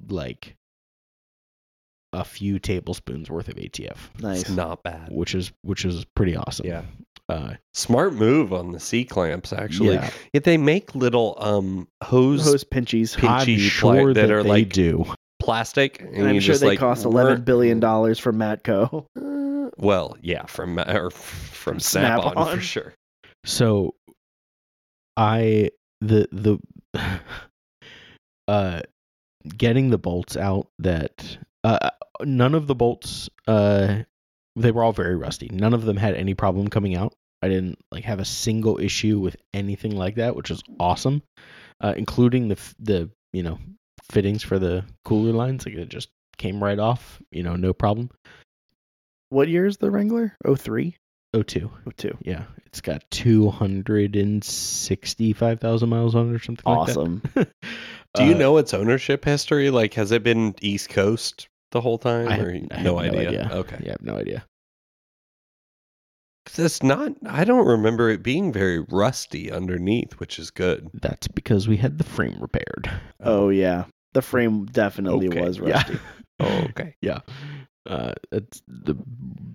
like 0.09 0.57
a 2.15 2.25
few 2.25 2.59
tablespoons 2.59 3.29
worth 3.31 3.49
of 3.49 3.57
ATF, 3.57 3.99
Nice. 4.21 4.41
It's 4.43 4.51
not 4.51 4.83
bad. 4.83 5.11
which 5.13 5.35
is 5.35 5.53
which 5.63 5.85
is 5.85 6.07
pretty 6.17 6.37
awesome. 6.37 6.67
Yeah. 6.67 6.83
Uh, 7.29 7.55
Smart 7.75 8.15
move 8.15 8.55
on 8.55 8.73
the 8.73 8.81
C 8.81 9.05
clamps, 9.05 9.53
actually. 9.53 9.93
yeah. 9.93 10.09
If 10.33 10.45
they 10.45 10.57
make 10.57 10.95
little 10.95 11.37
um 11.39 11.87
hose, 12.03 12.43
Hose 12.45 12.65
pinchies. 12.65 13.15
Pin- 13.15 13.29
pinchy 13.29 13.59
sure 13.59 14.15
that 14.15 14.29
that, 14.29 14.31
are 14.31 14.43
they 14.43 14.49
like- 14.49 14.73
do. 14.73 15.05
plastic, 15.39 16.01
and, 16.01 16.15
And 16.17 16.29
I'm 16.29 16.35
sure 16.41 16.53
just 16.55 16.63
they 16.63 16.69
like 16.69 16.79
cost 16.79 17.05
eleven 17.05 17.43
billion 17.43 17.79
dollars 17.81 18.19
from 18.19 18.37
Matco. 18.39 19.05
Uh, 19.79 19.85
well, 19.85 20.17
yeah, 20.21 20.47
from 20.47 20.79
or 20.79 21.11
from 21.11 21.81
Snap 21.81 22.21
on 22.21 22.33
Snap-on. 22.33 22.57
for 22.57 22.63
sure. 22.63 22.95
So 23.45 23.95
I 25.17 25.71
the 26.01 26.29
the 26.33 26.59
uh 28.49 28.81
getting 29.57 29.91
the 29.91 29.99
bolts 29.99 30.37
out 30.37 30.69
that 30.79 31.39
uh 31.65 31.91
none 32.23 32.55
of 32.55 32.67
the 32.67 32.75
bolts 32.75 33.29
uh 33.47 34.03
they 34.57 34.71
were 34.71 34.83
all 34.83 34.93
very 34.93 35.17
rusty. 35.17 35.49
None 35.53 35.75
of 35.75 35.85
them 35.85 35.97
had 35.97 36.15
any 36.15 36.35
problem 36.35 36.69
coming 36.69 36.97
out. 36.97 37.15
I 37.43 37.49
didn't 37.49 37.79
like 37.93 38.05
have 38.05 38.19
a 38.19 38.25
single 38.25 38.81
issue 38.81 39.21
with 39.21 39.37
anything 39.55 39.97
like 39.97 40.17
that, 40.17 40.35
which 40.35 40.51
is 40.51 40.63
awesome. 40.81 41.23
Uh 41.81 41.95
including 41.97 42.49
the 42.49 42.59
the 42.81 43.11
you 43.33 43.43
know 43.43 43.59
fittings 44.11 44.43
for 44.43 44.59
the 44.59 44.85
cooler 45.05 45.33
lines 45.33 45.67
like 45.67 45.75
it 45.75 45.89
just 45.89 46.09
came 46.39 46.63
right 46.63 46.79
off, 46.79 47.21
you 47.31 47.43
know, 47.43 47.57
no 47.57 47.73
problem. 47.73 48.11
What 49.31 49.49
year 49.49 49.67
is 49.67 49.77
the 49.79 49.91
Wrangler? 49.91 50.37
Oh 50.45 50.55
three. 50.57 50.97
O 51.35 51.43
two. 51.43 51.71
Oh 51.87 51.91
two. 51.97 52.17
Yeah, 52.23 52.45
it's 52.67 52.81
got 52.81 53.05
265,000 53.11 55.89
miles 55.89 56.15
on 56.15 56.31
it 56.31 56.35
or 56.35 56.39
something 56.39 56.63
Awesome. 56.67 57.21
like 57.25 57.35
that. 57.35 57.51
Do 58.15 58.25
you 58.25 58.35
Uh, 58.35 58.39
know 58.39 58.57
its 58.57 58.73
ownership 58.73 59.23
history? 59.25 59.69
Like, 59.71 59.93
has 59.95 60.13
it 60.13 60.23
been 60.23 60.55
East 60.63 60.89
Coast 60.89 61.49
the 61.73 61.81
whole 61.83 61.99
time? 61.99 62.29
I 62.29 62.37
have, 62.37 62.47
or 62.47 62.51
I 62.53 62.61
have 62.77 62.85
no, 62.85 62.99
idea. 62.99 63.51
Okay. 63.53 63.77
Yeah, 63.83 63.91
I 63.91 63.93
have 63.93 64.03
no 64.03 64.17
idea. 64.17 64.47
It's 66.57 66.83
not. 66.83 67.13
I 67.27 67.45
don't 67.45 67.67
remember 67.67 68.09
it 68.09 68.23
being 68.23 68.51
very 68.55 68.79
rusty 68.81 69.53
underneath, 69.53 70.15
which 70.15 70.39
is 70.39 70.51
good. 70.51 70.89
That's 70.95 71.29
because 71.29 71.69
we 71.69 71.77
had 71.77 71.99
the 71.99 72.05
frame 72.05 72.39
repaired. 72.41 72.91
oh 73.23 73.51
yeah. 73.51 73.85
The 74.15 74.23
frame 74.23 74.65
definitely 74.65 75.29
Okay, 75.29 75.43
was 75.43 75.59
yeah. 75.59 75.73
rusty. 75.83 75.99
Oh, 76.41 76.65
okay. 76.71 76.95
Yeah. 77.03 77.21
Uh, 77.89 78.13
it's 78.33 78.63
the 78.69 78.95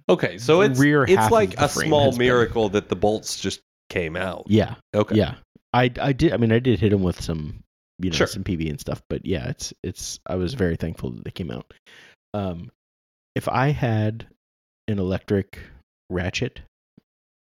Okay, 0.09 0.37
so 0.37 0.61
it's 0.61 0.79
Rear 0.79 1.05
half 1.05 1.25
it's 1.25 1.31
like 1.31 1.59
a 1.59 1.69
small 1.69 2.05
has 2.05 2.17
been- 2.17 2.27
miracle 2.27 2.69
that 2.69 2.89
the 2.89 2.95
bolts 2.95 3.39
just 3.39 3.61
came 3.89 4.15
out. 4.15 4.45
yeah, 4.47 4.75
Okay. 4.95 5.15
yeah. 5.15 5.35
I 5.73 5.91
I 6.01 6.13
did. 6.13 6.33
I 6.33 6.37
mean, 6.37 6.51
I 6.51 6.59
did 6.59 6.79
hit 6.79 6.89
them 6.89 7.03
with 7.03 7.21
some, 7.21 7.63
you 7.99 8.09
know, 8.09 8.15
Sure. 8.15 8.27
some 8.27 8.43
PB 8.43 8.69
and 8.69 8.79
stuff. 8.79 9.01
But 9.09 9.25
yeah, 9.25 9.49
it's 9.49 9.73
it's. 9.83 10.19
I 10.27 10.35
was 10.35 10.53
very 10.55 10.75
thankful 10.75 11.11
that 11.11 11.23
they 11.25 11.31
came 11.31 11.51
out. 11.51 11.73
Um, 12.33 12.71
if 13.35 13.47
I 13.47 13.69
had 13.69 14.27
an 14.87 14.99
electric 14.99 15.59
ratchet, 16.09 16.61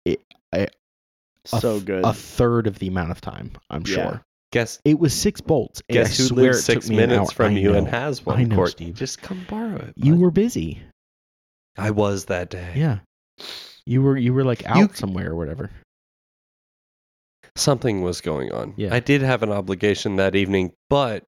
it 0.04 0.20
a 0.52 0.68
So 1.46 1.74
th- 1.74 1.84
good. 1.86 2.04
a 2.04 2.12
third 2.12 2.66
of 2.66 2.78
the 2.78 2.88
amount 2.88 3.10
of 3.10 3.20
time. 3.20 3.52
I'm 3.70 3.82
Yeah. 3.86 3.94
sure. 3.94 4.22
Guess 4.54 4.78
It 4.84 5.00
was 5.00 5.12
six 5.12 5.40
bolts. 5.40 5.82
and 5.88 5.94
guess 5.94 6.18
I 6.20 6.22
who 6.32 6.40
lives 6.40 6.64
took 6.64 6.74
six 6.82 6.88
minutes 6.88 7.32
from 7.32 7.54
I 7.54 7.58
you 7.58 7.74
and 7.74 7.86
know. 7.86 7.90
has 7.90 8.20
I 8.20 8.30
one, 8.30 8.48
know, 8.48 8.54
Courtney? 8.54 8.86
Steve. 8.86 8.94
Just 8.94 9.20
come 9.20 9.44
borrow 9.50 9.74
it. 9.76 9.94
You 9.96 10.14
were 10.14 10.30
busy. 10.30 10.80
I 11.76 11.90
was 11.90 12.26
that 12.26 12.50
day. 12.50 12.72
Yeah. 12.76 12.98
You 13.84 14.00
were 14.00 14.16
you 14.16 14.32
were 14.32 14.44
like 14.44 14.64
out 14.64 14.76
You- 14.76 14.90
somewhere 14.94 15.32
or 15.32 15.34
whatever. 15.34 15.70
Something 17.56 18.02
was 18.02 18.20
going 18.20 18.52
on. 18.52 18.74
Yeah. 18.76 18.94
I 18.94 19.00
did 19.00 19.22
have 19.22 19.42
an 19.42 19.50
obligation 19.50 20.16
that 20.16 20.36
evening, 20.36 20.72
but 20.88 21.24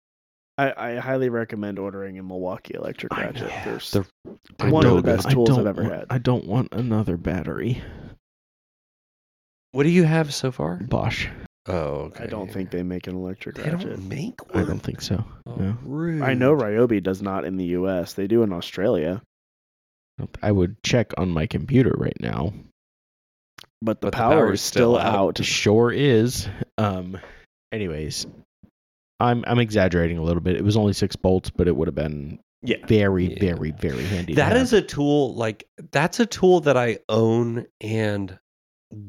I, 0.58 0.74
I 0.76 0.96
highly 0.96 1.30
recommend 1.30 1.80
ordering 1.80 2.20
a 2.20 2.24
Milwaukee 2.24 2.76
electric 2.76 3.14
I 3.14 3.22
ratchet. 3.22 3.48
know. 3.48 3.64
They're 3.64 3.80
They're- 4.04 4.38
I 4.60 4.70
one 4.70 4.86
of 4.86 4.98
the 4.98 5.02
don't- 5.02 5.16
best 5.16 5.32
tools 5.32 5.50
I've 5.52 5.66
ever 5.66 5.84
want- 5.84 5.94
had. 5.96 6.06
I 6.10 6.18
don't 6.18 6.46
want 6.46 6.70
another 6.74 7.16
battery. 7.16 7.82
what 9.72 9.84
do 9.84 9.90
you 9.90 10.04
have 10.04 10.34
so 10.34 10.52
far? 10.52 10.76
Bosch. 10.76 11.28
Oh, 11.68 12.10
okay. 12.12 12.26
I 12.26 12.28
don't 12.28 12.52
think 12.52 12.72
they 12.72 12.84
make 12.84 13.08
an 13.08 13.16
electric 13.16 13.56
they 13.56 13.64
ratchet. 13.70 13.90
don't 13.92 14.10
make 14.10 14.36
I 14.54 14.64
don't 14.64 14.80
think 14.82 15.02
so. 15.02 15.24
Oh, 15.46 15.56
No. 15.56 15.78
rude. 15.84 16.22
I 16.22 16.34
know 16.34 16.54
Ryobi 16.54 17.02
does 17.02 17.22
not 17.22 17.46
in 17.46 17.56
the 17.58 17.66
U.S. 17.66 18.14
They 18.14 18.28
do 18.28 18.44
in 18.44 18.52
Australia, 18.52 19.22
I 20.42 20.52
would 20.52 20.82
check 20.84 21.12
on 21.18 21.30
my 21.32 21.48
computer 21.48 21.94
right 21.98 22.18
now. 22.20 22.54
but 23.82 24.02
the 24.02 24.08
But 24.08 24.12
the 24.12 24.18
power 24.18 24.54
is 24.54 24.62
still 24.62 24.96
still 24.96 24.98
out. 24.98 25.40
out. 25.40 25.40
Sure 25.46 25.92
is. 25.92 26.48
Um 26.78 27.18
anyways, 27.72 28.28
I'm 29.20 29.44
I'm 29.48 29.60
exaggerating 29.60 30.18
a 30.18 30.24
little 30.24 30.42
bit. 30.42 30.56
It 30.58 30.64
was 30.64 30.76
only 30.78 30.94
6 30.94 31.16
bolts, 31.18 31.50
but 31.50 31.68
it 31.68 31.76
would 31.76 31.88
have 31.88 31.96
been 31.96 32.40
Yeah. 32.62 32.86
very 32.88 33.32
Yeah. 33.34 33.40
very 33.40 33.72
very 33.72 34.04
handy. 34.04 34.34
to 34.34 34.38
That 34.38 34.52
have. 34.52 34.62
is 34.62 34.74
a 34.74 34.82
tool 34.82 35.34
like 35.36 35.66
that's 35.92 36.20
a 36.20 36.26
tool 36.26 36.60
that 36.62 36.76
I 36.78 37.00
own 37.10 37.66
and 37.82 38.38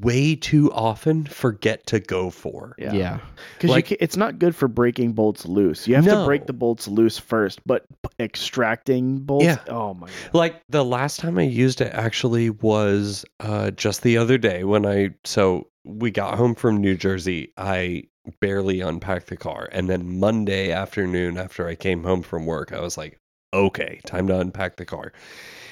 way 0.01 0.35
too 0.37 0.73
often 0.73 1.25
forget 1.25 1.87
to 1.87 2.01
go 2.01 2.31
for. 2.31 2.75
Yeah, 2.79 2.93
yeah. 2.93 3.19
because 3.57 3.71
Like- 3.71 3.93
it's 3.93 4.17
not 4.17 4.39
good 4.39 4.55
for 4.57 4.69
breaking 4.69 5.13
bolts 5.13 5.45
loose. 5.47 5.87
You 5.87 5.95
have 5.97 6.05
to 6.05 6.25
break 6.25 6.47
the 6.47 6.53
bolts 6.53 6.89
loose 6.89 7.19
first, 7.19 7.61
but 7.67 7.85
extracting 8.19 9.19
bolts. 9.21 9.45
Yeah. 9.45 9.59
Oh 9.69 9.95
my 9.95 10.07
god. 10.07 10.17
Like 10.33 10.63
the 10.69 10.85
last 10.85 11.21
time 11.21 11.39
I 11.39 11.43
used 11.43 11.81
it 11.81 11.93
actually 11.93 12.51
was 12.51 13.25
uh 13.41 13.71
just 13.73 14.03
the 14.03 14.19
other 14.19 14.39
day 14.39 14.65
when 14.65 14.87
I 14.87 15.11
so 15.25 15.69
we 15.85 16.11
got 16.11 16.37
home 16.39 16.55
from 16.55 16.79
New 16.79 16.97
Jersey. 16.97 17.53
I 17.57 18.05
barely 18.41 18.81
unpacked 18.81 19.27
the 19.27 19.37
car 19.37 19.69
and 19.71 19.89
then 19.89 20.19
Monday 20.19 20.73
afternoon 20.73 21.37
after 21.37 21.69
I 21.69 21.75
came 21.75 22.03
home 22.05 22.23
from 22.23 22.47
work, 22.47 22.73
I 22.73 22.81
was 22.81 22.97
like, 22.97 23.19
"Okay, 23.53 24.01
time 24.07 24.27
to 24.29 24.39
unpack 24.41 24.77
the 24.77 24.87
car." 24.87 25.13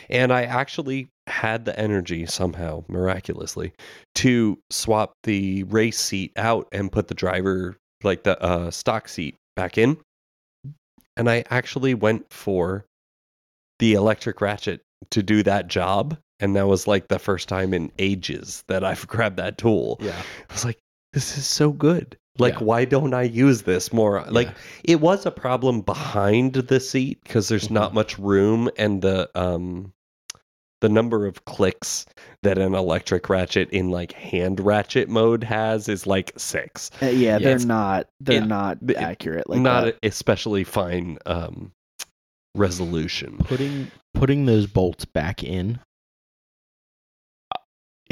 And 0.09 0.33
I 0.33 0.43
actually 0.43 1.09
had 1.27 1.65
the 1.65 1.79
energy 1.79 2.27
somehow 2.27 2.85
miraculously 2.89 3.73
to 4.17 4.59
swap 4.71 5.13
the 5.23 5.63
race 5.65 5.99
seat 5.99 6.33
out 6.37 6.69
and 6.73 6.91
put 6.91 7.09
the 7.09 7.15
driver 7.15 7.77
like 8.03 8.25
the 8.25 8.41
uh 8.43 8.71
stock 8.71 9.09
seat 9.09 9.37
back 9.57 9.79
in. 9.79 9.97
And 11.17 11.31
I 11.31 11.45
actually 11.51 11.95
went 11.95 12.33
for 12.33 12.85
the 13.79 13.95
electric 13.95 14.41
ratchet 14.41 14.81
to 15.11 15.23
do 15.23 15.43
that 15.43 15.69
job. 15.69 16.17
And 16.41 16.57
that 16.57 16.67
was 16.67 16.87
like 16.87 17.09
the 17.09 17.19
first 17.19 17.49
time 17.49 17.73
in 17.73 17.93
ages 17.99 18.65
that 18.69 18.85
I've 18.85 19.07
grabbed 19.09 19.37
that 19.37 19.59
tool. 19.59 19.99
Yeah. 20.01 20.21
I 20.51 20.53
was 20.53 20.65
like, 20.65 20.79
this 21.13 21.37
is 21.37 21.47
so 21.47 21.71
good. 21.71 22.17
Like, 22.39 22.55
Yeah. 22.55 22.65
why 22.65 22.85
don't 22.87 23.13
I 23.15 23.23
use 23.25 23.63
this 23.63 23.93
more? 23.93 24.25
Like, 24.29 24.49
Yeah. 24.49 24.55
it 24.85 25.01
was 25.01 25.27
a 25.27 25.31
problem 25.31 25.83
behind 25.83 26.55
the 26.55 26.81
seat 26.81 27.19
because 27.25 27.49
there's 27.49 27.71
not 27.71 27.91
Mhm. 27.91 27.95
much 27.95 28.19
room, 28.19 28.71
and 28.79 29.03
the 29.03 29.29
um, 29.35 29.93
the 30.81 30.89
number 30.89 31.27
of 31.27 31.45
clicks 31.45 32.07
that 32.43 32.59
an 32.59 32.75
electric 32.75 33.29
ratchet 33.29 33.71
in 33.71 33.91
like 33.91 34.11
hand 34.13 34.59
ratchet 34.59 35.09
mode 35.09 35.45
has 35.45 35.89
is 35.89 36.07
like 36.09 36.33
six. 36.37 36.91
Uh, 37.01 37.07
yeah, 37.07 37.39
they're 37.39 37.59
not. 37.61 38.09
They're 38.19 38.41
yeah, 38.41 38.47
not 38.47 38.79
it- 38.89 38.97
accurate. 38.97 39.49
Like 39.49 39.61
not 39.61 39.85
that. 39.85 39.99
especially 40.03 40.65
fine 40.65 41.19
um, 41.27 41.71
resolution. 42.55 43.39
putting 43.39 43.91
putting 44.15 44.47
those 44.47 44.67
bolts 44.67 45.05
back 45.05 45.43
in 45.45 45.79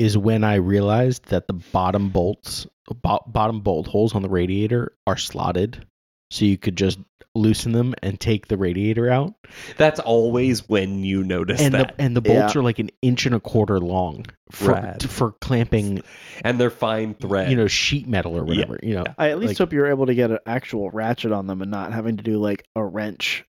is 0.01 0.17
when 0.17 0.43
I 0.45 0.55
realized 0.55 1.27
that 1.27 1.47
the 1.47 1.53
bottom 1.53 2.09
bolts, 2.09 2.67
bo- 3.03 3.23
bottom 3.27 3.61
bolt 3.61 3.87
holes 3.87 4.15
on 4.15 4.23
the 4.23 4.29
radiator 4.31 4.93
are 5.07 5.17
slotted, 5.19 5.87
so 6.31 6.47
you 6.47 6.57
could 6.57 6.75
just 6.77 6.99
loosen 7.35 7.73
them 7.73 7.95
and 8.03 8.19
take 8.19 8.49
the 8.49 8.57
radiator 8.57 9.11
out. 9.11 9.35
That's 9.77 10.01
always 10.01 10.69
when 10.69 11.05
you 11.05 11.23
notice 11.23 11.61
and 11.61 11.75
that. 11.75 11.97
the 11.99 12.03
and 12.03 12.17
the 12.17 12.23
bolts 12.23 12.55
Yeah. 12.55 12.61
are 12.61 12.65
like 12.65 12.79
an 12.79 12.89
inch 13.03 13.27
and 13.27 13.35
a 13.35 13.41
quarter 13.41 13.79
long 13.79 14.25
for 14.51 14.73
Rad. 14.73 15.09
for 15.09 15.33
clamping, 15.41 16.03
and 16.45 16.59
they're 16.59 16.71
fine 16.71 17.15
thread. 17.15 17.51
you 17.51 17.57
know, 17.57 17.67
sheet 17.69 18.09
metal 18.09 18.33
or 18.37 18.45
Yeah. 18.45 18.49
whatever. 18.65 18.81
You 18.83 18.95
know, 18.95 19.05
I 19.19 19.29
at 19.31 19.39
least 19.39 19.51
like- 19.51 19.59
hope 19.59 19.73
you 19.75 19.81
were 19.81 19.87
able 19.91 20.07
to 20.07 20.15
get 20.15 20.31
an 20.31 20.39
actual 20.47 20.91
ratchet 20.91 21.31
on 21.31 21.47
them 21.47 21.61
and 21.63 21.71
not 21.71 21.93
having 21.93 22.17
to 22.17 22.23
do 22.23 22.39
like 22.39 22.65
a 22.75 22.83
wrench. 22.85 23.45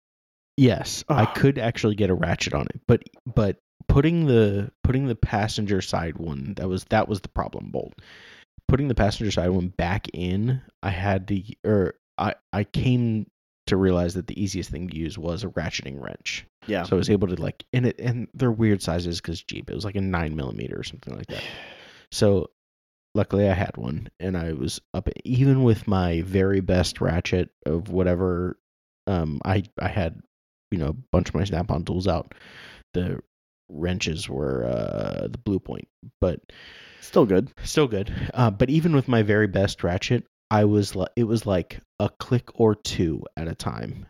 Yes, 0.56 1.04
I 1.10 1.26
could 1.26 1.60
actually 1.60 1.96
get 1.96 2.10
a 2.10 2.16
ratchet 2.16 2.54
on 2.54 2.64
it, 2.68 2.80
but 2.88 3.04
but 3.28 3.58
putting 3.88 4.26
the 4.28 4.72
putting 4.84 5.08
the 5.08 5.16
passenger 5.16 5.82
side 5.82 6.18
one 6.18 6.54
that 6.58 6.68
was 6.68 6.86
that 6.86 7.08
was 7.08 7.22
the 7.22 7.30
problem 7.30 7.72
bolt. 7.72 7.94
Putting 8.68 8.88
the 8.90 8.96
passenger 8.96 9.32
side 9.32 9.50
one 9.50 9.70
back 9.70 10.08
in, 10.14 10.62
I 10.84 10.90
had 10.90 11.28
to 11.30 11.42
or 11.64 11.96
I 12.18 12.36
I 12.52 12.64
came 12.64 13.28
to 13.68 13.78
realize 13.78 14.14
that 14.14 14.28
the 14.28 14.42
easiest 14.42 14.70
thing 14.70 14.88
to 14.88 14.98
use 14.98 15.18
was 15.18 15.44
a 15.44 15.50
ratcheting 15.50 16.02
wrench. 16.02 16.46
Yeah. 16.68 16.84
So 16.84 16.96
I 16.96 16.98
was 16.98 17.10
able 17.10 17.28
to 17.30 17.42
like 17.42 17.64
and 17.74 17.86
it 17.86 18.00
and 18.00 18.28
they're 18.34 18.52
weird 18.52 18.82
sizes 18.82 19.22
because 19.22 19.42
Jeep 19.42 19.70
it 19.70 19.76
was 19.76 19.86
like 19.86 19.96
a 19.96 20.02
nine 20.02 20.36
millimeter 20.36 20.80
or 20.80 20.84
something 20.84 21.16
like 21.16 21.28
that. 21.28 21.44
So 22.12 22.50
luckily 23.16 23.50
I 23.50 23.54
had 23.54 23.78
one 23.78 24.10
and 24.20 24.38
I 24.38 24.54
was 24.54 24.82
up 24.94 25.10
even 25.24 25.64
with 25.64 25.88
my 25.88 26.22
very 26.22 26.62
best 26.62 27.02
ratchet 27.02 27.50
of 27.66 27.90
whatever 27.90 28.58
um 29.06 29.42
I 29.44 29.64
I 29.80 29.88
had 29.88 30.22
you 30.72 30.78
know 30.78 30.88
a 30.88 30.96
bunch 31.12 31.30
of 31.30 31.36
my 31.36 31.44
Snap-on 31.44 31.84
tools 31.86 32.08
out. 32.08 32.34
The 32.94 33.20
wrenches 33.70 34.30
were 34.30 34.66
uh 34.66 35.28
the 35.28 35.38
Blue-Point, 35.38 35.88
but 36.22 36.40
Still 37.02 37.26
good. 37.26 37.52
still 37.64 37.88
good. 37.88 38.14
Uh, 38.34 38.52
but 38.52 38.70
even 38.70 38.94
with 38.96 39.08
my 39.08 39.22
very 39.24 39.48
best 39.48 39.84
ratchet, 39.84 40.26
I 40.52 40.66
was 40.66 40.96
li- 40.96 41.08
it 41.16 41.24
was 41.24 41.46
like 41.46 41.80
a 42.00 42.10
click 42.10 42.50
or 42.60 42.76
two 42.76 43.24
at 43.38 43.48
a 43.48 43.56
time 43.56 44.06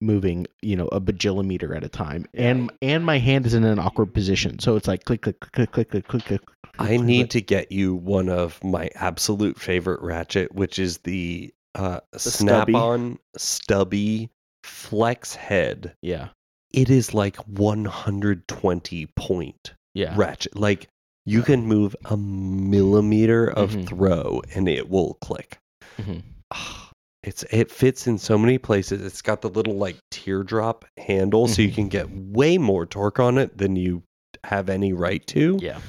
moving, 0.00 0.46
you 0.62 0.74
know, 0.74 0.88
a 0.88 1.00
bajillimeter 1.00 1.76
at 1.76 1.84
a 1.84 1.88
time, 1.88 2.26
and 2.34 2.72
and 2.82 3.04
my 3.04 3.18
hand 3.18 3.46
is 3.46 3.54
in 3.54 3.62
an 3.64 3.78
awkward 3.78 4.12
position, 4.12 4.58
so 4.58 4.74
it's 4.76 4.88
like 4.88 5.04
click 5.04 5.22
click 5.22 5.38
click 5.40 5.70
click 5.70 5.90
click 5.90 6.08
click 6.08 6.24
click. 6.24 6.40
I 6.78 6.96
need 6.96 7.30
to 7.30 7.40
get 7.40 7.70
you 7.70 7.94
one 7.94 8.28
of 8.28 8.62
my 8.64 8.90
absolute 8.96 9.60
favorite 9.60 10.00
ratchet, 10.02 10.54
which 10.54 10.78
is 10.78 10.98
the 10.98 11.52
uh, 11.74 12.00
stubby. 12.16 12.72
snap-on 12.72 13.18
stubby 13.36 14.30
flex 14.64 15.34
head. 15.34 15.94
Yeah, 16.02 16.28
It 16.72 16.88
is 16.90 17.12
like 17.14 17.36
120 17.36 19.06
point 19.16 19.74
yeah, 19.94 20.14
ratchet. 20.16 20.56
Like 20.56 20.88
you 21.24 21.42
can 21.42 21.66
move 21.66 21.94
a 22.06 22.16
millimeter 22.16 23.46
of 23.50 23.72
Mhm. 23.72 23.86
throw 23.88 24.42
and 24.54 24.68
it 24.68 24.88
will 24.88 25.14
click. 25.14 25.58
Mhm. 25.98 26.22
Ah, 26.52 26.90
It's 27.24 27.44
it 27.50 27.70
fits 27.70 28.08
in 28.08 28.18
so 28.18 28.36
many 28.36 28.58
places. 28.58 29.00
It's 29.00 29.22
got 29.22 29.42
the 29.42 29.48
little 29.48 29.74
like 29.76 29.96
teardrop 30.10 30.84
handle, 30.98 31.46
so 31.46 31.62
you 31.62 31.68
Mhm. 31.70 31.74
can 31.74 31.88
get 31.88 32.10
way 32.10 32.58
more 32.58 32.84
torque 32.84 33.20
on 33.20 33.38
it 33.38 33.56
than 33.58 33.76
you 33.76 34.02
have 34.42 34.68
any 34.68 34.92
right 34.92 35.24
to. 35.28 35.56
yeah. 35.62 35.80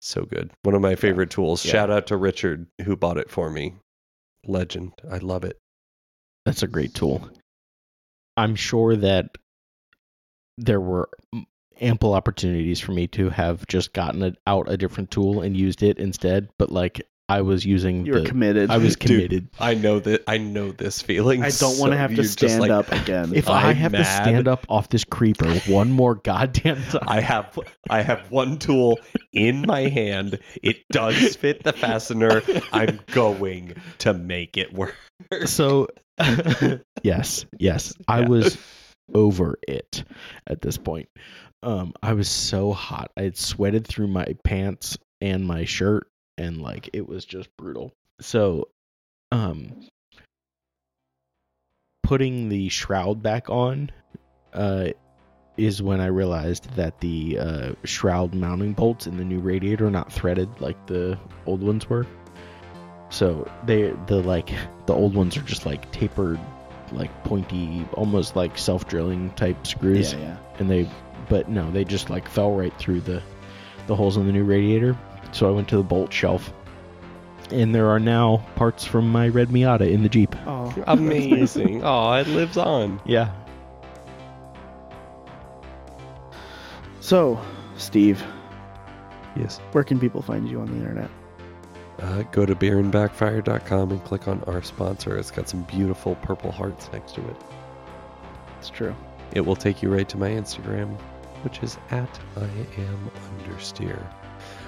So 0.00 0.22
good. 0.26 0.52
One 0.62 0.76
of 0.76 0.80
my 0.80 0.94
favorite 0.94 1.30
tools. 1.30 1.64
Yeah. 1.64 1.72
Shout 1.72 1.90
out 1.90 2.06
to 2.06 2.16
Richard 2.16 2.68
who 2.84 2.94
bought 2.94 3.18
it 3.18 3.28
for 3.30 3.50
me. 3.50 3.74
Legend. 4.46 4.92
I 5.10 5.18
love 5.18 5.42
it. 5.42 5.58
That's 6.46 6.62
a 6.62 6.68
great 6.68 6.94
tool. 6.94 7.28
I'm 8.36 8.54
sure 8.54 8.94
that 8.94 9.36
there 10.58 10.80
were 10.80 11.08
ample 11.80 12.12
opportunities 12.12 12.80
for 12.80 12.92
me 12.92 13.06
to 13.06 13.30
have 13.30 13.66
just 13.68 13.92
gotten 13.92 14.22
it 14.22 14.36
out 14.46 14.70
a 14.70 14.76
different 14.76 15.10
tool 15.10 15.40
and 15.42 15.56
used 15.56 15.82
it 15.82 15.98
instead, 15.98 16.48
but 16.58 16.70
like 16.70 17.00
I 17.30 17.42
was 17.42 17.64
using 17.66 18.06
You 18.06 18.12
were 18.14 18.20
the 18.20 18.26
committed. 18.26 18.70
I 18.70 18.78
was 18.78 18.96
Dude, 18.96 19.10
committed. 19.10 19.48
I 19.60 19.74
know 19.74 20.00
that 20.00 20.24
I 20.26 20.38
know 20.38 20.72
this 20.72 21.02
feeling. 21.02 21.42
I 21.42 21.50
don't 21.50 21.78
want 21.78 21.90
so 21.90 21.90
to 21.90 21.96
have 21.96 22.14
to 22.14 22.24
stand 22.24 22.60
like, 22.62 22.70
up 22.70 22.90
again. 22.90 23.34
If 23.34 23.48
i 23.50 23.70
I'm 23.70 23.76
have 23.76 23.92
to 23.92 24.04
stand 24.04 24.48
up 24.48 24.64
off 24.68 24.88
this 24.88 25.04
creeper 25.04 25.46
one 25.68 25.92
more 25.92 26.14
goddamn 26.14 26.82
time, 26.90 27.04
I 27.06 27.20
have 27.20 27.58
I 27.90 28.00
have 28.00 28.30
one 28.30 28.58
tool 28.58 28.98
in 29.32 29.62
my 29.66 29.82
hand. 29.82 30.40
It 30.62 30.88
does 30.90 31.36
fit 31.36 31.62
the 31.64 31.74
fastener. 31.74 32.42
I'm 32.72 33.00
going 33.12 33.74
to 33.98 34.14
make 34.14 34.56
it 34.56 34.72
work. 34.72 34.96
so 35.44 35.88
yes, 37.02 37.44
yes, 37.58 37.94
I 38.08 38.20
Yeah. 38.20 38.28
was 38.28 38.58
over 39.14 39.58
it 39.66 40.04
at 40.46 40.60
this 40.60 40.76
point. 40.76 41.08
Um, 41.62 41.92
I 42.02 42.12
was 42.12 42.28
so 42.28 42.72
hot. 42.72 43.10
I 43.16 43.22
had 43.22 43.36
sweated 43.36 43.86
through 43.86 44.08
my 44.08 44.26
pants 44.44 44.96
and 45.20 45.46
my 45.46 45.64
shirt, 45.64 46.08
and 46.36 46.62
like 46.62 46.90
it 46.92 47.08
was 47.08 47.24
just 47.24 47.48
brutal. 47.56 47.92
So, 48.20 48.68
um, 49.32 49.88
putting 52.02 52.48
the 52.48 52.68
shroud 52.68 53.22
back 53.22 53.50
on, 53.50 53.90
uh, 54.52 54.88
is 55.58 55.82
when 55.82 56.00
I 56.00 56.06
realized 56.06 56.72
that 56.76 57.00
the 57.00 57.38
uh, 57.38 57.72
shroud 57.84 58.32
mounting 58.32 58.72
bolts 58.72 59.06
in 59.06 59.16
the 59.16 59.24
new 59.24 59.40
radiator 59.40 59.88
are 59.88 59.90
not 59.90 60.12
threaded 60.12 60.48
like 60.60 60.86
the 60.86 61.18
old 61.46 61.62
ones 61.62 61.90
were. 61.90 62.06
So 63.10 63.50
they 63.66 63.90
the 64.06 64.16
like 64.16 64.52
the 64.86 64.94
old 64.94 65.14
ones 65.14 65.36
are 65.36 65.42
just 65.42 65.66
like 65.66 65.90
tapered, 65.90 66.38
like 66.92 67.24
pointy, 67.24 67.86
almost 67.92 68.36
like 68.36 68.56
self 68.58 68.86
drilling 68.88 69.30
type 69.32 69.66
screws, 69.66 70.12
yeah, 70.12 70.18
yeah. 70.20 70.36
and 70.58 70.70
they 70.70 70.88
but 71.28 71.48
no, 71.48 71.70
they 71.70 71.84
just 71.84 72.10
like 72.10 72.28
fell 72.28 72.52
right 72.52 72.76
through 72.78 73.00
the 73.02 73.22
the 73.86 73.94
holes 73.96 74.16
in 74.16 74.26
the 74.26 74.32
new 74.32 74.44
radiator. 74.44 74.96
So 75.32 75.48
I 75.48 75.50
went 75.52 75.68
to 75.68 75.76
the 75.76 75.82
bolt 75.82 76.12
shelf, 76.12 76.52
and 77.50 77.74
there 77.74 77.88
are 77.90 78.00
now 78.00 78.46
parts 78.56 78.84
from 78.84 79.10
my 79.10 79.28
red 79.28 79.48
Miata 79.48 79.90
in 79.90 80.02
the 80.02 80.08
Jeep. 80.08 80.34
Oh, 80.46 80.74
Amazing. 80.86 81.82
Oh, 81.84 82.12
it 82.12 82.26
lives 82.28 82.56
on. 82.56 83.00
Yeah, 83.04 83.32
So, 87.00 87.40
Steve, 87.76 88.22
Yes. 89.36 89.58
where 89.72 89.84
can 89.84 89.98
people 89.98 90.20
find 90.20 90.48
you 90.48 90.60
on 90.60 90.66
the 90.66 90.76
internet? 90.76 91.10
Uh, 92.00 92.22
go 92.30 92.46
to 92.46 92.54
beerandbackfire.com 92.54 93.90
and 93.90 94.04
click 94.04 94.28
on 94.28 94.42
our 94.44 94.62
sponsor. 94.62 95.16
It's 95.16 95.30
got 95.30 95.48
some 95.48 95.62
beautiful 95.62 96.14
purple 96.16 96.52
hearts 96.52 96.88
next 96.92 97.14
to 97.16 97.28
it. 97.28 97.36
It's 98.58 98.70
true. 98.70 98.94
It 99.32 99.40
will 99.40 99.56
take 99.56 99.82
you 99.82 99.92
right 99.92 100.08
to 100.08 100.16
my 100.16 100.30
Instagram, 100.30 100.96
which 101.42 101.62
is 101.62 101.76
at 101.90 102.20
I 102.36 102.44
am 102.80 103.10
understeer. 103.40 104.00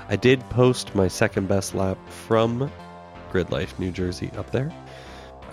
I 0.08 0.16
did 0.16 0.40
post 0.50 0.94
my 0.94 1.06
second 1.06 1.46
best 1.48 1.74
lap 1.74 1.98
from 2.08 2.70
Grid 3.30 3.52
Life, 3.52 3.78
New 3.78 3.92
Jersey, 3.92 4.30
up 4.36 4.50
there. 4.50 4.72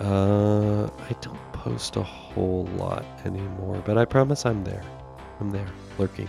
Uh, 0.00 0.84
I 0.86 1.12
don't 1.20 1.52
post 1.52 1.96
a 1.96 2.02
whole 2.02 2.64
lot 2.76 3.04
anymore, 3.24 3.82
but 3.84 3.98
I 3.98 4.04
promise 4.04 4.44
I'm 4.44 4.64
there. 4.64 4.82
I'm 5.40 5.50
there, 5.50 5.68
lurking. 5.96 6.28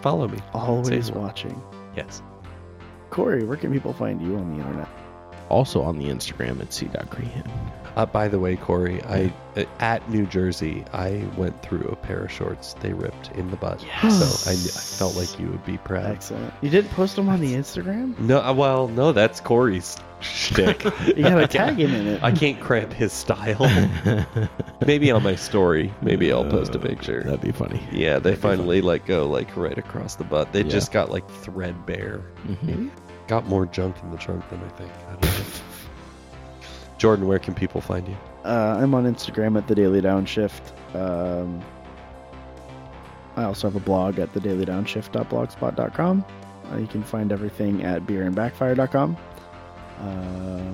Follow 0.00 0.28
me. 0.28 0.38
Always 0.54 1.12
watching. 1.12 1.62
Yes. 1.94 2.22
Corey, 3.12 3.44
where 3.44 3.56
can 3.56 3.72
people 3.72 3.92
find 3.92 4.20
you 4.20 4.36
on 4.36 4.56
the 4.56 4.64
internet? 4.64 4.88
also 5.48 5.82
on 5.82 5.98
the 5.98 6.06
Instagram 6.06 6.58
at 6.62 6.72
c.crehan. 6.72 7.46
Uh, 7.94 8.06
by 8.06 8.26
the 8.26 8.38
way, 8.38 8.56
Corey, 8.56 9.02
I 9.02 9.30
uh, 9.54 9.64
at 9.80 10.08
New 10.08 10.24
Jersey, 10.24 10.82
I 10.94 11.22
went 11.36 11.60
through 11.60 11.82
a 11.88 11.96
pair 11.96 12.24
of 12.24 12.32
shorts 12.32 12.72
they 12.80 12.94
ripped 12.94 13.30
in 13.32 13.50
the 13.50 13.56
butt. 13.58 13.84
Yes. 13.84 14.42
So 14.44 14.50
I, 14.50 14.54
I 14.54 14.56
felt 14.56 15.14
like 15.14 15.38
you 15.38 15.48
would 15.48 15.62
be 15.66 15.76
proud. 15.76 16.06
Excellent. 16.06 16.54
You 16.62 16.70
didn't 16.70 16.90
post 16.92 17.16
them 17.16 17.28
on 17.28 17.40
the 17.40 17.52
Instagram? 17.52 18.18
No, 18.18 18.40
uh, 18.40 18.54
well, 18.54 18.88
no, 18.88 19.12
that's 19.12 19.42
Corey's 19.42 19.98
shtick. 20.22 20.84
You 21.08 21.22
gotta 21.24 21.46
tag 21.46 21.76
him 21.76 21.92
in 21.92 22.06
it. 22.06 22.22
I 22.22 22.32
can't 22.32 22.58
cramp 22.58 22.94
his 22.94 23.12
style. 23.12 23.68
Maybe 24.86 25.10
on 25.10 25.22
my 25.22 25.34
story. 25.34 25.92
Maybe 26.00 26.32
I'll 26.32 26.48
post 26.48 26.74
a 26.74 26.78
picture. 26.78 27.22
That'd 27.24 27.42
be 27.42 27.52
funny. 27.52 27.86
Yeah, 27.92 28.20
they 28.20 28.36
finally 28.36 28.80
let 28.80 29.04
go 29.04 29.28
like 29.28 29.54
right 29.54 29.76
across 29.76 30.14
the 30.14 30.24
butt. 30.24 30.52
They 30.54 30.62
Yeah. 30.62 30.70
just 30.70 30.92
got 30.92 31.10
like 31.10 31.28
threadbare. 31.28 32.22
Mhm. 32.46 32.90
Maybe 33.22 33.28
got 33.28 33.46
more 33.46 33.66
junk 33.66 33.96
in 34.02 34.10
the 34.10 34.16
trunk 34.18 34.48
than 34.50 34.62
I 34.62 34.68
think. 34.68 34.90
I 35.08 35.12
don't 35.12 35.22
know. 35.22 35.44
Jordan, 36.98 37.26
where 37.26 37.38
can 37.38 37.54
people 37.54 37.80
find 37.80 38.06
you? 38.06 38.16
Uh, 38.44 38.78
I'm 38.80 38.94
on 38.94 39.04
Instagram 39.04 39.56
at 39.56 39.66
the 39.66 39.74
Daily 39.74 40.00
Downshift. 40.00 40.72
Um, 40.94 41.60
I 43.36 43.44
also 43.44 43.68
have 43.68 43.76
a 43.76 43.84
blog 43.84 44.18
at 44.18 44.32
thedailydownshift.blogspot.com. 44.34 46.24
Uh, 46.70 46.76
you 46.76 46.86
can 46.86 47.02
find 47.02 47.32
everything 47.32 47.82
at 47.82 48.02
beerandbackfire.com. 48.02 49.16
Uh, 50.00 50.72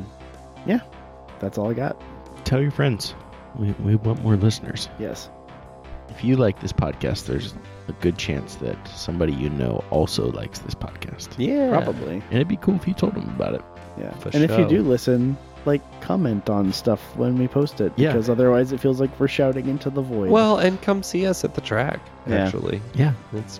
yeah, 0.66 0.80
that's 1.38 1.56
all 1.56 1.70
I 1.70 1.74
got. 1.74 2.00
Tell 2.44 2.60
your 2.60 2.70
friends. 2.70 3.14
We, 3.56 3.72
we 3.72 3.96
want 3.96 4.22
more 4.22 4.36
listeners. 4.36 4.88
Yes. 4.98 5.30
If 6.08 6.24
you 6.24 6.36
like 6.36 6.60
this 6.60 6.72
podcast, 6.72 7.26
there's 7.26 7.54
a 7.88 7.92
good 8.00 8.18
chance 8.18 8.56
that 8.56 8.76
somebody 8.88 9.32
you 9.32 9.50
know 9.50 9.82
also 9.90 10.30
likes 10.32 10.58
this 10.60 10.74
podcast. 10.74 11.28
Yeah, 11.38 11.70
Probably. 11.70 12.14
And 12.14 12.32
it'd 12.32 12.48
be 12.48 12.56
cool 12.56 12.76
if 12.76 12.86
you 12.86 12.94
told 12.94 13.14
them 13.14 13.28
about 13.30 13.54
it. 13.54 13.62
Yeah. 13.98 14.12
For 14.18 14.30
and 14.34 14.44
if 14.44 14.50
you 14.50 14.56
sure. 14.58 14.68
do 14.68 14.82
listen, 14.82 15.36
like 15.64 15.82
comment 16.00 16.48
on 16.48 16.72
stuff 16.72 17.00
when 17.16 17.38
we 17.38 17.48
post 17.48 17.80
it. 17.80 17.92
Yeah. 17.96 18.12
Because 18.12 18.28
otherwise 18.30 18.72
it 18.72 18.78
feels 18.80 19.00
like 19.00 19.18
we're 19.18 19.28
shouting 19.28 19.66
into 19.68 19.90
the 19.90 20.02
void. 20.02 20.30
Well, 20.30 20.58
and 20.58 20.80
come 20.82 21.02
see 21.02 21.26
us 21.26 21.44
at 21.44 21.54
the 21.54 21.60
track. 21.60 22.00
Yeah. 22.26 22.44
Actually, 22.46 22.80
Yeah. 22.94 23.14
it's 23.32 23.58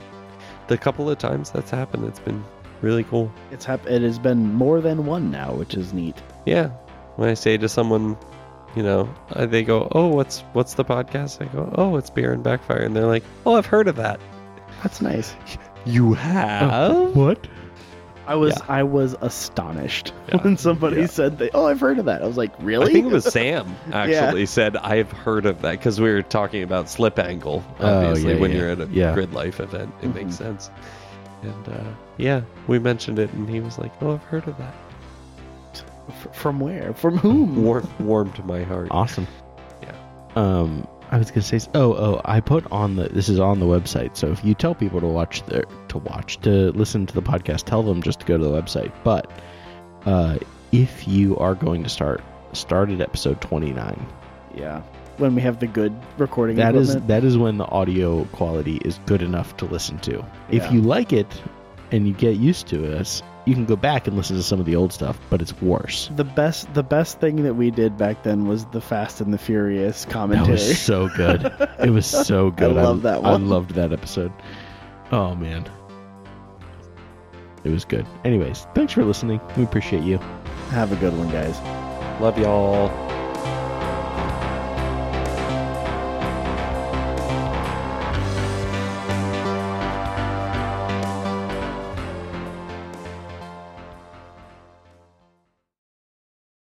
the 0.68 0.79
couple 0.79 1.09
of 1.11 1.18
times 1.18 1.51
that's 1.51 1.70
happened. 1.70 2.05
It's 2.05 2.20
been 2.20 2.45
really 2.83 3.03
cool. 3.05 3.33
it's 3.51 3.64
hap- 3.64 3.87
it 3.87 4.03
has 4.03 4.18
been 4.18 4.55
more 4.55 4.81
than 4.81 5.07
one 5.07 5.31
now, 5.31 5.53
which 5.55 5.74
is 5.74 5.93
neat. 5.93 6.16
Yeah. 6.47 6.68
When 7.16 7.29
I 7.29 7.35
say 7.35 7.57
to 7.57 7.68
someone, 7.68 8.16
you 8.79 8.85
know, 8.85 9.12
uh, 9.35 9.45
they 9.47 9.62
go, 9.64 9.89
"Oh, 9.93 10.07
what's 10.07 10.41
what's 10.55 10.74
the 10.74 10.85
podcast?" 10.85 11.43
I 11.43 11.53
go, 11.53 11.70
"Oh, 11.76 11.97
it's 11.97 12.09
Beer 12.11 12.33
and 12.33 12.43
Backfire," 12.43 12.79
and 12.85 12.95
they're 12.97 13.07
like, 13.07 13.24
"Oh, 13.45 13.57
I've 13.57 13.66
heard 13.66 13.89
of 13.89 13.97
that." 13.97 14.20
That's 14.83 15.01
nice. 15.03 15.35
You 15.85 16.12
have? 16.14 17.16
what? 17.16 17.47
I 18.26 18.35
was 18.35 18.55
Yeah. 18.59 18.64
I 18.68 18.83
was 18.83 19.16
astonished 19.22 20.12
Yeah. 20.29 20.43
when 20.43 20.57
somebody 20.59 21.01
Yeah. 21.01 21.07
said 21.07 21.39
that. 21.39 21.53
Oh, 21.55 21.64
I've 21.66 21.81
heard 21.81 21.99
of 21.99 22.05
that. 22.07 22.20
I 22.22 22.26
was 22.26 22.37
like, 22.37 22.53
really? 22.61 22.91
I 22.91 22.93
think 22.93 23.07
it 23.07 23.12
was 23.12 23.24
Sam 23.24 23.74
actually 23.93 24.45
said 24.45 24.76
I've 24.76 25.11
heard 25.11 25.47
of 25.47 25.62
that 25.62 25.72
because 25.72 25.99
we 25.99 26.11
were 26.12 26.20
talking 26.22 26.62
about 26.62 26.91
slip 26.91 27.18
angle. 27.18 27.64
Oh, 27.81 27.87
Obviously, 28.09 28.35
yeah, 28.35 28.41
when 28.41 28.51
yeah. 28.51 28.57
you're 28.59 28.70
at 28.70 28.81
a 28.81 28.89
Yeah. 28.93 29.14
grid 29.14 29.33
life 29.33 29.61
event, 29.61 29.95
it 30.03 30.11
Mhm. 30.11 30.14
makes 30.16 30.35
sense. 30.37 30.70
And 31.43 31.68
uh, 31.74 31.85
yeah, 32.18 32.43
we 32.66 32.79
mentioned 32.79 33.18
it, 33.18 33.33
and 33.33 33.49
he 33.49 33.61
was 33.61 33.79
like, 33.79 33.93
"Oh, 34.03 34.12
I've 34.14 34.24
heard 34.24 34.47
of 34.47 34.59
that." 34.59 34.74
F- 36.09 36.35
from 36.35 36.61
where? 36.61 36.93
From 36.95 37.19
whom? 37.19 37.63
Warm, 37.65 37.89
warmed 38.01 38.45
my 38.47 38.63
heart. 38.63 38.89
Awesome. 38.91 39.27
Yeah. 39.83 39.93
Um, 40.37 40.87
I 41.11 41.19
was 41.19 41.31
gonna 41.31 41.43
say. 41.43 41.59
Oh, 41.75 41.93
oh, 41.95 42.21
I 42.25 42.41
put 42.41 42.71
on 42.71 42.97
the. 42.97 43.09
This 43.09 43.29
is 43.29 43.39
on 43.41 43.61
the 43.61 43.67
website. 43.67 44.17
So 44.17 44.31
if 44.31 44.45
you 44.45 44.55
tell 44.55 44.75
people 44.75 45.01
to 45.01 45.07
watch 45.07 45.43
the 45.47 45.65
to 45.89 45.99
watch 45.99 46.39
to 46.41 46.71
listen 46.73 47.07
to 47.07 47.15
the 47.15 47.23
podcast, 47.23 47.65
tell 47.65 47.83
them 47.83 48.03
just 48.03 48.21
to 48.21 48.27
go 48.27 48.37
to 48.39 48.45
the 48.45 48.51
website. 48.51 48.93
But 49.05 49.31
uh, 50.07 50.39
if 50.73 51.09
you 51.09 51.37
are 51.39 51.55
going 51.55 51.83
to 51.83 51.89
start, 51.89 52.23
start 52.53 52.91
at 52.91 53.01
episode 53.01 53.41
twenty 53.41 53.73
nine. 53.73 54.07
Yeah. 54.55 54.83
When 55.17 55.35
we 55.35 55.41
have 55.43 55.59
the 55.59 55.67
good 55.67 55.93
recording 56.17 56.57
That 56.57 56.77
is 56.77 56.91
equipment. 56.91 57.09
that 57.09 57.25
is 57.25 57.37
when 57.37 57.57
the 57.59 57.65
audio 57.67 58.25
quality 58.27 58.77
is 58.85 59.01
good 59.07 59.21
enough 59.21 59.57
to 59.57 59.65
listen 59.65 59.99
to. 60.01 60.13
Yeah. 60.13 60.63
If 60.65 60.71
you 60.73 60.81
like 60.81 61.13
it, 61.13 61.27
and 61.91 62.07
you 62.07 62.15
get 62.15 62.37
used 62.37 62.69
to 62.69 62.97
us, 62.99 63.23
you 63.49 63.55
can 63.55 63.64
go 63.64 63.76
back 63.76 64.07
and 64.07 64.16
listen 64.16 64.36
to 64.36 64.42
some 64.42 64.61
of 64.61 64.66
the 64.66 64.76
old 64.76 64.92
stuff, 64.92 65.18
but 65.30 65.40
it's 65.42 65.61
worse. 65.61 66.11
The 66.14 66.24
best 66.24 66.72
the 66.74 66.82
best 66.82 67.18
thing 67.20 67.42
that 67.44 67.55
we 67.55 67.70
did 67.70 67.96
back 67.96 68.22
then 68.22 68.46
was 68.46 68.64
the 68.66 68.80
Fast 68.80 69.20
and 69.20 69.32
the 69.32 69.38
Furious 69.38 70.05
That 70.05 70.12
commentary. 70.12 70.53
was 70.53 70.78
so 70.80 71.09
good. 71.16 71.44
It 71.80 71.90
was 71.90 72.07
so 72.07 72.51
good. 72.53 72.76
I 72.76 72.82
love 72.82 73.03
that 73.03 73.22
one. 73.22 73.32
I 73.32 73.36
loved 73.44 73.70
that 73.70 73.92
episode. 73.92 74.32
Oh 75.11 75.34
man. 75.34 75.68
It 77.64 77.70
was 77.70 77.84
good. 77.84 78.07
Anyways, 78.24 78.66
thanks 78.74 78.92
for 78.92 79.05
listening. 79.05 79.40
We 79.57 79.64
appreciate 79.64 80.03
you. 80.05 80.18
Have 80.70 80.92
a 80.92 80.96
good 80.96 81.16
one, 81.16 81.28
guys. 81.30 81.59
Love 82.20 82.38
y'all. 82.38 83.08